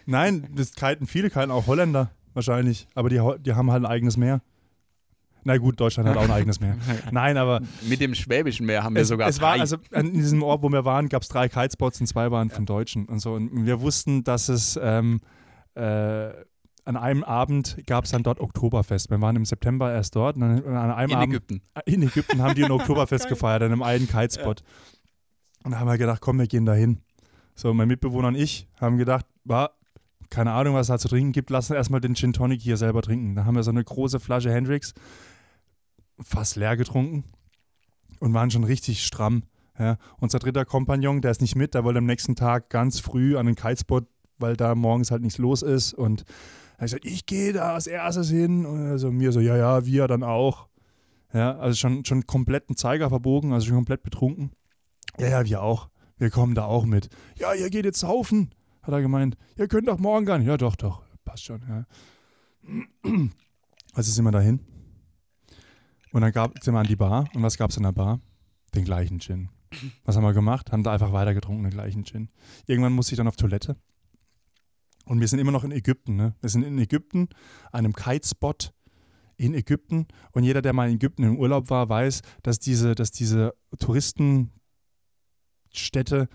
Nein, 0.07 0.49
das 0.55 0.73
kiten 0.73 1.07
viele, 1.07 1.29
kiten 1.31 1.51
auch 1.51 1.67
Holländer. 1.67 2.11
wahrscheinlich. 2.33 2.87
Aber 2.95 3.11
die, 3.11 3.21
die 3.41 3.53
haben 3.53 3.71
halt 3.71 3.83
ein 3.83 3.91
eigenes 3.91 4.17
Meer. 4.17 4.41
Na 5.45 5.57
gut, 5.57 5.81
Deutschland 5.81 6.09
hat 6.09 6.17
auch 6.17 6.23
ein 6.23 6.31
eigenes 6.31 6.61
Meer. 6.61 6.77
Nein, 7.11 7.37
aber. 7.37 7.61
Mit 7.89 8.01
dem 8.01 8.15
Schwäbischen 8.15 8.67
Meer 8.67 8.83
haben 8.83 8.95
wir 8.95 9.03
es, 9.03 9.09
sogar 9.09 9.29
es 9.29 9.41
war 9.41 9.53
also 9.53 9.77
in 9.93 10.13
diesem 10.13 10.43
Ort, 10.43 10.63
wo 10.63 10.69
wir 10.71 10.85
waren, 10.85 11.09
gab 11.09 11.23
es 11.23 11.29
drei 11.29 11.49
Kitespots 11.49 12.01
und 12.01 12.07
zwei 12.07 12.31
waren 12.31 12.51
von 12.51 12.67
Deutschen 12.67 13.07
und 13.07 13.21
so. 13.21 13.35
Und 13.35 13.67
wir 13.67 13.81
wussten, 13.81 14.25
dass 14.25 14.49
es 14.49 14.79
ähm, 14.83 15.21
äh, 15.75 16.31
an 16.89 16.97
einem 16.97 17.23
Abend 17.23 17.77
gab 17.87 18.05
es 18.05 18.13
dann 18.13 18.23
dort 18.23 18.41
Oktoberfest. 18.41 19.11
Wir 19.11 19.21
waren 19.21 19.37
im 19.37 19.45
September 19.45 19.93
erst 19.93 20.17
dort. 20.17 20.37
Und 20.37 20.43
an 20.43 20.91
einem 20.91 21.11
in 21.11 21.17
Abend, 21.17 21.35
Ägypten. 21.35 21.63
In 21.85 22.03
Ägypten 22.03 22.43
haben 22.43 22.55
die 22.55 22.65
ein 22.65 22.71
Oktoberfest 22.71 23.29
gefeiert, 23.29 23.63
an 23.63 23.73
einem 23.73 23.83
einen 23.83 24.09
Kitespot. 24.09 24.63
Und 25.65 25.73
da 25.73 25.81
haben 25.81 25.87
wir 25.87 25.99
gedacht, 25.99 26.23
komm, 26.23 26.39
wir 26.39 26.47
gehen 26.47 26.65
da 26.65 26.73
hin. 26.73 27.03
So, 27.55 27.75
mein 27.75 27.89
Mitbewohner 27.89 28.29
und 28.29 28.37
ich 28.37 28.69
haben 28.81 28.97
gedacht, 28.97 29.27
war, 29.45 29.78
keine 30.31 30.53
Ahnung, 30.53 30.75
was 30.75 30.89
da 30.89 30.99
zu 30.99 31.09
trinken 31.09 31.33
gibt, 31.33 31.51
lass 31.51 31.71
erstmal 31.71 32.01
den 32.01 32.15
Gin 32.15 32.33
Tonic 32.33 32.61
hier 32.61 32.77
selber 32.77 33.03
trinken. 33.03 33.35
Da 33.35 33.45
haben 33.45 33.57
wir 33.57 33.63
so 33.63 33.71
eine 33.71 33.85
große 33.85 34.21
Flasche 34.21 34.53
Hendrix 34.53 34.95
fast 36.21 36.57
leer 36.57 36.77
getrunken 36.77 37.25
und 38.21 38.35
waren 38.35 38.51
schon 38.51 38.65
richtig 38.65 39.05
stramm. 39.05 39.45
Ja. 39.79 39.97
Unser 40.19 40.39
dritter 40.41 40.65
Kompagnon, 40.65 41.21
der 41.21 41.31
ist 41.31 41.41
nicht 41.41 41.55
mit, 41.55 41.75
der 41.75 41.85
wollte 41.85 41.99
am 41.99 42.07
nächsten 42.07 42.35
Tag 42.35 42.69
ganz 42.69 42.99
früh 42.99 43.37
an 43.37 43.47
den 43.47 43.55
Kitespot, 43.55 44.07
weil 44.39 44.57
da 44.57 44.75
morgens 44.75 45.11
halt 45.11 45.23
nichts 45.23 45.39
los 45.39 45.63
ist. 45.63 45.95
Und 45.95 46.25
er 46.77 46.83
hat 46.83 46.87
gesagt, 46.87 47.05
ich 47.05 47.27
gehe 47.27 47.53
da 47.53 47.75
als 47.75 47.87
erstes 47.87 48.29
hin. 48.29 48.67
Und 48.67 48.87
also 48.87 49.11
mir 49.11 49.33
so, 49.33 49.41
ja, 49.41 49.57
ja, 49.57 49.87
wir 49.87 50.09
dann 50.09 50.23
auch. 50.23 50.69
Ja, 51.33 51.59
also 51.59 51.77
schon, 51.77 52.05
schon 52.05 52.27
komplett 52.27 52.69
einen 52.69 52.77
Zeiger 52.77 53.11
verbogen, 53.11 53.53
also 53.53 53.67
schon 53.67 53.77
komplett 53.77 54.03
betrunken. 54.03 54.51
Ja, 55.19 55.29
ja, 55.29 55.45
wir 55.45 55.63
auch. 55.63 55.89
Wir 56.17 56.31
kommen 56.31 56.55
da 56.55 56.65
auch 56.65 56.85
mit. 56.85 57.11
Ja, 57.37 57.55
ihr 57.55 57.71
geht 57.71 57.85
jetzt 57.85 58.01
saufen, 58.01 58.51
hat 58.89 58.95
er 58.95 59.03
gemeint. 59.03 59.37
Ihr 59.57 59.69
könnt 59.69 59.87
doch 59.87 59.99
morgen 59.99 60.27
gehen. 60.27 60.43
Ja, 60.43 60.57
doch, 60.57 60.75
doch. 60.75 61.05
Passt 61.25 61.45
schon, 61.45 61.63
ja. 61.69 61.87
Also 63.95 64.13
sind 64.13 64.25
wir 64.25 64.31
dahin. 64.31 64.61
Und 66.13 66.21
dann 66.21 66.31
gab, 66.31 66.63
sind 66.63 66.75
wir 66.75 66.81
an 66.81 66.87
die 66.87 66.95
Bar. 66.95 67.27
Und 67.35 67.43
was 67.43 67.57
gab 67.57 67.71
es 67.71 67.77
in 67.77 67.83
der 67.83 67.93
Bar? 67.93 68.21
Den 68.75 68.85
gleichen 68.85 69.19
Gin. 69.19 69.49
Was 70.05 70.17
haben 70.17 70.25
wir 70.25 70.35
gemacht? 70.35 70.73
Haben 70.73 70.83
da 70.83 70.93
einfach 70.93 71.13
weiter 71.13 71.33
getrunken, 71.35 71.65
den 71.65 71.73
gleichen 71.73 72.05
Gin. 72.05 72.29
Irgendwann 72.67 72.93
musste 72.93 73.15
ich 73.15 73.17
dann 73.17 73.29
auf 73.29 73.37
Toilette. 73.37 73.77
Und 75.05 75.21
wir 75.21 75.29
sind 75.29 75.39
immer 75.39 75.53
noch 75.53 75.65
in 75.65 75.73
Ägypten. 75.73 76.17
Ne? 76.17 76.35
Wir 76.41 76.51
sind 76.51 76.63
in 76.63 76.79
Ägypten, 76.79 77.29
einem 77.73 77.95
Kitespot 77.95 78.75
in 79.37 79.55
Ägypten. 79.55 80.07
Und 80.33 80.45
jeder, 80.45 80.63
der 80.63 80.75
mal 80.75 80.89
in 80.89 80.95
Ägypten 80.97 81.25
im 81.25 81.39
Urlaub 81.39 81.71
war, 81.71 81.89
weiß, 81.89 82.21
dass 82.43 82.61
diese, 82.61 82.95
dass 82.95 83.11
diese 83.11 83.55
Touristenstädte 83.79 86.29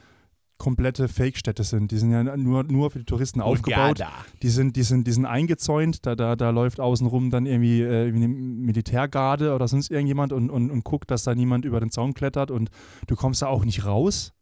komplette 0.58 1.08
Fake-Städte 1.08 1.64
sind. 1.64 1.92
Die 1.92 1.98
sind 1.98 2.12
ja 2.12 2.24
nur, 2.38 2.64
nur 2.64 2.92
für 2.92 3.00
die 3.00 3.06
Touristen 3.06 3.42
aufgebaut. 3.42 4.02
Die 4.42 4.50
sind, 4.50 4.76
die, 4.76 4.84
sind, 4.84 5.08
die 5.08 5.12
sind 5.12 5.26
eingezäunt. 5.26 6.06
Da, 6.06 6.16
da, 6.16 6.36
da 6.36 6.50
läuft 6.52 6.80
außenrum 6.80 7.30
dann 7.30 7.46
irgendwie, 7.46 7.82
äh, 7.82 8.08
eine 8.08 8.28
Militärgarde 8.28 9.54
oder 9.54 9.68
sonst 9.68 9.92
irgendjemand 9.92 10.32
und, 10.32 10.50
und, 10.50 10.72
und 10.72 10.84
guckt, 10.84 11.12
dass 11.12 11.24
da 11.24 11.36
niemand 11.36 11.66
über 11.66 11.80
den 11.80 11.92
Zaun 11.92 12.14
klettert 12.14 12.52
und 12.52 12.70
du 13.08 13.16
kommst 13.16 13.42
da 13.42 13.48
auch 13.48 13.66
nicht 13.66 13.86
raus. 13.86 14.34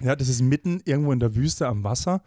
Ja, 0.00 0.16
das 0.16 0.28
ist 0.28 0.42
mitten 0.42 0.80
irgendwo 0.84 1.12
in 1.12 1.20
der 1.20 1.34
Wüste 1.34 1.68
am 1.68 1.84
Wasser. 1.84 2.22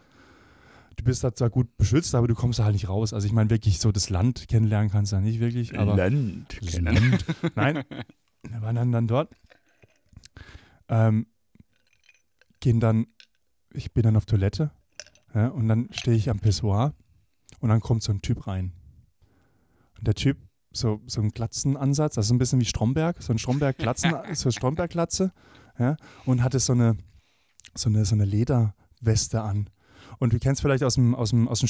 Du 0.96 1.04
bist 1.04 1.24
da 1.24 1.34
zwar 1.34 1.50
gut 1.50 1.76
beschützt, 1.78 2.14
aber 2.14 2.28
du 2.28 2.34
kommst 2.34 2.58
da 2.58 2.64
halt 2.64 2.74
nicht 2.74 2.88
raus. 2.88 3.12
Also 3.12 3.26
ich 3.26 3.32
meine 3.32 3.50
wirklich 3.50 3.78
so 3.78 3.90
das 3.92 4.10
Land 4.10 4.48
kennenlernen 4.48 4.90
kannst 4.90 5.12
du 5.12 5.16
da 5.16 5.22
nicht 5.22 5.40
wirklich. 5.40 5.78
Aber 5.78 5.96
Land. 5.96 6.58
Land. 6.78 7.24
Nein, 7.54 7.84
wir 8.42 8.62
waren 8.62 8.76
dann, 8.76 8.92
dann 8.92 9.06
dort. 9.06 9.32
Ähm, 10.88 11.26
gehen 12.60 12.80
dann, 12.80 13.06
ich 13.72 13.92
bin 13.92 14.02
dann 14.02 14.16
auf 14.16 14.26
Toilette 14.26 14.70
ja, 15.34 15.48
und 15.48 15.68
dann 15.68 15.88
stehe 15.92 16.16
ich 16.16 16.30
am 16.30 16.40
Pissoir 16.40 16.94
und 17.60 17.68
dann 17.68 17.80
kommt 17.80 18.02
so 18.02 18.12
ein 18.12 18.22
Typ 18.22 18.46
rein. 18.46 18.72
Und 19.98 20.06
der 20.06 20.14
Typ, 20.14 20.38
so, 20.72 21.00
so 21.06 21.20
ein 21.20 21.30
Glatzenansatz, 21.30 22.16
also 22.16 22.32
ein 22.32 22.38
bisschen 22.38 22.60
wie 22.60 22.64
Stromberg, 22.64 23.22
so 23.22 23.32
ein 23.32 23.38
Stromberg-Glatzen, 23.38 24.14
so 24.34 24.50
Stromberg-Glatze, 24.50 25.32
ja, 25.78 25.96
und 26.26 26.42
hatte 26.42 26.58
so 26.58 26.72
eine, 26.72 26.96
so 27.74 27.88
eine, 27.88 28.04
so 28.04 28.14
eine 28.14 28.24
Lederweste 28.24 29.42
an. 29.42 29.68
Und 30.18 30.32
du 30.32 30.38
kennst 30.38 30.62
vielleicht 30.62 30.84
aus 30.84 30.94
dem, 30.94 31.14
aus 31.14 31.30
dem, 31.30 31.48
aus 31.48 31.60
dem 31.60 31.68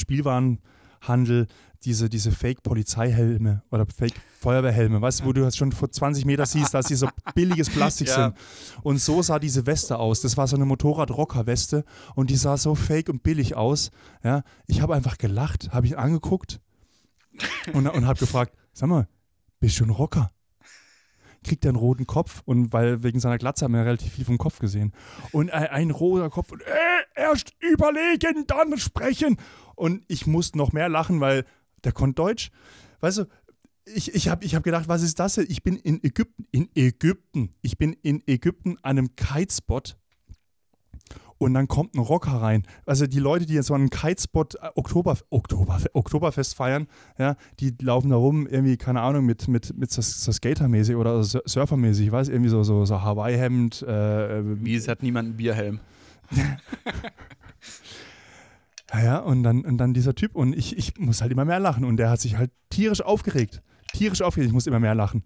Spielwarenhandel 1.01 1.47
diese, 1.83 2.11
diese 2.11 2.31
Fake-Polizeihelme 2.31 3.63
oder 3.71 3.87
Fake-Feuerwehrhelme, 3.87 5.01
weißt 5.01 5.21
du, 5.21 5.25
wo 5.25 5.33
du 5.33 5.51
schon 5.51 5.73
vor 5.73 5.91
20 5.91 6.27
Meter 6.27 6.45
siehst, 6.45 6.75
dass 6.75 6.87
die 6.87 6.95
so 6.95 7.09
billiges 7.35 7.71
Plastik 7.71 8.09
ja. 8.09 8.15
sind. 8.15 8.35
Und 8.83 8.99
so 8.99 9.23
sah 9.23 9.39
diese 9.39 9.65
Weste 9.65 9.99
aus. 9.99 10.21
Das 10.21 10.37
war 10.37 10.47
so 10.47 10.57
eine 10.57 10.67
Motorrad-Rocker-Weste 10.67 11.85
und 12.15 12.29
die 12.29 12.37
sah 12.37 12.59
so 12.59 12.75
fake 12.75 13.09
und 13.09 13.23
billig 13.23 13.57
aus. 13.57 13.91
Ja, 14.23 14.43
ich 14.67 14.83
habe 14.83 14.95
einfach 14.95 15.17
gelacht, 15.17 15.71
habe 15.73 15.87
ihn 15.87 15.95
angeguckt 15.95 16.61
und, 17.73 17.87
und 17.87 18.07
habe 18.07 18.19
gefragt, 18.19 18.55
sag 18.75 18.91
mal, 18.91 19.09
bist 19.59 19.81
du 19.81 19.85
ein 19.85 19.91
Rocker? 19.91 20.31
Kriegt 21.45 21.65
er 21.65 21.71
einen 21.71 21.79
roten 21.79 22.07
Kopf 22.07 22.43
und 22.45 22.73
weil 22.73 23.03
wegen 23.03 23.21
seiner 23.21 23.39
Glatze 23.39 23.65
haben 23.65 23.75
wir 23.75 23.85
relativ 23.85 24.13
viel 24.13 24.25
vom 24.25 24.39
Kopf 24.39 24.59
gesehen. 24.59 24.93
Und 25.33 25.51
ein, 25.51 25.67
ein 25.67 25.91
roter 25.91 26.31
Kopf 26.31 26.53
und 26.53 26.63
äh, 26.63 26.67
erst 27.15 27.53
überlegen, 27.61 28.47
dann 28.47 28.77
sprechen. 28.79 29.37
Und 29.75 30.05
ich 30.09 30.27
musste 30.27 30.59
noch 30.59 30.73
mehr 30.73 30.89
lachen, 30.89 31.21
weil 31.21 31.45
der 31.85 31.93
konnte 31.93 32.17
Deutsch. 32.17 32.51
Weißt 33.01 33.19
du, 33.19 33.25
ich, 33.87 34.15
ich 34.15 34.29
habe 34.29 34.45
ich 34.45 34.55
hab 34.55 34.63
gedacht, 34.63 34.89
was 34.89 35.03
ist 35.03 35.19
das? 35.19 35.39
Ich 35.39 35.63
bin 35.63 35.77
in 35.77 36.03
Ägypten, 36.05 36.47
in 36.51 36.69
Ägypten, 36.75 37.51
ich 37.63 37.79
bin 37.79 37.95
in 38.03 38.23
Ägypten 38.27 38.77
an 38.83 38.99
einem 38.99 39.15
Kitespot 39.17 39.97
und 41.41 41.55
dann 41.55 41.69
kommt 41.69 41.95
ein 41.95 42.01
Rocker 42.01 42.33
rein. 42.33 42.65
Also 42.85 43.07
die 43.07 43.19
Leute, 43.19 43.47
die 43.47 43.55
jetzt 43.55 43.67
so 43.67 43.75
einen 43.75 43.89
Kitespot 43.89 44.57
äh, 44.57 44.69
Oktober, 44.75 45.17
Oktober, 45.31 45.79
Oktoberfest 45.95 46.55
feiern, 46.55 46.87
ja, 47.19 47.35
die 47.61 47.75
laufen 47.81 48.11
da 48.11 48.17
rum, 48.17 48.47
irgendwie, 48.47 48.77
keine 48.77 49.01
Ahnung, 49.01 49.25
mit, 49.25 49.49
mit, 49.49 49.77
mit 49.77 49.91
so, 49.91 50.03
so 50.03 50.33
Skatermäßig 50.33 50.97
oder 50.97 51.25
Surfermäßig, 51.25 52.07
ich 52.07 52.13
weiß, 52.13 52.29
irgendwie 52.29 52.51
so, 52.51 52.63
so, 52.63 52.85
so 52.85 53.01
Hawaii-Hemd. 53.01 53.83
Äh, 53.83 54.65
Wie, 54.65 54.75
es 54.75 54.87
hat 54.87 55.03
niemand 55.03 55.29
einen 55.29 55.37
Bierhelm. 55.37 55.81
Ja, 58.93 59.05
ja, 59.05 59.19
und 59.19 59.45
dann, 59.45 59.65
und 59.65 59.79
dann 59.79 59.95
dieser 59.95 60.17
Typ 60.17 60.35
und 60.35 60.53
ich, 60.53 60.77
ich 60.77 60.99
muss 60.99 61.21
halt 61.23 61.31
immer 61.31 61.45
mehr 61.45 61.61
lachen 61.61 61.85
und 61.85 61.97
der 61.97 62.11
hat 62.11 62.21
sich 62.21 62.37
halt 62.37 62.51
tierisch 62.71 63.03
aufgeregt. 63.03 63.63
Tierisch 63.93 64.21
aufgeregt, 64.21 64.49
ich 64.49 64.53
muss 64.53 64.67
immer 64.67 64.81
mehr 64.81 64.97
lachen. 64.97 65.23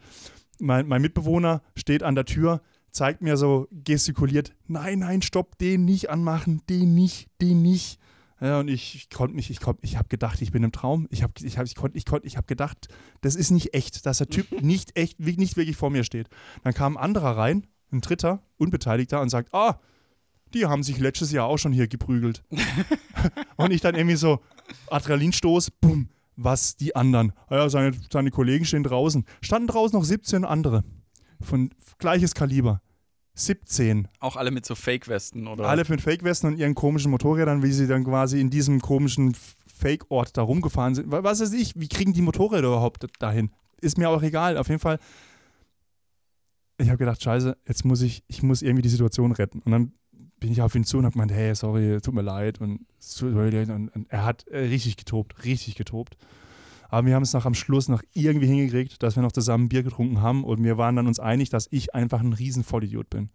Mein, 0.60 0.86
mein 0.86 1.00
Mitbewohner 1.00 1.62
steht 1.74 2.02
an 2.02 2.14
der 2.14 2.26
Tür, 2.26 2.60
zeigt 2.94 3.22
mir 3.22 3.36
so, 3.36 3.66
gestikuliert, 3.72 4.54
nein, 4.66 5.00
nein, 5.00 5.20
stopp, 5.20 5.58
den 5.58 5.84
nicht 5.84 6.10
anmachen, 6.10 6.62
den 6.70 6.94
nicht, 6.94 7.28
den 7.40 7.60
nicht. 7.60 7.98
Ja, 8.40 8.60
und 8.60 8.68
ich, 8.68 8.94
ich 8.94 9.10
konnte 9.10 9.34
mich, 9.34 9.50
ich, 9.50 9.60
konnt, 9.60 9.78
ich 9.82 9.96
habe 9.96 10.08
gedacht, 10.08 10.40
ich 10.42 10.52
bin 10.52 10.62
im 10.62 10.72
Traum. 10.72 11.06
Ich 11.10 11.22
habe 11.22 11.32
ich 11.42 11.58
hab, 11.58 11.66
ich 11.66 11.74
konnt, 11.74 11.96
ich 11.96 12.04
konnt, 12.04 12.24
ich 12.24 12.36
hab 12.36 12.46
gedacht, 12.46 12.88
das 13.20 13.36
ist 13.36 13.50
nicht 13.50 13.74
echt, 13.74 14.06
dass 14.06 14.18
der 14.18 14.28
Typ 14.28 14.46
nicht 14.62 14.96
echt, 14.96 15.18
nicht 15.18 15.56
wirklich 15.56 15.76
vor 15.76 15.90
mir 15.90 16.04
steht. 16.04 16.28
Dann 16.62 16.72
kam 16.72 16.96
ein 16.96 17.02
anderer 17.02 17.36
rein, 17.36 17.66
ein 17.90 18.00
dritter, 18.00 18.42
Unbeteiligter, 18.56 19.20
und 19.20 19.28
sagt, 19.28 19.52
ah, 19.54 19.80
die 20.52 20.66
haben 20.66 20.84
sich 20.84 20.98
letztes 20.98 21.32
Jahr 21.32 21.46
auch 21.46 21.58
schon 21.58 21.72
hier 21.72 21.88
geprügelt. 21.88 22.44
und 23.56 23.72
ich 23.72 23.80
dann 23.80 23.96
irgendwie 23.96 24.16
so, 24.16 24.40
Adrenalinstoß, 24.90 25.72
bumm, 25.72 26.10
was 26.36 26.76
die 26.76 26.94
anderen. 26.94 27.32
Ja, 27.50 27.68
seine, 27.68 27.96
seine 28.12 28.30
Kollegen 28.30 28.64
stehen 28.64 28.84
draußen. 28.84 29.24
Standen 29.40 29.68
draußen 29.68 29.98
noch 29.98 30.04
17 30.04 30.44
andere. 30.44 30.84
Von 31.44 31.70
gleiches 31.98 32.34
Kaliber. 32.34 32.80
17. 33.34 34.08
Auch 34.20 34.36
alle 34.36 34.50
mit 34.50 34.64
so 34.64 34.74
Fake-Westen, 34.74 35.46
oder? 35.48 35.64
Alle 35.68 35.84
mit 35.88 36.00
Fake-Westen 36.00 36.46
und 36.46 36.58
ihren 36.58 36.74
komischen 36.74 37.10
Motorrädern, 37.10 37.62
wie 37.62 37.72
sie 37.72 37.86
dann 37.86 38.04
quasi 38.04 38.40
in 38.40 38.48
diesem 38.48 38.80
komischen 38.80 39.34
Fake-Ort 39.66 40.36
da 40.36 40.42
rumgefahren 40.42 40.94
sind. 40.94 41.10
Was 41.10 41.40
weiß 41.40 41.52
ich, 41.52 41.72
wie 41.74 41.88
kriegen 41.88 42.12
die 42.12 42.22
Motorräder 42.22 42.68
überhaupt 42.68 43.04
dahin? 43.18 43.50
Ist 43.80 43.98
mir 43.98 44.08
auch 44.08 44.22
egal. 44.22 44.56
Auf 44.56 44.68
jeden 44.68 44.80
Fall, 44.80 44.98
ich 46.78 46.88
habe 46.88 46.98
gedacht, 46.98 47.22
scheiße, 47.22 47.56
jetzt 47.66 47.84
muss 47.84 48.02
ich, 48.02 48.22
ich 48.28 48.42
muss 48.42 48.62
irgendwie 48.62 48.82
die 48.82 48.88
Situation 48.88 49.32
retten. 49.32 49.60
Und 49.62 49.72
dann 49.72 49.92
bin 50.38 50.52
ich 50.52 50.62
auf 50.62 50.74
ihn 50.74 50.84
zu 50.84 50.98
und 50.98 51.04
habe 51.04 51.14
gemeint, 51.14 51.32
hey, 51.32 51.54
sorry, 51.54 52.00
tut 52.00 52.14
mir 52.14 52.22
leid. 52.22 52.60
Und, 52.60 52.86
und, 53.68 54.06
er 54.08 54.24
hat 54.24 54.46
äh, 54.48 54.58
richtig 54.58 54.96
getobt, 54.96 55.44
richtig 55.44 55.74
getobt. 55.74 56.16
Aber 56.94 57.08
wir 57.08 57.16
haben 57.16 57.24
es 57.24 57.32
noch 57.32 57.44
am 57.44 57.54
Schluss 57.54 57.88
noch 57.88 58.04
irgendwie 58.12 58.46
hingekriegt, 58.46 59.02
dass 59.02 59.16
wir 59.16 59.22
noch 59.24 59.32
zusammen 59.32 59.68
Bier 59.68 59.82
getrunken 59.82 60.22
haben 60.22 60.44
und 60.44 60.62
wir 60.62 60.78
waren 60.78 60.94
dann 60.94 61.08
uns 61.08 61.18
einig, 61.18 61.50
dass 61.50 61.66
ich 61.72 61.92
einfach 61.92 62.20
ein 62.20 62.32
riesen 62.32 62.62
Vollidiot 62.62 63.10
bin. 63.10 63.30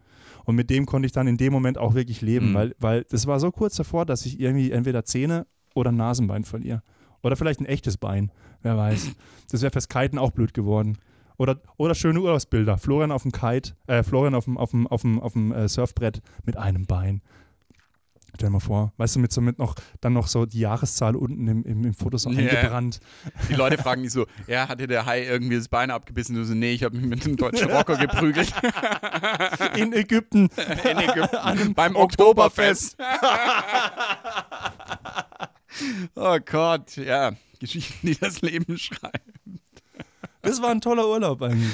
Und 0.45 0.55
mit 0.55 0.69
dem 0.69 0.85
konnte 0.85 1.07
ich 1.07 1.11
dann 1.11 1.27
in 1.27 1.35
dem 1.35 1.51
Moment 1.51 1.77
auch 1.77 1.93
wirklich 1.93 2.21
leben, 2.21 2.51
mhm. 2.51 2.53
weil, 2.53 2.75
weil 2.79 3.03
das 3.09 3.27
war 3.27 3.37
so 3.41 3.51
kurz 3.51 3.75
davor, 3.75 4.05
dass 4.05 4.25
ich 4.25 4.39
irgendwie 4.39 4.71
entweder 4.71 5.03
Zähne 5.03 5.45
oder 5.75 5.91
ein 5.91 5.97
Nasenbein 5.97 6.45
verliere. 6.45 6.83
Oder 7.21 7.35
vielleicht 7.35 7.59
ein 7.59 7.65
echtes 7.65 7.97
Bein, 7.97 8.31
wer 8.61 8.77
weiß. 8.77 9.11
Das 9.51 9.61
wäre 9.61 9.73
fürs 9.73 9.89
Kiten 9.89 10.19
auch 10.19 10.31
blöd 10.31 10.53
geworden. 10.53 10.97
Oder, 11.35 11.59
oder 11.75 11.95
schöne 11.95 12.21
Urlaubsbilder. 12.21 12.77
Florian 12.77 13.11
auf 13.11 13.23
dem 13.23 13.33
Kite, 13.33 13.73
äh, 13.87 14.03
Florian 14.03 14.35
auf 14.35 14.45
dem, 14.45 14.57
auf 14.57 14.71
dem, 14.71 14.87
auf 14.87 15.01
dem, 15.01 15.19
auf 15.19 15.33
dem 15.33 15.51
äh, 15.51 15.67
Surfbrett 15.67 16.21
mit 16.45 16.55
einem 16.55 16.85
Bein. 16.85 17.21
Stell 18.35 18.49
dir 18.49 18.53
mal 18.53 18.59
vor, 18.59 18.93
weißt 18.97 19.15
du, 19.15 19.19
mit 19.19 19.31
so 19.31 19.41
mit 19.41 19.59
noch, 19.59 19.75
dann 20.01 20.13
noch 20.13 20.27
so 20.27 20.45
die 20.45 20.59
Jahreszahl 20.59 21.15
unten 21.15 21.47
im, 21.47 21.63
im, 21.63 21.85
im 21.85 21.93
Foto 21.93 22.17
so 22.17 22.29
yeah. 22.29 22.39
eingebrannt. 22.39 22.99
Die 23.49 23.55
Leute 23.55 23.77
fragen 23.77 24.03
dich 24.03 24.11
so, 24.11 24.25
ja, 24.47 24.67
hat 24.67 24.79
dir 24.79 24.87
der 24.87 25.05
Hai 25.05 25.25
irgendwie 25.25 25.55
das 25.55 25.67
Bein 25.67 25.91
abgebissen? 25.91 26.35
Du 26.35 26.45
so, 26.45 26.53
nee, 26.53 26.71
ich 26.71 26.83
habe 26.83 26.97
mich 26.97 27.05
mit 27.05 27.25
einem 27.25 27.37
deutschen 27.37 27.69
Rocker 27.69 27.97
geprügelt. 27.97 28.53
In 29.75 29.93
Ägypten. 29.93 30.49
In 30.89 30.97
Ägypten. 30.97 31.73
Beim 31.73 31.95
Oktoberfest. 31.95 32.97
oh 36.15 36.37
Gott, 36.45 36.97
ja. 36.97 37.33
Geschichten, 37.59 38.07
die 38.07 38.15
das 38.15 38.41
Leben 38.41 38.77
schreibt. 38.77 39.21
Das 40.41 40.61
war 40.61 40.69
ein 40.69 40.81
toller 40.81 41.07
Urlaub 41.07 41.41
eigentlich. 41.41 41.71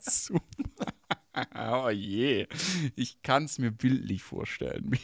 Super. 0.00 0.40
Oh 1.54 1.90
je. 1.90 2.46
Ich 2.94 3.22
kann 3.22 3.44
es 3.44 3.58
mir 3.58 3.70
bildlich 3.70 4.22
vorstellen. 4.22 4.98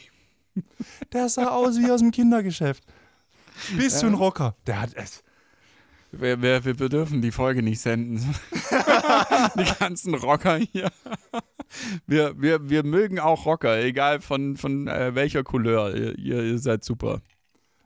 Der 1.13 1.29
sah 1.29 1.49
aus 1.49 1.77
wie 1.77 1.91
aus 1.91 1.99
dem 1.99 2.11
Kindergeschäft. 2.11 2.83
Bist 3.77 4.01
du 4.01 4.07
ein 4.07 4.13
Rocker? 4.13 4.55
Der 4.65 4.81
hat 4.81 4.93
es. 4.95 5.23
Wir, 6.11 6.41
wir, 6.41 6.63
wir 6.63 6.89
dürfen 6.89 7.21
die 7.21 7.31
Folge 7.31 7.63
nicht 7.63 7.79
senden. 7.79 8.17
die 9.57 9.79
ganzen 9.79 10.13
Rocker 10.13 10.57
hier. 10.57 10.91
Wir, 12.05 12.39
wir, 12.39 12.69
wir 12.69 12.83
mögen 12.83 13.19
auch 13.19 13.47
Rocker, 13.47 13.81
egal 13.81 14.21
von, 14.21 14.55
von 14.55 14.87
äh, 14.87 15.15
welcher 15.15 15.43
Couleur. 15.43 15.95
Ihr, 15.95 16.17
ihr, 16.19 16.59
seid 16.59 16.83
super. 16.83 17.21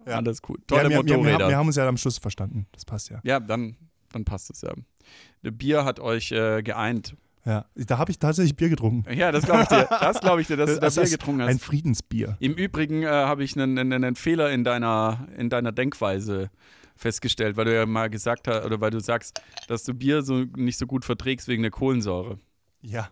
Ja. 0.05 0.17
Alles 0.17 0.41
cool. 0.49 0.57
Tolle 0.67 0.83
ja, 0.83 0.89
wir, 0.89 0.97
wir, 0.97 1.05
wir, 1.05 1.17
Motorräder. 1.17 1.43
haben, 1.43 1.49
wir 1.51 1.57
haben 1.57 1.67
uns 1.67 1.75
ja 1.77 1.87
am 1.87 1.97
Schluss 1.97 2.17
verstanden. 2.17 2.67
Das 2.73 2.83
passt 2.83 3.09
ja. 3.09 3.21
Ja, 3.23 3.39
dann, 3.39 3.77
dann 4.11 4.25
passt 4.25 4.49
es 4.49 4.61
ja. 4.61 4.73
Das 5.41 5.53
Bier 5.57 5.85
hat 5.85 6.01
euch 6.01 6.33
äh, 6.33 6.61
geeint. 6.63 7.15
Ja, 7.47 7.65
da 7.75 7.97
habe 7.97 8.11
ich 8.11 8.19
tatsächlich 8.19 8.57
Bier 8.57 8.67
getrunken. 8.67 9.09
Ja, 9.13 9.31
das 9.31 9.45
glaube 9.45 9.61
ich 9.63 9.69
dir. 9.69 9.87
Das 9.89 10.19
glaube 10.19 10.41
ich 10.41 10.47
dir, 10.47 10.57
dass 10.57 10.73
du 10.73 10.79
das 10.81 10.95
Bier 10.95 11.05
getrunken 11.05 11.41
hast. 11.43 11.49
Ein 11.49 11.59
Friedensbier. 11.59 12.35
Im 12.41 12.55
Übrigen 12.55 13.03
äh, 13.03 13.07
habe 13.07 13.45
ich 13.45 13.55
einen, 13.55 13.79
einen, 13.79 13.93
einen 13.93 14.15
Fehler 14.17 14.51
in 14.51 14.65
deiner, 14.65 15.29
in 15.37 15.49
deiner 15.49 15.71
Denkweise 15.71 16.51
festgestellt, 16.97 17.55
weil 17.55 17.63
du 17.63 17.73
ja 17.73 17.85
mal 17.85 18.09
gesagt 18.09 18.49
hast, 18.49 18.65
oder 18.65 18.81
weil 18.81 18.91
du 18.91 18.99
sagst, 18.99 19.41
dass 19.69 19.85
du 19.85 19.93
Bier 19.93 20.23
so 20.23 20.43
nicht 20.57 20.77
so 20.77 20.85
gut 20.87 21.05
verträgst 21.05 21.47
wegen 21.47 21.61
der 21.61 21.71
Kohlensäure. 21.71 22.37
Ja. 22.81 23.09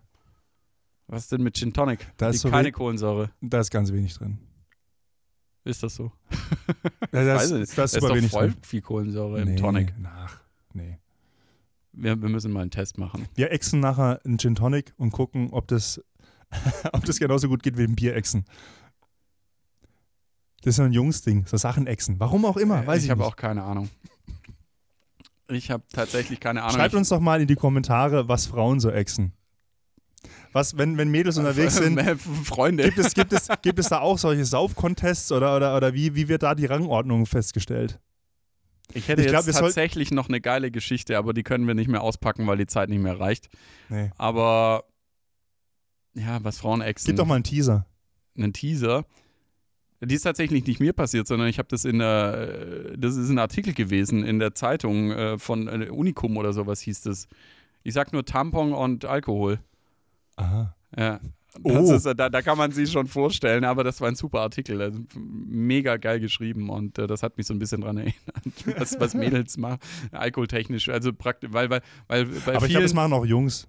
Was 1.07 1.23
ist 1.23 1.31
denn 1.31 1.41
mit 1.41 1.55
Gin 1.55 1.71
Tonic? 1.71 2.11
Da 2.17 2.29
ist 2.29 2.41
so 2.41 2.49
keine 2.49 2.73
Kohlensäure. 2.73 3.31
Da 3.39 3.61
ist 3.61 3.71
ganz 3.71 3.93
wenig 3.93 4.15
drin. 4.15 4.39
Ist 5.63 5.81
das 5.81 5.95
so? 5.95 6.11
Da, 7.11 7.23
da, 7.23 7.36
Weiß 7.36 7.45
ist, 7.45 7.51
ich 7.51 7.57
nicht. 7.59 7.77
da 7.77 7.83
ist 7.86 7.95
Da 7.95 7.99
ist 7.99 8.03
doch 8.03 8.29
voll 8.31 8.49
drin. 8.49 8.57
viel 8.63 8.81
Kohlensäure 8.81 9.45
nee, 9.45 9.51
im 9.51 9.57
Tonic. 9.57 9.97
Nach. 9.97 10.41
Nee. 10.73 10.99
Wir, 12.06 12.22
wir 12.22 12.30
müssen 12.30 12.53
mal 12.53 12.62
einen 12.62 12.70
Test 12.70 12.99
machen. 12.99 13.28
Wir 13.34 13.51
exen 13.51 13.80
nachher 13.80 14.24
einen 14.24 14.38
Gin 14.38 14.53
Tonic 14.53 14.93
und 14.97 15.10
gucken, 15.10 15.49
ob 15.49 15.68
das, 15.68 15.99
ob 16.93 17.03
das 17.03 17.18
genauso 17.18 17.47
gut 17.49 17.64
geht 17.64 17.80
wie 17.80 17.84
ein 17.84 17.95
Bier 17.95 18.16
exen. 18.16 18.45
Das 20.62 20.74
ist 20.74 20.76
so 20.76 20.84
ein 20.84 20.93
Jungsding, 20.93 21.47
so 21.47 21.58
Sachen 21.58 21.88
exen. 21.88 22.20
Warum 22.20 22.45
auch 22.45 22.58
immer, 22.58 22.86
weiß 22.86 22.99
ich, 22.99 23.06
ich 23.06 23.10
habe 23.10 23.26
auch 23.26 23.36
keine 23.36 23.64
Ahnung. 23.64 23.89
Ich 25.47 25.72
habe 25.72 25.84
tatsächlich 25.91 26.39
keine 26.39 26.62
Ahnung. 26.62 26.76
Schreibt 26.76 26.93
uns 26.93 27.10
doch 27.10 27.20
mal 27.20 27.41
in 27.41 27.47
die 27.47 27.56
Kommentare, 27.56 28.28
was 28.28 28.45
Frauen 28.45 28.80
so 28.80 28.91
exen. 28.91 29.34
Was, 30.53 30.78
wenn, 30.78 30.99
wenn 30.99 31.10
Mädels 31.10 31.39
unterwegs 31.39 31.76
sind, 31.76 31.99
Freunde. 32.45 32.84
gibt 32.84 32.99
es, 32.99 33.16
gibt, 33.16 33.34
es, 33.34 33.47
gibt 33.64 33.80
es 33.80 33.89
da 33.89 34.01
auch 34.01 34.20
solche 34.20 34.45
Saufcontests 34.45 35.32
oder, 35.32 35.56
oder, 35.56 35.76
oder 35.76 35.95
wie, 35.95 36.14
wie 36.14 36.28
wird 36.28 36.43
da 36.43 36.53
die 36.53 36.68
Rangordnung 36.68 37.26
festgestellt? 37.26 37.99
Ich 38.93 39.07
hätte 39.07 39.21
Ich 39.23 39.27
glaub, 39.27 39.45
jetzt 39.45 39.59
tatsächlich 39.59 40.11
noch 40.11 40.29
eine 40.29 40.41
geile 40.41 40.71
Geschichte, 40.71 41.17
aber 41.17 41.33
die 41.33 41.43
können 41.43 41.67
wir 41.67 41.73
nicht 41.73 41.89
mehr 41.89 42.01
auspacken, 42.01 42.47
weil 42.47 42.57
die 42.57 42.67
Zeit 42.67 42.89
nicht 42.89 43.01
mehr 43.01 43.19
reicht. 43.19 43.49
Nee. 43.89 44.11
Aber 44.17 44.86
ja, 46.13 46.43
was 46.43 46.59
Frauen 46.59 46.81
exen. 46.81 47.07
Gib 47.07 47.17
doch 47.17 47.25
mal 47.25 47.36
einen 47.36 47.43
Teaser. 47.43 47.86
einen 48.38 48.53
Teaser. 48.53 49.05
Die 50.01 50.15
ist 50.15 50.23
tatsächlich 50.23 50.65
nicht 50.67 50.79
mir 50.79 50.93
passiert, 50.93 51.27
sondern 51.27 51.47
ich 51.47 51.57
habe 51.57 51.67
das 51.69 51.86
in 51.86 51.99
der, 51.99 52.91
äh, 52.93 52.97
das 52.97 53.15
ist 53.15 53.29
ein 53.29 53.39
Artikel 53.39 53.73
gewesen 53.73 54.23
in 54.23 54.39
der 54.39 54.53
Zeitung 54.53 55.11
äh, 55.11 55.39
von 55.39 55.67
äh, 55.67 55.89
Unicum 55.89 56.38
oder 56.38 56.53
sowas 56.53 56.81
hieß 56.81 57.01
das. 57.01 57.27
Ich 57.83 57.93
sag 57.93 58.13
nur 58.13 58.25
Tampon 58.25 58.73
und 58.73 59.05
Alkohol. 59.05 59.59
Aha. 60.36 60.75
Ja. 60.97 61.19
Oh. 61.64 61.93
Ist, 61.93 62.06
äh, 62.06 62.16
da, 62.16 62.30
da 62.30 62.41
kann 62.41 62.58
man 62.58 62.72
sich 62.72 62.91
schon 62.91 63.08
vorstellen, 63.08 63.64
aber 63.64 63.84
das 63.84 64.01
war 64.01 64.08
ein 64.08 64.16
super 64.16 64.41
Artikel. 64.41 64.82
Also, 64.82 64.99
mega 65.16 65.97
geil 65.97 66.20
geschrieben 66.20 66.70
und 66.70 66.97
äh, 66.97 67.08
das 67.08 67.24
hat 67.24 67.38
mich 67.38 67.47
so 67.47 67.53
ein 67.53 67.60
bisschen 67.60 67.82
dran 67.82 67.97
erinnert, 67.99 68.16
was, 68.78 68.99
was 68.99 69.14
Mädels 69.16 69.58
machen, 69.58 69.80
alkoholtechnisch. 70.12 70.89
Also 70.89 71.14
praktisch, 71.14 71.49
weil, 71.53 71.70
weil, 71.70 71.82
weil 72.08 72.26
bei 72.26 72.32
Aber 72.34 72.38
ich 72.38 72.45
glaube, 72.47 72.68
vielen, 72.68 72.82
das 72.82 72.93
machen 72.93 73.14
auch 73.14 73.26
Jungs. 73.26 73.68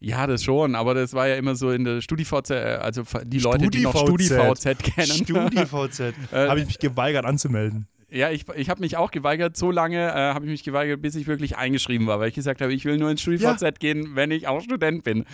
ja, 0.00 0.26
das 0.26 0.42
schon, 0.42 0.74
aber 0.74 0.94
das 0.94 1.12
war 1.12 1.28
ja 1.28 1.36
immer 1.36 1.54
so 1.56 1.70
in 1.70 1.84
der 1.84 2.00
StudiVZ, 2.00 2.50
äh, 2.50 2.54
also 2.80 3.02
die 3.24 3.38
Leute, 3.38 3.68
die 3.68 3.82
noch 3.82 3.96
StudiVZ. 3.96 4.62
StudiVZ 4.62 4.82
kennen. 4.82 5.24
StudiVZ. 5.26 6.00
Äh, 6.32 6.48
Habe 6.48 6.60
ich 6.60 6.66
mich 6.66 6.78
geweigert 6.78 7.24
anzumelden. 7.26 7.86
Ja, 8.12 8.30
ich, 8.30 8.44
ich 8.56 8.68
habe 8.68 8.80
mich 8.80 8.96
auch 8.96 9.10
geweigert. 9.10 9.56
So 9.56 9.70
lange 9.70 10.08
äh, 10.08 10.12
habe 10.12 10.44
ich 10.44 10.50
mich 10.50 10.64
geweigert, 10.64 11.00
bis 11.00 11.14
ich 11.14 11.26
wirklich 11.26 11.56
eingeschrieben 11.56 12.06
war, 12.06 12.18
weil 12.18 12.28
ich 12.28 12.34
gesagt 12.34 12.60
habe, 12.60 12.72
ich 12.72 12.84
will 12.84 12.98
nur 12.98 13.10
ins 13.10 13.20
StudiVZ 13.20 13.78
gehen, 13.78 14.16
wenn 14.16 14.30
ich 14.30 14.48
auch 14.48 14.60
Student 14.60 15.04
bin. 15.04 15.24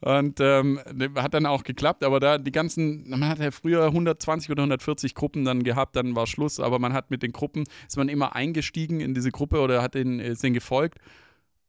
Und 0.00 0.40
ähm, 0.40 0.80
hat 1.16 1.34
dann 1.34 1.46
auch 1.46 1.62
geklappt, 1.62 2.02
aber 2.02 2.18
da 2.18 2.38
die 2.38 2.52
ganzen, 2.52 3.08
man 3.08 3.28
hat 3.28 3.38
ja 3.38 3.50
früher 3.50 3.86
120 3.86 4.50
oder 4.50 4.62
140 4.62 5.14
Gruppen 5.14 5.44
dann 5.44 5.62
gehabt, 5.62 5.96
dann 5.96 6.16
war 6.16 6.26
Schluss, 6.26 6.58
aber 6.58 6.78
man 6.78 6.92
hat 6.92 7.10
mit 7.10 7.22
den 7.22 7.32
Gruppen, 7.32 7.64
ist 7.86 7.96
man 7.96 8.08
immer 8.08 8.34
eingestiegen 8.34 9.00
in 9.00 9.14
diese 9.14 9.30
Gruppe 9.30 9.60
oder 9.60 9.80
hat 9.80 9.94
den, 9.94 10.18
ist 10.18 10.42
denen 10.42 10.54
gefolgt. 10.54 10.98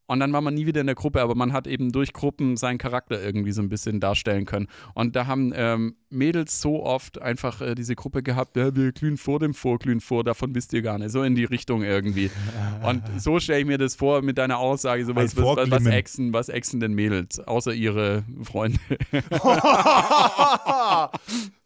Und 0.07 0.19
dann 0.19 0.31
war 0.33 0.41
man 0.41 0.53
nie 0.53 0.65
wieder 0.65 0.81
in 0.81 0.87
der 0.87 0.95
Gruppe, 0.95 1.21
aber 1.21 1.35
man 1.35 1.53
hat 1.53 1.67
eben 1.67 1.91
durch 1.91 2.13
Gruppen 2.13 2.57
seinen 2.57 2.77
Charakter 2.77 3.21
irgendwie 3.21 3.51
so 3.51 3.61
ein 3.61 3.69
bisschen 3.69 3.99
darstellen 3.99 4.45
können. 4.45 4.67
Und 4.93 5.15
da 5.15 5.27
haben 5.27 5.51
ähm, 5.55 5.95
Mädels 6.09 6.61
so 6.61 6.83
oft 6.83 7.21
einfach 7.21 7.61
äh, 7.61 7.75
diese 7.75 7.95
Gruppe 7.95 8.23
gehabt, 8.23 8.55
ja, 8.55 8.75
wir 8.75 8.91
glühen 8.91 9.17
vor 9.17 9.39
dem 9.39 9.53
Vorglühen 9.53 10.01
vor, 10.01 10.23
davon 10.23 10.53
wisst 10.53 10.73
ihr 10.73 10.81
gar 10.81 10.99
nicht. 10.99 11.11
So 11.11 11.23
in 11.23 11.35
die 11.35 11.45
Richtung 11.45 11.83
irgendwie. 11.83 12.29
Und 12.83 13.03
so 13.17 13.39
stelle 13.39 13.61
ich 13.61 13.65
mir 13.65 13.77
das 13.77 13.95
vor 13.95 14.21
mit 14.21 14.37
deiner 14.37 14.59
Aussage, 14.59 15.05
so 15.05 15.15
was, 15.15 15.35
was, 15.35 15.45
was, 15.45 15.71
was, 15.71 15.85
exen, 15.85 16.33
was 16.33 16.49
exen 16.49 16.79
denn 16.79 16.93
Mädels, 16.93 17.39
außer 17.39 17.73
ihre 17.73 18.23
Freunde. 18.43 18.79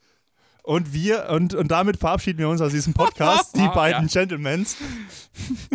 Und 0.69 0.93
wir, 0.93 1.29
und, 1.31 1.55
und 1.55 1.71
damit 1.71 1.97
verabschieden 1.97 2.37
wir 2.37 2.47
uns 2.47 2.61
aus 2.61 2.71
diesem 2.73 2.93
Podcast. 2.93 3.55
Die 3.55 3.59
Ja. 3.63 3.73
beiden 3.73 4.07
Gentlemans 4.07 4.77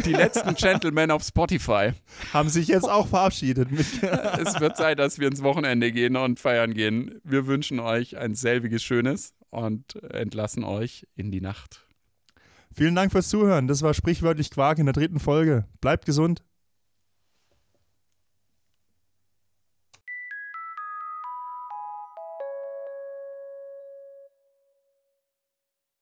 Die 0.04 0.12
letzten 0.12 0.54
Gentlemen 0.54 1.10
auf 1.10 1.24
Spotify. 1.24 1.94
haben 2.32 2.48
sich 2.48 2.68
jetzt 2.68 2.88
auch 2.88 3.08
verabschiedet. 3.08 3.68
Es 4.40 4.60
wird 4.60 4.76
Zeit, 4.76 5.00
dass 5.00 5.18
wir 5.18 5.26
ins 5.26 5.42
Wochenende 5.42 5.90
gehen 5.90 6.14
und 6.14 6.38
feiern 6.38 6.74
gehen. 6.74 7.20
Wir 7.24 7.48
wünschen 7.48 7.80
euch 7.80 8.18
ein 8.18 8.36
selbiges 8.36 8.84
Schönes 8.84 9.34
und 9.50 10.00
entlassen 10.12 10.62
euch 10.62 11.08
in 11.16 11.32
die 11.32 11.40
Nacht. 11.40 11.84
Vielen 12.72 12.94
Dank 12.94 13.10
fürs 13.10 13.28
Zuhören. 13.28 13.66
Das 13.66 13.82
war 13.82 13.94
sprichwörtlich 13.94 14.52
Quark 14.52 14.78
in 14.78 14.86
der 14.86 14.92
dritten 14.92 15.18
Folge. 15.18 15.64
Bleibt 15.80 16.06
gesund. 16.06 16.44